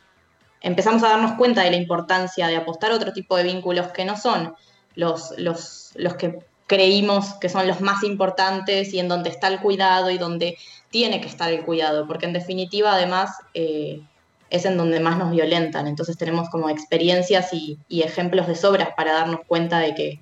empezamos 0.61 1.03
a 1.03 1.09
darnos 1.09 1.33
cuenta 1.33 1.63
de 1.63 1.71
la 1.71 1.75
importancia 1.75 2.47
de 2.47 2.55
apostar 2.55 2.91
otro 2.91 3.11
tipo 3.11 3.35
de 3.35 3.43
vínculos 3.43 3.87
que 3.87 4.05
no 4.05 4.15
son 4.15 4.55
los, 4.95 5.33
los, 5.37 5.91
los 5.95 6.15
que 6.15 6.39
creímos 6.71 7.33
que 7.33 7.49
son 7.49 7.67
los 7.67 7.81
más 7.81 8.01
importantes 8.03 8.93
y 8.93 8.99
en 8.99 9.09
donde 9.09 9.29
está 9.29 9.49
el 9.49 9.59
cuidado 9.59 10.09
y 10.09 10.17
donde 10.17 10.57
tiene 10.89 11.19
que 11.19 11.27
estar 11.27 11.51
el 11.51 11.65
cuidado, 11.65 12.07
porque 12.07 12.27
en 12.27 12.33
definitiva 12.33 12.93
además 12.93 13.31
eh, 13.53 14.01
es 14.49 14.63
en 14.63 14.77
donde 14.77 15.01
más 15.01 15.17
nos 15.17 15.31
violentan, 15.31 15.87
entonces 15.87 16.17
tenemos 16.17 16.49
como 16.49 16.69
experiencias 16.69 17.49
y 17.53 17.77
ejemplos 17.89 18.47
de 18.47 18.55
sobras 18.55 18.89
para 18.95 19.11
darnos 19.11 19.41
cuenta 19.45 19.79
de 19.79 19.93
que 19.95 20.19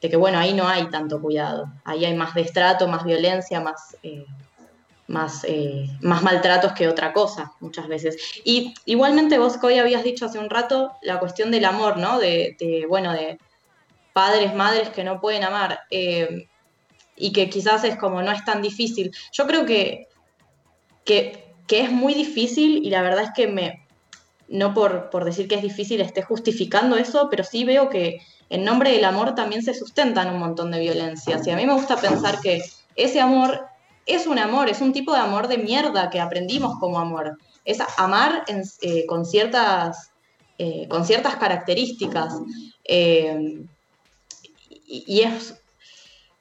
de 0.00 0.08
que 0.08 0.16
bueno, 0.16 0.38
ahí 0.38 0.54
no 0.54 0.66
hay 0.66 0.88
tanto 0.88 1.20
cuidado, 1.20 1.66
ahí 1.84 2.04
hay 2.04 2.14
más 2.14 2.34
destrato, 2.34 2.88
más 2.88 3.04
violencia, 3.04 3.60
más, 3.60 3.96
eh, 4.02 4.24
eh, 5.44 5.86
más 6.00 6.22
maltratos 6.22 6.72
que 6.72 6.88
otra 6.88 7.12
cosa 7.12 7.52
muchas 7.60 7.86
veces. 7.86 8.16
Y 8.44 8.74
igualmente 8.86 9.38
vos 9.38 9.58
hoy 9.62 9.78
habías 9.78 10.04
dicho 10.04 10.26
hace 10.26 10.38
un 10.38 10.48
rato 10.48 10.92
la 11.02 11.18
cuestión 11.18 11.50
del 11.50 11.66
amor, 11.66 11.98
¿no? 11.98 12.18
De, 12.18 12.56
bueno, 12.88 13.12
de 13.12 13.38
padres, 14.12 14.54
madres 14.54 14.88
que 14.90 15.04
no 15.04 15.20
pueden 15.20 15.44
amar 15.44 15.80
eh, 15.90 16.48
y 17.16 17.32
que 17.32 17.50
quizás 17.50 17.84
es 17.84 17.96
como 17.96 18.22
no 18.22 18.32
es 18.32 18.44
tan 18.44 18.62
difícil. 18.62 19.12
Yo 19.32 19.46
creo 19.46 19.66
que, 19.66 20.08
que, 21.04 21.54
que 21.66 21.80
es 21.80 21.92
muy 21.92 22.14
difícil 22.14 22.84
y 22.84 22.90
la 22.90 23.02
verdad 23.02 23.24
es 23.24 23.30
que 23.34 23.46
me, 23.46 23.86
no 24.48 24.74
por, 24.74 25.10
por 25.10 25.24
decir 25.24 25.48
que 25.48 25.54
es 25.54 25.62
difícil 25.62 26.00
esté 26.00 26.22
justificando 26.22 26.96
eso, 26.96 27.28
pero 27.30 27.44
sí 27.44 27.64
veo 27.64 27.88
que 27.88 28.20
en 28.48 28.64
nombre 28.64 28.90
del 28.92 29.04
amor 29.04 29.34
también 29.34 29.62
se 29.62 29.74
sustentan 29.74 30.28
un 30.28 30.40
montón 30.40 30.72
de 30.72 30.80
violencias. 30.80 31.46
Y 31.46 31.50
a 31.50 31.56
mí 31.56 31.64
me 31.66 31.72
gusta 31.72 31.96
pensar 31.96 32.40
que 32.40 32.62
ese 32.96 33.20
amor 33.20 33.66
es 34.06 34.26
un 34.26 34.38
amor, 34.38 34.68
es 34.68 34.80
un 34.80 34.92
tipo 34.92 35.12
de 35.12 35.20
amor 35.20 35.46
de 35.46 35.58
mierda 35.58 36.10
que 36.10 36.20
aprendimos 36.20 36.78
como 36.80 36.98
amor. 36.98 37.38
Es 37.64 37.78
amar 37.96 38.44
eh, 38.82 39.06
con, 39.06 39.24
ciertas, 39.24 40.10
eh, 40.58 40.88
con 40.88 41.06
ciertas 41.06 41.36
características. 41.36 42.34
Y, 44.90 45.22
es, 45.22 45.62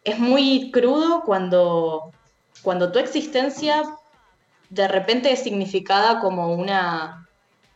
es 0.04 0.20
muy 0.20 0.72
crudo 0.72 1.22
cuando, 1.24 2.12
cuando 2.64 2.92
tu 2.92 3.00
existencia 3.00 3.84
de 4.70 4.88
repente 4.88 5.32
es 5.32 5.44
significada 5.44 6.20
como 6.20 6.54
una, 6.54 7.28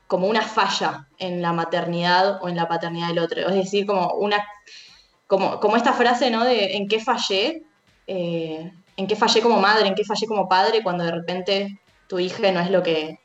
como 0.08 0.28
una 0.28 0.42
falla 0.42 1.08
en 1.20 1.42
la 1.42 1.54
maternidad 1.54 2.42
o 2.42 2.50
en 2.50 2.56
la 2.56 2.68
paternidad 2.68 3.10
del 3.10 3.20
otro. 3.20 3.48
Es 3.48 3.56
decir, 3.56 3.86
como 3.86 4.14
una 4.14 4.44
como, 5.28 5.60
como 5.60 5.78
esta 5.78 5.94
frase, 5.94 6.30
¿no? 6.30 6.44
De 6.44 6.76
en 6.76 6.88
qué 6.88 7.00
fallé, 7.00 7.64
eh, 8.08 8.72
en 8.98 9.08
qué 9.08 9.16
fallé 9.16 9.42
como 9.42 9.60
madre, 9.60 9.88
en 9.88 9.96
qué 9.96 10.04
fallé 10.04 10.28
como 10.28 10.48
padre, 10.48 10.84
cuando 10.84 11.04
de 11.04 11.12
repente 11.12 11.80
tu 12.08 12.20
hija 12.20 12.52
no 12.52 12.60
es 12.60 12.70
lo 12.70 12.84
que, 12.84 13.20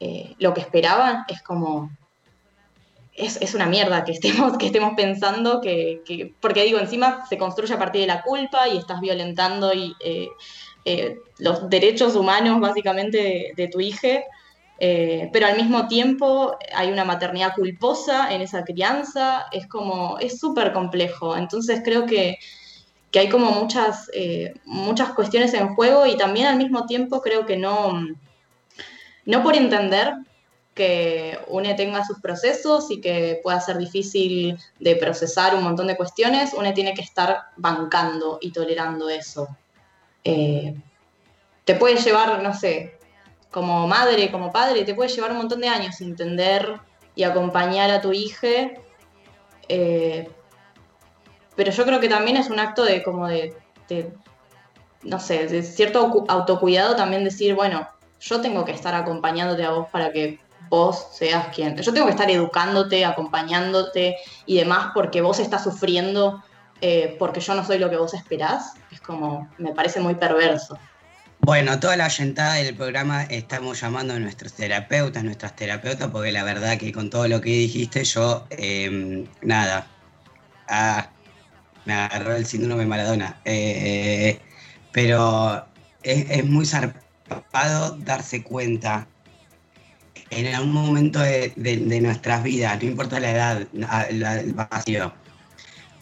eh, 0.00 0.34
lo 0.38 0.52
que 0.54 0.60
esperaban, 0.60 1.24
es 1.28 1.42
como. 1.42 1.90
Es, 3.14 3.54
una 3.54 3.66
mierda 3.66 4.04
que 4.04 4.12
estemos, 4.12 4.56
que 4.58 4.66
estemos 4.66 4.94
pensando 4.96 5.60
que, 5.60 6.32
Porque 6.40 6.64
digo, 6.64 6.78
encima 6.78 7.26
se 7.28 7.36
construye 7.38 7.74
a 7.74 7.78
partir 7.78 8.02
de 8.02 8.06
la 8.06 8.22
culpa 8.22 8.68
y 8.68 8.78
estás 8.78 9.00
violentando 9.00 9.72
y, 9.74 9.94
eh, 10.84 11.18
los 11.38 11.68
derechos 11.68 12.16
humanos, 12.16 12.60
básicamente, 12.60 13.52
de 13.56 13.68
tu 13.68 13.80
hija. 13.80 14.20
Eh, 14.84 15.30
pero 15.32 15.46
al 15.46 15.56
mismo 15.56 15.86
tiempo 15.86 16.56
hay 16.74 16.90
una 16.90 17.04
maternidad 17.04 17.54
culposa 17.54 18.34
en 18.34 18.40
esa 18.40 18.64
crianza, 18.64 19.46
es 19.52 19.68
como, 19.68 20.18
es 20.18 20.40
súper 20.40 20.72
complejo. 20.72 21.36
Entonces 21.36 21.82
creo 21.84 22.04
que, 22.06 22.38
hay 23.14 23.28
como 23.28 23.50
muchas, 23.52 24.10
eh, 24.14 24.54
muchas 24.64 25.10
cuestiones 25.10 25.54
en 25.54 25.74
juego 25.76 26.06
y 26.06 26.16
también 26.16 26.46
al 26.46 26.56
mismo 26.56 26.86
tiempo 26.86 27.20
creo 27.20 27.46
que 27.46 27.56
no, 27.56 27.92
no 29.26 29.42
por 29.42 29.54
entender 29.54 30.14
que 30.74 31.38
UNE 31.48 31.74
tenga 31.74 32.04
sus 32.04 32.20
procesos 32.20 32.90
y 32.90 33.00
que 33.00 33.40
pueda 33.42 33.60
ser 33.60 33.76
difícil 33.76 34.58
de 34.80 34.96
procesar 34.96 35.54
un 35.54 35.62
montón 35.62 35.86
de 35.86 35.96
cuestiones, 35.96 36.54
UNE 36.54 36.72
tiene 36.72 36.94
que 36.94 37.02
estar 37.02 37.42
bancando 37.56 38.38
y 38.40 38.52
tolerando 38.52 39.08
eso. 39.10 39.48
Eh, 40.24 40.74
te 41.64 41.74
puede 41.74 41.96
llevar, 41.96 42.42
no 42.42 42.54
sé, 42.54 42.98
como 43.50 43.86
madre, 43.86 44.30
como 44.30 44.50
padre, 44.50 44.84
te 44.84 44.94
puede 44.94 45.10
llevar 45.10 45.32
un 45.32 45.38
montón 45.38 45.60
de 45.60 45.68
años 45.68 46.00
entender 46.00 46.80
y 47.14 47.24
acompañar 47.24 47.90
a 47.90 48.00
tu 48.00 48.12
hija. 48.12 48.70
Eh, 49.68 50.30
pero 51.54 51.70
yo 51.70 51.84
creo 51.84 52.00
que 52.00 52.08
también 52.08 52.38
es 52.38 52.48
un 52.48 52.58
acto 52.58 52.82
de 52.84 53.02
como 53.02 53.28
de, 53.28 53.54
no 55.02 55.20
sé, 55.20 55.46
de 55.48 55.62
cierto 55.62 56.24
autocuidado 56.28 56.96
también 56.96 57.24
decir, 57.24 57.54
bueno, 57.54 57.86
yo 58.20 58.40
tengo 58.40 58.64
que 58.64 58.72
estar 58.72 58.94
acompañándote 58.94 59.64
a 59.64 59.70
vos 59.70 59.88
para 59.90 60.12
que 60.12 60.38
vos 60.72 61.08
seas 61.12 61.48
quien. 61.54 61.76
Yo 61.76 61.92
tengo 61.92 62.06
que 62.06 62.12
estar 62.12 62.30
educándote, 62.30 63.04
acompañándote 63.04 64.16
y 64.46 64.56
demás 64.56 64.92
porque 64.94 65.20
vos 65.20 65.38
estás 65.38 65.64
sufriendo 65.64 66.42
eh, 66.80 67.14
porque 67.18 67.40
yo 67.40 67.54
no 67.54 67.62
soy 67.62 67.78
lo 67.78 67.90
que 67.90 67.98
vos 67.98 68.14
esperás. 68.14 68.72
Es 68.90 69.02
como, 69.02 69.50
me 69.58 69.74
parece 69.74 70.00
muy 70.00 70.14
perverso. 70.14 70.78
Bueno, 71.40 71.78
toda 71.78 71.96
la 71.98 72.06
oyentada 72.06 72.54
del 72.54 72.74
programa 72.74 73.24
estamos 73.24 73.82
llamando 73.82 74.14
a 74.14 74.18
nuestros 74.18 74.54
terapeutas, 74.54 75.22
nuestras 75.22 75.54
terapeutas, 75.54 76.08
porque 76.10 76.32
la 76.32 76.42
verdad 76.42 76.78
que 76.78 76.90
con 76.90 77.10
todo 77.10 77.28
lo 77.28 77.42
que 77.42 77.50
dijiste 77.50 78.02
yo, 78.04 78.46
em, 78.48 79.26
nada, 79.42 79.86
ah, 80.68 81.06
me 81.84 81.92
agarró 81.92 82.34
el 82.34 82.46
síndrome 82.46 82.86
Maradona. 82.86 83.40
Eh, 83.44 84.40
pero 84.90 85.66
es, 86.02 86.44
muy 86.46 86.64
zarpado 86.64 87.96
darse 87.98 88.42
cuenta 88.42 89.06
en 90.32 90.54
algún 90.54 90.72
momento 90.72 91.18
de, 91.20 91.52
nuestras 92.00 92.42
vidas, 92.42 92.82
no 92.82 92.88
importa 92.88 93.20
la 93.20 93.30
edad, 93.30 93.66
el 94.08 94.54
vacío, 94.54 95.12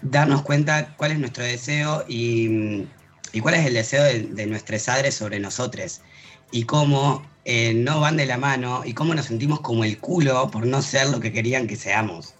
darnos 0.02 0.42
cuenta 0.42 0.94
cuál 0.96 1.12
es 1.12 1.18
nuestro 1.18 1.42
deseo 1.44 2.04
y 2.08 2.86
cuál 3.42 3.54
es 3.54 3.66
el 3.66 3.74
deseo 3.74 4.04
de, 4.04 4.46
nuestros 4.46 4.84
padres 4.84 5.16
sobre 5.16 5.40
nosotros 5.40 6.00
y 6.52 6.64
cómo 6.64 7.22
eh, 7.44 7.74
no 7.74 8.00
van 8.00 8.16
de 8.16 8.26
la 8.26 8.38
mano 8.38 8.82
y 8.84 8.94
cómo 8.94 9.14
nos 9.14 9.26
sentimos 9.26 9.60
como 9.60 9.84
el 9.84 9.98
culo 9.98 10.50
por 10.50 10.66
no 10.66 10.80
ser 10.80 11.08
lo 11.08 11.20
que 11.20 11.32
querían 11.32 11.66
que 11.66 11.76
seamos. 11.76 12.34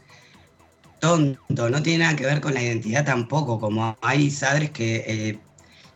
Tonto, 1.01 1.71
no 1.71 1.83
tiene 1.83 2.05
nada 2.05 2.17
que 2.17 2.27
ver 2.27 2.41
con 2.41 2.55
la 2.55 2.63
identidad 2.63 3.05
tampoco, 3.05 3.59
como 3.59 3.97
hay 4.03 4.31
padres 4.31 4.71
que 4.71 5.05
eh, 5.07 5.39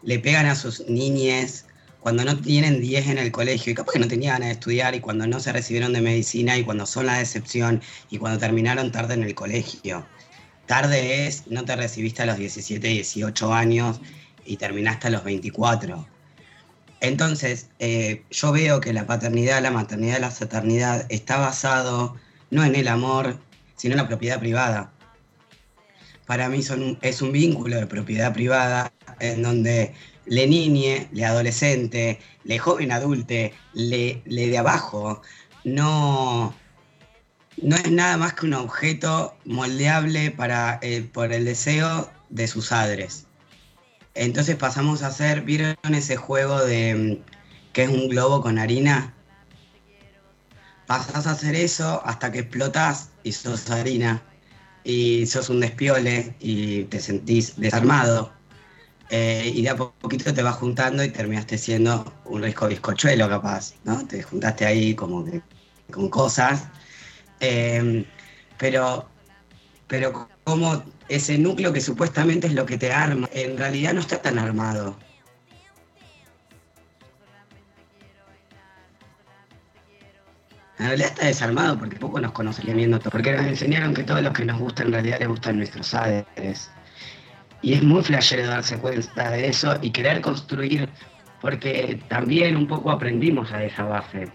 le 0.03 0.19
pegan 0.19 0.47
a 0.47 0.55
sus 0.55 0.89
niñes 0.89 1.64
cuando 2.05 2.23
no 2.23 2.37
tienen 2.37 2.83
10 2.83 3.09
en 3.09 3.17
el 3.17 3.33
colegio 3.33 3.73
y 3.73 3.75
capaz 3.75 3.93
que 3.93 3.99
no 3.99 4.07
tenían 4.07 4.35
ganas 4.35 4.49
de 4.49 4.53
estudiar 4.53 4.95
y 4.95 5.01
cuando 5.01 5.27
no 5.27 5.41
se 5.41 5.55
recibieron 5.55 5.95
de 5.95 6.03
medicina 6.03 6.55
y 6.59 6.63
cuando 6.63 6.85
son 6.85 7.07
la 7.07 7.17
decepción 7.17 7.81
y 8.11 8.19
cuando 8.19 8.39
terminaron 8.39 8.93
tarde 8.93 9.15
en 9.15 9.23
el 9.23 9.35
colegio. 9.35 10.07
Tarde 10.67 11.27
es, 11.27 11.47
no 11.47 11.65
te 11.65 11.75
recibiste 11.77 12.21
a 12.21 12.27
los 12.27 12.37
17, 12.37 12.87
18 12.87 13.55
años 13.55 14.03
y 14.45 14.59
terminaste 14.59 15.07
a 15.07 15.13
los 15.13 15.25
24. 15.25 16.07
Entonces, 17.01 17.71
eh, 17.79 18.23
yo 18.31 18.53
veo 18.53 18.81
que 18.83 18.93
la 18.93 19.07
paternidad, 19.07 19.63
la 19.63 19.71
maternidad, 19.71 20.21
la 20.21 20.31
fraternidad 20.31 21.07
está 21.09 21.39
basado 21.39 22.17
no 22.51 22.65
en 22.65 22.75
el 22.75 22.89
amor, 22.89 23.39
sino 23.77 23.95
en 23.95 23.99
la 24.03 24.09
propiedad 24.09 24.41
privada. 24.41 24.93
Para 26.27 26.51
mí 26.51 26.63
son, 26.63 26.99
es 27.01 27.23
un 27.23 27.33
vínculo 27.33 27.77
de 27.77 27.87
propiedad 27.87 28.35
privada 28.35 28.93
en 29.21 29.43
donde 29.43 29.95
le 30.27 30.47
niñe, 30.47 31.09
le 31.13 31.25
adolescente, 31.25 32.19
le 32.45 32.59
joven 32.59 32.93
adulte, 32.93 33.53
le, 33.73 34.23
le 34.25 34.49
de 34.49 34.59
abajo, 34.59 35.23
no, 35.65 36.55
no 37.63 37.77
es 37.77 37.91
nada 37.91 38.17
más 38.17 38.35
que 38.35 38.47
un 38.47 38.55
objeto 38.55 39.37
moldeable 39.45 40.31
para, 40.31 40.79
eh, 40.83 41.03
por 41.13 41.33
el 41.33 41.45
deseo 41.45 42.11
de 42.31 42.47
sus 42.47 42.69
padres. 42.69 43.27
Entonces 44.15 44.57
pasamos 44.57 45.03
a 45.03 45.09
hacer, 45.09 45.43
¿vieron 45.43 45.77
ese 45.93 46.17
juego 46.17 46.65
de 46.65 46.95
mm, 46.95 47.73
que 47.73 47.85
es 47.85 47.89
un 47.89 48.09
globo 48.09 48.41
con 48.41 48.59
harina? 48.59 49.15
Pasas 50.87 51.27
a 51.27 51.33
hacer 51.33 51.55
eso 51.55 52.03
hasta 52.05 52.31
que 52.31 52.41
explotas 52.41 53.11
y 53.23 53.33
sos 53.33 53.71
harina 53.71 54.23
y 54.85 55.27
sos 55.27 55.49
un 55.49 55.61
despiole 55.61 56.37
y 56.41 56.85
te 56.85 57.01
sentís 57.01 57.57
desarmado. 57.57 58.33
Eh, 59.11 59.53
y 59.55 59.63
de 59.63 59.69
a 59.71 59.77
poquito 59.77 60.33
te 60.33 60.43
vas 60.43 60.57
juntando 60.57 61.05
y 61.05 61.11
terminaste 61.11 61.59
siendo 61.59 62.13
un 62.25 62.43
rico 62.43 62.67
bizcochuelo 62.69 63.29
capaz, 63.29 63.75
¿no? 63.85 64.07
Te 64.07 64.23
juntaste 64.23 64.65
ahí 64.65 64.95
como 64.95 65.25
que 65.25 65.43
con 65.91 66.09
cosas. 66.09 66.65
Eh, 67.41 68.05
pero, 68.59 69.09
pero 69.87 70.29
como 70.45 70.83
ese 71.09 71.39
núcleo 71.39 71.73
que 71.73 71.81
supuestamente 71.81 72.47
es 72.47 72.55
lo 72.55 72.67
que 72.67 72.79
te 72.79 72.93
arma, 72.93 73.29
en 73.33 73.59
realidad 73.59 73.93
no 73.93 74.01
está 74.01 74.23
tan 74.23 74.39
armado. 74.39 74.97
En 80.79 80.87
realidad 80.87 81.11
está 81.11 81.27
desarmado 81.27 81.79
porque 81.79 81.97
poco 81.97 82.21
nos 82.21 82.33
conocen 82.33 82.77
viendo 82.77 82.99
todo. 82.99 83.11
Porque 83.11 83.33
nos 83.33 83.47
enseñaron 83.47 83.95
que 83.95 84.03
todo 84.03 84.21
lo 84.21 84.33
que 84.33 84.45
nos 84.45 84.59
gusta 84.59 84.83
en 84.83 84.93
realidad 84.93 85.19
le 85.21 85.27
gustan 85.27 85.59
nuestros 85.59 85.91
padres. 85.91 86.71
Y 87.65 87.73
es 87.73 87.83
muy 87.83 88.03
flashero 88.03 88.47
darse 88.47 88.77
cuenta 88.77 89.31
de 89.31 89.49
eso 89.49 89.79
y 89.81 89.91
querer 89.91 90.21
construir, 90.21 90.87
porque 91.41 91.99
también 92.09 92.59
un 92.59 92.67
poco 92.67 92.91
aprendimos 92.91 93.51
a 93.53 93.65
esa 93.65 93.85
base. 93.85 94.31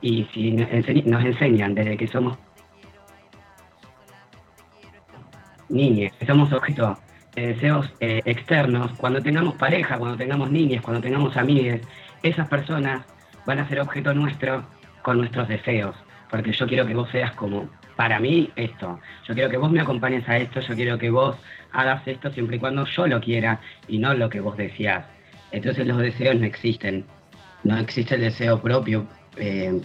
Y 0.00 0.28
si 0.32 0.52
nos 0.52 1.24
enseñan 1.24 1.74
desde 1.74 1.96
que 1.96 2.06
somos 2.06 2.38
niñas, 5.68 6.12
somos 6.24 6.52
objeto 6.52 6.96
de 7.34 7.48
deseos 7.48 7.92
eh, 7.98 8.22
externos, 8.24 8.92
cuando 8.96 9.20
tengamos 9.20 9.54
pareja, 9.54 9.98
cuando 9.98 10.16
tengamos 10.16 10.48
niñas, 10.48 10.82
cuando 10.82 11.02
tengamos 11.02 11.36
amigas, 11.36 11.80
esas 12.22 12.46
personas 12.48 13.04
van 13.44 13.58
a 13.58 13.68
ser 13.68 13.80
objeto 13.80 14.14
nuestro 14.14 14.62
con 15.02 15.18
nuestros 15.18 15.48
deseos, 15.48 15.96
porque 16.30 16.52
yo 16.52 16.68
quiero 16.68 16.86
que 16.86 16.94
vos 16.94 17.10
seas 17.10 17.32
como 17.32 17.68
para 17.96 18.20
mí 18.20 18.52
esto, 18.54 19.00
yo 19.26 19.34
quiero 19.34 19.50
que 19.50 19.56
vos 19.56 19.72
me 19.72 19.80
acompañes 19.80 20.28
a 20.28 20.36
esto, 20.36 20.60
yo 20.60 20.76
quiero 20.76 20.96
que 20.96 21.10
vos 21.10 21.34
hagas 21.72 22.06
esto 22.06 22.30
siempre 22.32 22.56
y 22.56 22.58
cuando 22.58 22.84
yo 22.86 23.06
lo 23.06 23.20
quiera 23.20 23.60
y 23.88 23.98
no 23.98 24.14
lo 24.14 24.28
que 24.28 24.40
vos 24.40 24.56
decías. 24.56 25.04
Entonces 25.52 25.86
los 25.86 25.98
deseos 25.98 26.36
no 26.36 26.46
existen, 26.46 27.04
no 27.64 27.78
existe 27.78 28.14
el 28.16 28.22
deseo 28.22 28.60
propio, 28.60 29.06
eh, 29.36 29.80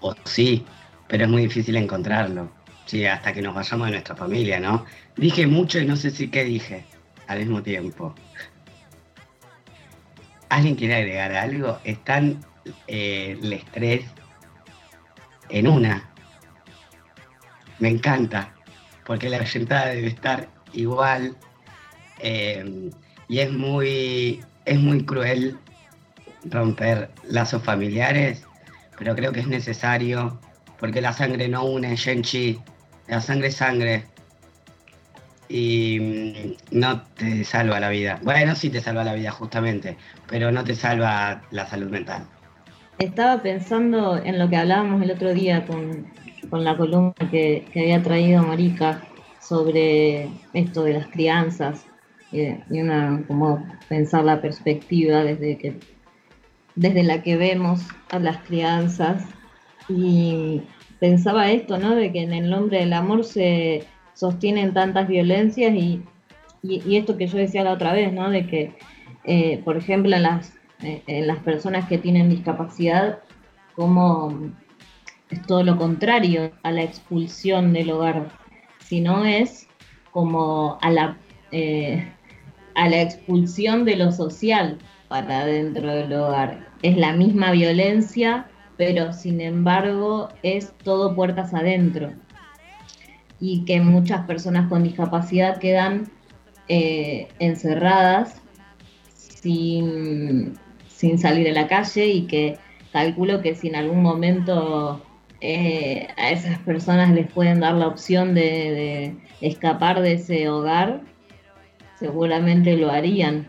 o 0.00 0.14
sí, 0.24 0.64
pero 1.08 1.24
es 1.24 1.30
muy 1.30 1.42
difícil 1.42 1.76
encontrarlo. 1.76 2.50
Sí, 2.86 3.06
hasta 3.06 3.32
que 3.32 3.42
nos 3.42 3.54
vayamos 3.54 3.86
de 3.86 3.92
nuestra 3.92 4.16
familia, 4.16 4.58
¿no? 4.58 4.84
Dije 5.16 5.46
mucho 5.46 5.78
y 5.78 5.86
no 5.86 5.96
sé 5.96 6.10
si 6.10 6.28
qué 6.28 6.44
dije 6.44 6.84
al 7.28 7.38
mismo 7.38 7.62
tiempo. 7.62 8.14
¿Alguien 10.48 10.74
quiere 10.74 10.96
agregar 10.96 11.32
algo? 11.32 11.78
¿Están 11.84 12.40
eh, 12.86 13.38
el 13.40 13.52
estrés 13.52 14.04
en 15.48 15.66
una. 15.68 16.08
Me 17.78 17.88
encanta, 17.88 18.52
porque 19.06 19.28
la 19.30 19.44
sentada 19.46 19.86
debe 19.86 20.08
estar 20.08 20.48
igual. 20.72 21.36
Eh, 22.18 22.90
y 23.28 23.38
es 23.38 23.52
muy, 23.52 24.40
es 24.64 24.78
muy 24.80 25.04
cruel 25.04 25.56
romper 26.44 27.10
lazos 27.28 27.62
familiares, 27.62 28.44
pero 28.98 29.14
creo 29.14 29.32
que 29.32 29.40
es 29.40 29.46
necesario, 29.46 30.38
porque 30.78 31.00
la 31.00 31.12
sangre 31.12 31.48
no 31.48 31.64
une, 31.64 31.94
Shenchi, 31.96 32.58
la 33.08 33.20
sangre 33.20 33.48
es 33.48 33.56
sangre. 33.56 34.04
Y 35.48 35.98
mm, 36.00 36.78
no 36.78 37.02
te 37.02 37.44
salva 37.44 37.80
la 37.80 37.88
vida. 37.88 38.20
Bueno, 38.22 38.54
sí 38.54 38.70
te 38.70 38.80
salva 38.80 39.04
la 39.04 39.14
vida, 39.14 39.30
justamente, 39.32 39.96
pero 40.28 40.52
no 40.52 40.62
te 40.64 40.74
salva 40.74 41.42
la 41.50 41.66
salud 41.66 41.90
mental. 41.90 42.24
Estaba 42.98 43.42
pensando 43.42 44.18
en 44.22 44.38
lo 44.38 44.48
que 44.48 44.56
hablábamos 44.56 45.02
el 45.02 45.10
otro 45.10 45.32
día 45.32 45.66
con, 45.66 46.06
la 46.52 46.76
columna 46.76 47.14
que, 47.30 47.64
había 47.74 48.02
traído 48.02 48.42
Marica 48.42 49.02
sobre 49.40 50.28
esto 50.52 50.84
de 50.84 50.94
las 50.94 51.06
crianzas 51.08 51.86
y, 52.32 52.48
una 52.70 53.22
como 53.26 53.64
pensar 53.88 54.24
la 54.24 54.40
perspectiva 54.40 55.24
desde 55.24 55.58
que 55.58 55.80
desde 56.76 57.02
la 57.02 57.22
que 57.22 57.36
vemos 57.36 57.80
a 58.10 58.18
las 58.18 58.38
crianzas 58.38 59.24
y 59.88 60.62
pensaba 61.00 61.50
esto, 61.50 61.78
¿no? 61.78 61.96
De 61.96 62.12
que 62.12 62.22
en 62.22 62.32
el 62.32 62.48
nombre 62.48 62.78
del 62.78 62.92
amor 62.92 63.24
se 63.24 63.84
sostienen 64.14 64.72
tantas 64.72 65.08
violencias 65.08 65.74
y, 65.74 66.02
esto 66.62 67.16
que 67.16 67.26
yo 67.26 67.38
decía 67.38 67.64
la 67.64 67.72
otra 67.72 67.92
vez, 67.92 68.12
¿no? 68.12 68.30
De 68.30 68.46
que, 68.46 68.76
eh, 69.24 69.60
por 69.64 69.76
ejemplo, 69.76 70.16
las 70.18 70.54
eh, 70.82 71.02
en 71.06 71.26
las 71.26 71.38
personas 71.40 71.86
que 71.88 71.98
tienen 71.98 72.30
discapacidad 72.30 73.18
como 73.76 74.50
es 75.28 75.42
todo 75.42 75.62
lo 75.62 75.76
contrario 75.76 76.52
a 76.62 76.72
la 76.72 76.82
expulsión 76.82 77.72
del 77.74 77.90
hogar, 77.90 78.30
sino 78.90 79.24
es 79.24 79.68
como 80.10 80.76
a 80.82 80.90
la, 80.90 81.16
eh, 81.52 82.12
a 82.74 82.88
la 82.88 83.02
expulsión 83.02 83.84
de 83.84 83.94
lo 83.94 84.10
social 84.10 84.78
para 85.06 85.46
dentro 85.46 85.94
del 85.94 86.12
hogar. 86.12 86.66
Es 86.82 86.96
la 86.96 87.12
misma 87.12 87.52
violencia, 87.52 88.48
pero 88.76 89.12
sin 89.12 89.40
embargo 89.40 90.30
es 90.42 90.72
todo 90.82 91.14
puertas 91.14 91.54
adentro. 91.54 92.12
Y 93.38 93.64
que 93.64 93.80
muchas 93.80 94.26
personas 94.26 94.68
con 94.68 94.82
discapacidad 94.82 95.58
quedan 95.58 96.10
eh, 96.66 97.28
encerradas 97.38 98.42
sin, 99.14 100.54
sin 100.88 101.16
salir 101.20 101.48
a 101.48 101.52
la 101.52 101.68
calle 101.68 102.08
y 102.08 102.26
que 102.26 102.58
calculo 102.92 103.40
que 103.40 103.54
si 103.54 103.68
en 103.68 103.76
algún 103.76 104.02
momento 104.02 105.00
eh, 105.40 106.08
a 106.18 106.30
esas 106.30 106.58
personas 106.60 107.10
les 107.12 107.30
pueden 107.30 107.60
dar 107.60 107.74
la 107.74 107.88
opción 107.88 108.34
de, 108.34 109.16
escapar 109.40 110.00
de 110.00 110.14
ese 110.14 110.48
hogar, 110.48 111.00
seguramente 111.98 112.76
lo 112.76 112.90
harían. 112.90 113.48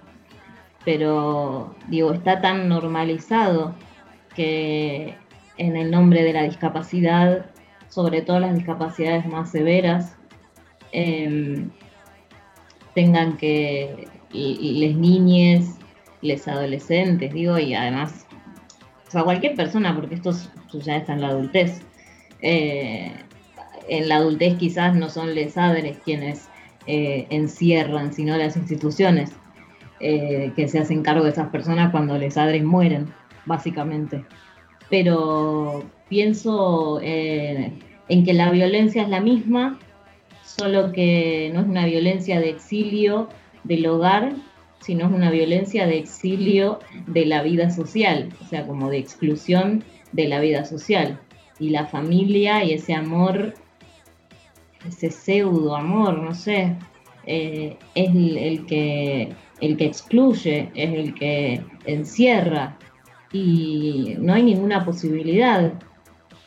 Pero 0.86 1.76
digo, 1.90 2.14
está 2.14 2.42
tan 2.42 2.70
normalizado 2.70 3.76
que 4.36 5.16
en 5.58 5.76
el 5.76 5.92
nombre 5.92 6.24
de 6.24 6.34
la 6.34 6.44
discapacidad, 6.44 7.46
sobre 7.90 8.22
todo 8.22 8.40
las 8.40 8.56
discapacidades 8.56 9.26
más 9.26 9.52
severas, 9.52 10.16
em, 10.94 11.70
tengan 12.96 13.38
que, 13.38 14.08
y, 14.32 14.58
y 14.62 14.88
las 14.88 14.98
niñas 14.98 15.78
les 16.22 16.48
adolescentes, 16.48 17.34
digo, 17.34 17.60
y 17.60 17.74
además, 17.74 18.21
o 19.12 19.14
sea, 19.14 19.24
cualquier 19.24 19.56
persona, 19.56 19.94
porque 19.94 20.16
esto 20.16 20.32
ya 20.72 20.96
está 20.96 21.12
en 21.12 21.20
la 21.20 21.28
adultez. 21.28 21.82
Eh, 22.42 23.12
en 23.90 24.08
la 24.08 24.16
adultez 24.16 24.56
quizás 24.56 24.96
no 24.96 25.10
son 25.10 25.36
les 25.36 25.58
adres 25.58 25.98
quienes 26.06 26.48
eh, 26.88 27.28
encierran, 27.30 28.14
sino 28.14 28.38
las 28.38 28.56
instituciones 28.56 29.34
eh, 30.00 30.54
que 30.56 30.70
se 30.70 30.80
hacen 30.80 31.04
cargo 31.04 31.26
de 31.26 31.32
esas 31.32 31.50
personas 31.50 31.92
cuando 31.92 32.18
les 32.18 32.38
adres 32.38 32.64
mueren, 32.64 33.14
básicamente. 33.46 34.24
Pero 34.90 35.84
pienso 36.08 37.02
en 37.02 38.24
que 38.24 38.32
la 38.32 38.50
violencia 38.50 39.04
es 39.04 39.10
la 39.10 39.20
misma, 39.20 39.78
solo 40.42 40.94
que 40.94 41.52
no 41.54 41.60
es 41.60 41.68
una 41.68 41.86
violencia 41.86 42.40
de 42.40 42.52
exilio 42.52 43.28
del 43.66 43.86
hogar, 43.88 44.32
sino 44.82 45.06
es 45.06 45.12
una 45.12 45.32
violencia 45.32 45.86
de 45.86 45.98
exilio 45.98 46.80
de 47.08 47.26
la 47.26 47.44
vida 47.44 47.70
social, 47.70 48.30
o 48.42 48.48
sea, 48.48 48.66
como 48.66 48.90
de 48.90 48.98
exclusión 48.98 49.84
de 50.12 50.28
la 50.28 50.40
vida 50.40 50.66
social. 50.66 51.20
Y 51.60 51.70
la 51.70 51.86
familia 51.86 52.64
y 52.64 52.74
ese 52.74 52.94
amor, 52.94 53.54
ese 54.88 55.12
pseudo 55.12 55.76
amor, 55.76 56.18
no 56.18 56.34
sé, 56.34 56.76
eh, 57.28 57.78
es 57.94 58.10
el, 58.10 58.66
que, 58.66 59.34
el 59.62 59.78
que 59.78 59.86
excluye, 59.86 60.72
es 60.74 60.94
el 60.94 61.14
que 61.14 61.64
encierra. 61.86 62.78
Y 63.32 64.16
no 64.20 64.34
hay 64.34 64.44
ninguna 64.44 64.84
posibilidad, 64.84 65.74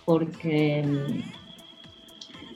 porque, 0.05 0.85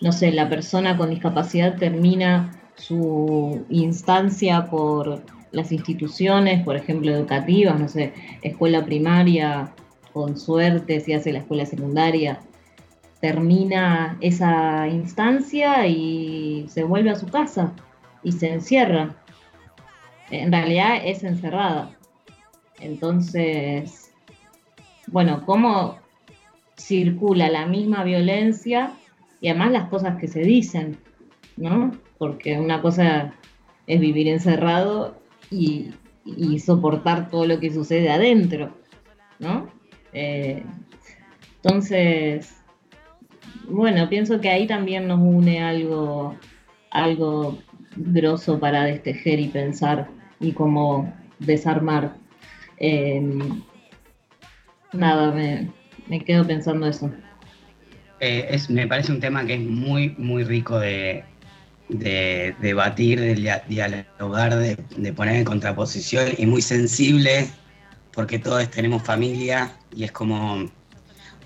no 0.00 0.12
sé, 0.12 0.32
la 0.32 0.48
persona 0.48 0.96
con 0.96 1.10
discapacidad 1.10 1.76
termina 1.76 2.52
su 2.74 3.64
instancia 3.70 4.66
por 4.66 5.22
las 5.52 5.72
instituciones, 5.72 6.62
por 6.64 6.76
ejemplo, 6.76 7.12
educativas, 7.12 7.78
no 7.80 7.88
sé, 7.88 8.12
escuela 8.42 8.84
primaria, 8.84 9.72
con 10.12 10.36
suerte, 10.36 11.00
si 11.00 11.12
hace 11.12 11.32
la 11.32 11.40
escuela 11.40 11.66
secundaria, 11.66 12.40
termina 13.20 14.16
esa 14.20 14.88
instancia 14.88 15.86
y 15.86 16.66
se 16.68 16.84
vuelve 16.84 17.10
a 17.10 17.16
su 17.16 17.26
casa 17.26 17.72
y 18.22 18.32
se 18.32 18.52
encierra. 18.52 19.16
En 20.30 20.52
realidad 20.52 21.00
es 21.04 21.24
encerrada. 21.24 21.96
Entonces, 22.80 24.12
bueno, 25.06 25.44
¿cómo 25.46 25.98
circula 26.76 27.48
la 27.48 27.66
misma 27.66 28.04
violencia 28.04 28.92
y 29.40 29.48
además 29.48 29.72
las 29.72 29.88
cosas 29.88 30.16
que 30.16 30.28
se 30.28 30.40
dicen, 30.40 30.98
¿no? 31.56 31.92
Porque 32.18 32.58
una 32.58 32.80
cosa 32.82 33.34
es 33.86 34.00
vivir 34.00 34.28
encerrado 34.28 35.16
y, 35.50 35.90
soportar 36.58 37.30
todo 37.30 37.46
lo 37.46 37.58
que 37.58 37.72
sucede 37.72 38.10
adentro, 38.10 38.76
¿no? 39.38 39.70
Eh, 40.12 40.62
entonces, 41.62 42.58
bueno, 43.66 44.08
pienso 44.08 44.40
que 44.40 44.50
ahí 44.50 44.66
también 44.66 45.08
nos 45.08 45.20
une 45.20 45.62
algo, 45.62 46.36
algo 46.90 47.58
grosso 47.96 48.58
para 48.60 48.84
destejer 48.84 49.40
y 49.40 49.48
pensar 49.48 50.08
y 50.40 50.52
como 50.52 51.12
desarmar. 51.38 52.14
Em, 52.78 53.62
nada, 54.92 55.32
me, 55.32 56.24
quedo 56.24 56.46
pensando 56.46 56.86
eso. 56.86 57.10
Eh, 58.20 58.46
es, 58.50 58.68
me 58.68 58.86
parece 58.86 59.12
un 59.12 59.20
tema 59.20 59.44
que 59.46 59.54
es 59.54 59.60
muy, 59.60 60.14
muy 60.18 60.44
rico 60.44 60.78
de, 60.78 61.24
de 61.88 62.54
debatir, 62.60 63.20
de 63.20 63.60
dialogar, 63.68 64.56
de, 64.56 65.12
poner 65.12 65.36
en 65.36 65.44
contraposición 65.44 66.28
y 66.36 66.46
muy 66.46 66.62
sensible 66.62 67.48
porque 68.12 68.38
todos 68.38 68.68
tenemos 68.70 69.02
familia 69.02 69.72
y 69.94 70.04
es 70.04 70.12
como, 70.12 70.70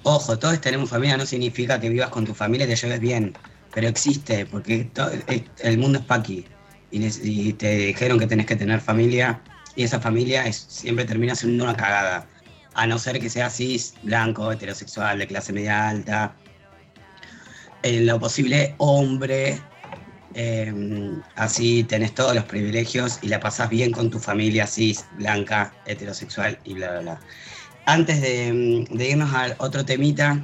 ojo, 0.02 0.38
todos 0.38 0.60
tenemos 0.60 0.90
familia 0.90 1.16
no 1.16 1.26
significa 1.26 1.78
que 1.78 1.90
vivas 1.90 2.08
con 2.10 2.24
tu 2.24 2.34
familia 2.34 2.66
y 2.66 2.70
te 2.70 2.76
lleves 2.76 3.00
bien, 3.00 3.34
pero 3.74 3.88
existe 3.88 4.46
porque 4.46 4.90
el 5.60 5.78
mundo 5.78 5.98
es 5.98 6.04
paqui 6.04 6.44
y, 6.90 7.06
y, 7.22 7.52
te 7.52 7.76
dijeron 7.76 8.18
que 8.18 8.26
tenés 8.26 8.46
que 8.46 8.56
tener 8.56 8.80
familia 8.80 9.40
y 9.76 9.84
esa 9.84 10.00
familia 10.00 10.50
siempre 10.52 11.04
termina 11.04 11.34
siendo 11.34 11.64
una 11.64 11.76
cagada, 11.76 12.26
a 12.74 12.86
no 12.86 12.98
ser 12.98 13.20
que 13.20 13.30
sea 13.30 13.50
cis, 13.50 13.94
blanco, 14.02 14.50
heterosexual, 14.50 15.18
de 15.18 15.26
clase 15.26 15.52
media 15.52 15.88
alta. 15.88 16.34
En 17.82 18.06
lo 18.06 18.20
posible, 18.20 18.74
hombre, 18.78 19.60
Em, 20.34 21.20
así 21.36 21.84
tenés 21.84 22.14
todos 22.14 22.34
los 22.34 22.44
privilegios 22.44 23.18
y 23.22 23.28
la 23.28 23.40
pasás 23.40 23.68
bien 23.68 23.92
con 23.92 24.10
tu 24.10 24.18
familia 24.18 24.66
cis, 24.66 25.04
blanca, 25.18 25.74
heterosexual 25.86 26.58
y 26.64 26.74
bla, 26.74 26.92
bla, 26.92 27.00
bla. 27.00 27.20
Antes 27.86 28.20
de, 28.20 28.86
irnos 28.90 29.34
a 29.34 29.54
otro 29.58 29.84
temita, 29.84 30.42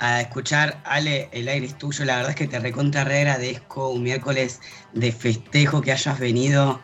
a 0.00 0.20
escuchar, 0.20 0.80
Ale, 0.84 1.28
el 1.32 1.48
aire 1.48 1.66
es 1.66 1.78
tuyo. 1.78 2.04
La 2.04 2.16
verdad 2.16 2.30
es 2.30 2.36
que 2.36 2.48
te 2.48 2.58
recontra 2.58 3.04
re 3.04 3.18
agradezco 3.18 3.90
un 3.90 4.02
miércoles 4.02 4.60
de 4.92 5.12
festejo 5.12 5.80
que 5.80 5.92
hayas 5.92 6.18
venido. 6.18 6.80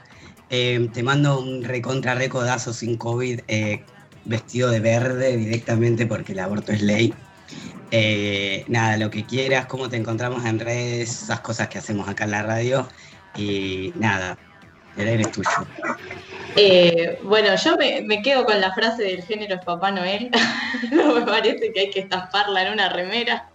Em, 0.51 0.91
te 0.93 1.03
mando 1.03 1.41
un 1.41 1.65
recontra 1.65 2.15
recodazo 2.15 2.73
sin 2.73 2.97
COVID, 2.97 3.41
eh, 3.49 3.83
vestido 4.25 4.71
de 4.71 4.81
verde 4.81 5.37
directamente 5.37 6.07
porque 6.07 6.33
el 6.33 6.39
aborto 6.39 6.73
es 6.73 6.83
ley. 6.83 7.13
Eh, 7.91 8.65
nada, 8.69 8.97
lo 8.97 9.11
que 9.11 9.25
quieras, 9.25 9.67
cómo 9.67 9.89
te 9.89 9.97
encontramos 9.97 10.45
en 10.45 10.59
redes, 10.59 11.23
esas 11.23 11.41
cosas 11.41 11.69
que 11.69 11.79
hacemos 11.79 12.09
acá 12.09 12.25
en 12.25 12.33
la 12.33 12.43
radio. 12.43 12.89
Y 13.37 13.93
nada, 13.97 14.37
el 14.97 15.09
aire 15.09 15.23
es 15.23 15.33
tuyo. 15.33 15.49
Eh, 16.57 17.19
bueno, 17.23 17.55
yo 17.55 17.77
me, 17.77 18.23
quedo 18.23 18.45
con 18.45 18.61
la 18.61 18.73
frase 18.73 19.05
del 19.05 19.23
género 19.23 19.61
Papá 19.61 19.91
Noel. 19.91 20.31
no 20.91 21.15
me 21.15 21.21
parece 21.23 21.73
que 21.73 21.81
hay 21.81 21.91
que 21.91 22.01
estamparla 22.01 22.67
en 22.67 22.73
una 22.73 22.89
remera. 22.89 23.49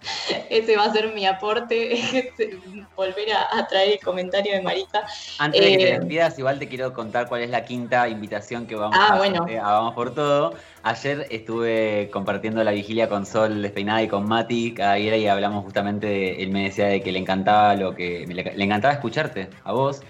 ese 0.50 0.76
va 0.76 0.84
a 0.84 0.92
ser 0.92 1.12
mi 1.14 1.26
aporte, 1.26 2.32
volver 2.96 3.28
a, 3.32 3.66
traer 3.66 3.94
el 3.94 4.00
comentario 4.00 4.54
de 4.54 4.62
Marita. 4.62 5.04
Antes 5.38 5.60
de 5.60 5.70
que 5.70 5.76
te 5.76 5.90
eh, 5.90 5.98
despidas, 5.98 6.38
igual 6.38 6.58
te 6.58 6.68
quiero 6.68 6.92
contar 6.92 7.28
cuál 7.28 7.42
es 7.42 7.50
la 7.50 7.64
quinta 7.64 8.08
invitación 8.08 8.66
que 8.66 8.74
vamos 8.74 8.96
ah, 8.98 9.20
a 9.20 9.68
a 9.68 9.72
Vamos 9.72 9.94
por 9.94 10.14
Todo. 10.14 10.54
Ayer 10.82 11.26
estuve 11.30 12.08
compartiendo 12.12 12.62
la 12.64 12.70
vigilia 12.70 13.08
con 13.08 13.26
Sol 13.26 13.62
despeinada 13.62 14.02
y 14.02 14.08
con 14.08 14.26
Mati 14.26 14.74
cada 14.74 14.94
día 14.94 15.16
y 15.16 15.26
hablamos 15.26 15.64
justamente, 15.64 16.42
él 16.42 16.50
me 16.50 16.64
decía 16.64 16.86
de 16.86 17.02
que 17.02 17.12
le 17.12 17.18
encantaba 17.18 17.74
lo 17.74 17.94
que, 17.94 18.26
le 18.26 18.64
encantaba 18.64 18.94
escucharte, 18.94 19.48
a 19.64 19.72
vos. 19.72 20.02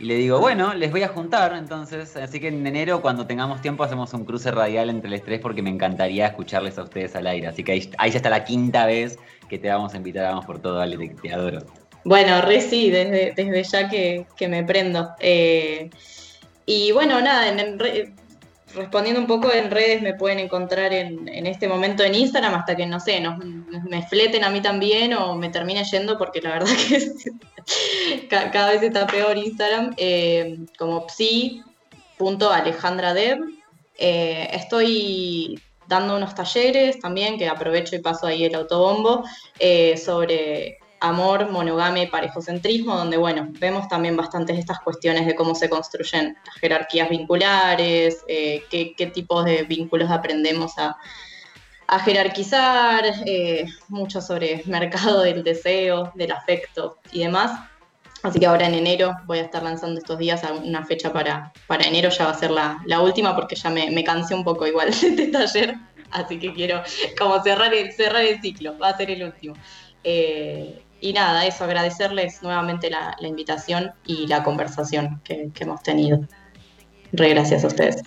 Y 0.00 0.04
le 0.04 0.14
digo, 0.14 0.38
bueno, 0.38 0.74
les 0.74 0.90
voy 0.92 1.02
a 1.02 1.08
juntar 1.08 1.54
entonces, 1.54 2.16
así 2.16 2.38
que 2.38 2.48
en 2.48 2.64
enero 2.64 3.00
cuando 3.02 3.26
tengamos 3.26 3.60
tiempo 3.60 3.82
hacemos 3.82 4.12
un 4.14 4.24
cruce 4.24 4.50
radial 4.50 4.90
entre 4.90 5.10
los 5.10 5.22
tres 5.22 5.40
porque 5.40 5.60
me 5.60 5.70
encantaría 5.70 6.28
escucharles 6.28 6.78
a 6.78 6.84
ustedes 6.84 7.16
al 7.16 7.26
aire. 7.26 7.48
Así 7.48 7.64
que 7.64 7.72
ahí, 7.72 8.10
ya 8.10 8.16
está 8.16 8.30
la 8.30 8.44
quinta 8.44 8.86
vez 8.86 9.18
que 9.48 9.58
te 9.58 9.68
vamos 9.68 9.94
a 9.94 9.96
invitar, 9.96 10.24
vamos 10.24 10.46
por 10.46 10.60
todo, 10.60 10.80
Ale, 10.80 10.96
te, 11.20 11.32
adoro. 11.32 11.60
Bueno, 12.04 12.40
re 12.42 12.60
sí, 12.60 12.90
desde, 12.90 13.32
desde 13.34 13.62
ya 13.64 13.88
que, 13.88 14.26
me 14.48 14.62
prendo. 14.62 15.10
Eh, 15.18 15.90
y 16.64 16.92
bueno, 16.92 17.20
nada, 17.20 17.48
en, 17.48 17.78
respondiendo 18.74 19.20
un 19.20 19.26
poco 19.26 19.52
en 19.52 19.70
redes 19.70 20.02
me 20.02 20.14
pueden 20.14 20.38
encontrar 20.38 20.92
en, 20.92 21.46
este 21.46 21.68
momento 21.68 22.02
en 22.02 22.14
Instagram 22.14 22.54
hasta 22.54 22.76
que, 22.76 22.86
no 22.86 23.00
sé, 23.00 23.22
me 23.88 24.06
fleten 24.06 24.44
a 24.44 24.50
mí 24.50 24.60
también 24.60 25.14
o 25.14 25.34
me 25.34 25.48
termine 25.48 25.82
yendo 25.84 26.18
porque 26.18 26.40
la 26.40 26.50
verdad 26.50 26.70
que 26.88 28.28
cada 28.28 28.72
vez 28.72 28.82
está 28.82 29.06
peor 29.06 29.36
Instagram, 29.36 29.94
eh, 29.96 30.58
como 30.78 31.06
psi.alejandradev. 31.08 33.40
Eh, 34.00 34.48
estoy 34.52 35.60
dando 35.88 36.16
unos 36.16 36.34
talleres 36.34 37.00
también, 37.00 37.38
que 37.38 37.48
aprovecho 37.48 37.96
y 37.96 38.00
paso 38.00 38.26
ahí 38.26 38.44
el 38.44 38.54
autobombo, 38.54 39.24
eh, 39.58 39.96
sobre 39.96 40.78
amor, 41.00 41.50
monogamia 41.50 42.04
y 42.04 42.06
parejocentrismo, 42.08 42.96
donde, 42.96 43.16
bueno, 43.16 43.48
vemos 43.58 43.88
también 43.88 44.16
bastantes 44.16 44.58
estas 44.58 44.80
cuestiones 44.80 45.26
de 45.26 45.34
cómo 45.34 45.54
se 45.54 45.68
construyen 45.68 46.36
las 46.44 46.54
jerarquías 46.56 47.08
vinculares, 47.08 48.24
eh, 48.28 48.64
qué, 48.70 49.06
tipos 49.06 49.44
de 49.44 49.62
vínculos 49.64 50.10
aprendemos 50.10 50.74
a, 50.78 50.96
jerarquizar, 52.04 53.02
eh, 53.24 53.64
mucho 53.88 54.20
sobre 54.20 54.62
mercado 54.66 55.22
del 55.22 55.42
deseo, 55.42 56.12
del 56.14 56.32
afecto 56.32 56.98
y 57.12 57.20
demás. 57.20 57.58
Así 58.22 58.40
que 58.40 58.46
ahora 58.46 58.66
en 58.66 58.74
enero 58.74 59.16
voy 59.26 59.38
a 59.38 59.42
estar 59.42 59.62
lanzando 59.62 59.98
estos 59.98 60.18
días 60.18 60.42
una 60.64 60.84
fecha 60.84 61.12
para, 61.12 61.52
para 61.66 61.84
enero, 61.86 62.10
ya 62.10 62.24
va 62.24 62.32
a 62.32 62.38
ser 62.38 62.50
la, 62.50 63.00
última 63.00 63.34
porque 63.34 63.54
ya 63.54 63.70
me, 63.70 64.04
cansé 64.04 64.34
un 64.34 64.44
poco 64.44 64.66
igual 64.66 64.90
de 65.00 65.06
este 65.08 65.26
taller, 65.28 65.76
así 66.10 66.38
que 66.38 66.52
quiero 66.52 66.82
como 67.16 67.42
cerrar 67.42 67.72
el, 67.72 67.92
cerrar 67.92 68.22
el 68.22 68.40
ciclo, 68.40 68.76
va 68.78 68.88
a 68.88 68.96
ser 68.96 69.10
el 69.10 69.22
último. 69.22 69.54
Eh, 70.04 70.82
y 71.00 71.12
nada, 71.12 71.46
eso, 71.46 71.64
agradecerles 71.64 72.42
nuevamente 72.42 72.90
la, 72.90 73.16
invitación 73.20 73.92
y 74.04 74.26
la 74.26 74.42
conversación 74.42 75.20
que, 75.24 75.50
hemos 75.60 75.82
tenido. 75.82 76.20
Re 77.12 77.30
gracias 77.30 77.64
a 77.64 77.68
ustedes. 77.68 78.02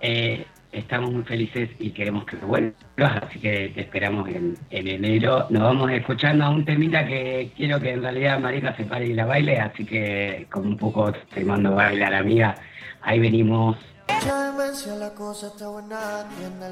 Eh, 0.00 0.46
estamos 0.72 1.12
muy 1.12 1.24
felices 1.24 1.70
y 1.78 1.90
queremos 1.90 2.24
que 2.26 2.36
vuelvas, 2.36 3.22
así 3.22 3.40
que 3.40 3.72
te 3.74 3.80
esperamos 3.80 4.28
en, 4.28 4.56
enero. 4.70 5.46
Nos 5.50 5.62
vamos 5.62 5.90
escuchando 5.90 6.44
a 6.44 6.50
un 6.50 6.64
temita 6.64 7.06
que 7.06 7.52
quiero 7.56 7.80
que 7.80 7.90
en 7.90 8.02
realidad 8.02 8.38
Marika 8.38 8.76
se 8.76 8.84
pare 8.84 9.06
y 9.06 9.14
la 9.14 9.26
baile, 9.26 9.58
así 9.58 9.84
que 9.84 10.46
con 10.50 10.66
un 10.66 10.76
poco 10.76 11.12
te 11.12 11.44
mando 11.44 11.70
a 11.70 11.74
bailar, 11.74 12.14
amiga. 12.14 12.54
Ahí 13.02 13.18
venimos. 13.18 13.76
la 14.08 15.14
cosa 15.14 15.48
está 15.48 15.68
buena, 15.68 16.24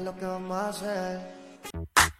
lo 0.03 0.15
que 0.15 0.25
vamos 0.25 0.57
a 0.57 0.69
hacer. 0.69 2.12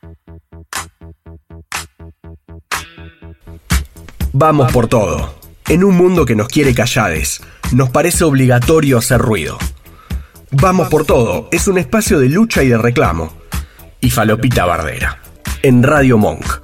Vamos 4.35 4.71
por 4.71 4.87
todo. 4.87 5.35
En 5.69 5.83
un 5.83 5.95
mundo 5.95 6.25
que 6.25 6.35
nos 6.35 6.47
quiere 6.47 6.73
callades, 6.73 7.43
nos 7.71 7.91
parece 7.91 8.23
obligatorio 8.23 8.97
hacer 8.97 9.21
ruido. 9.21 9.59
Vamos 10.49 10.87
por 10.87 11.05
todo 11.05 11.49
es 11.51 11.67
un 11.67 11.77
espacio 11.77 12.17
de 12.17 12.29
lucha 12.29 12.63
y 12.63 12.69
de 12.69 12.79
reclamo. 12.79 13.31
Y 14.01 14.09
Falopita 14.09 14.65
Bardera. 14.65 15.21
En 15.61 15.83
Radio 15.83 16.17
Monk. 16.17 16.62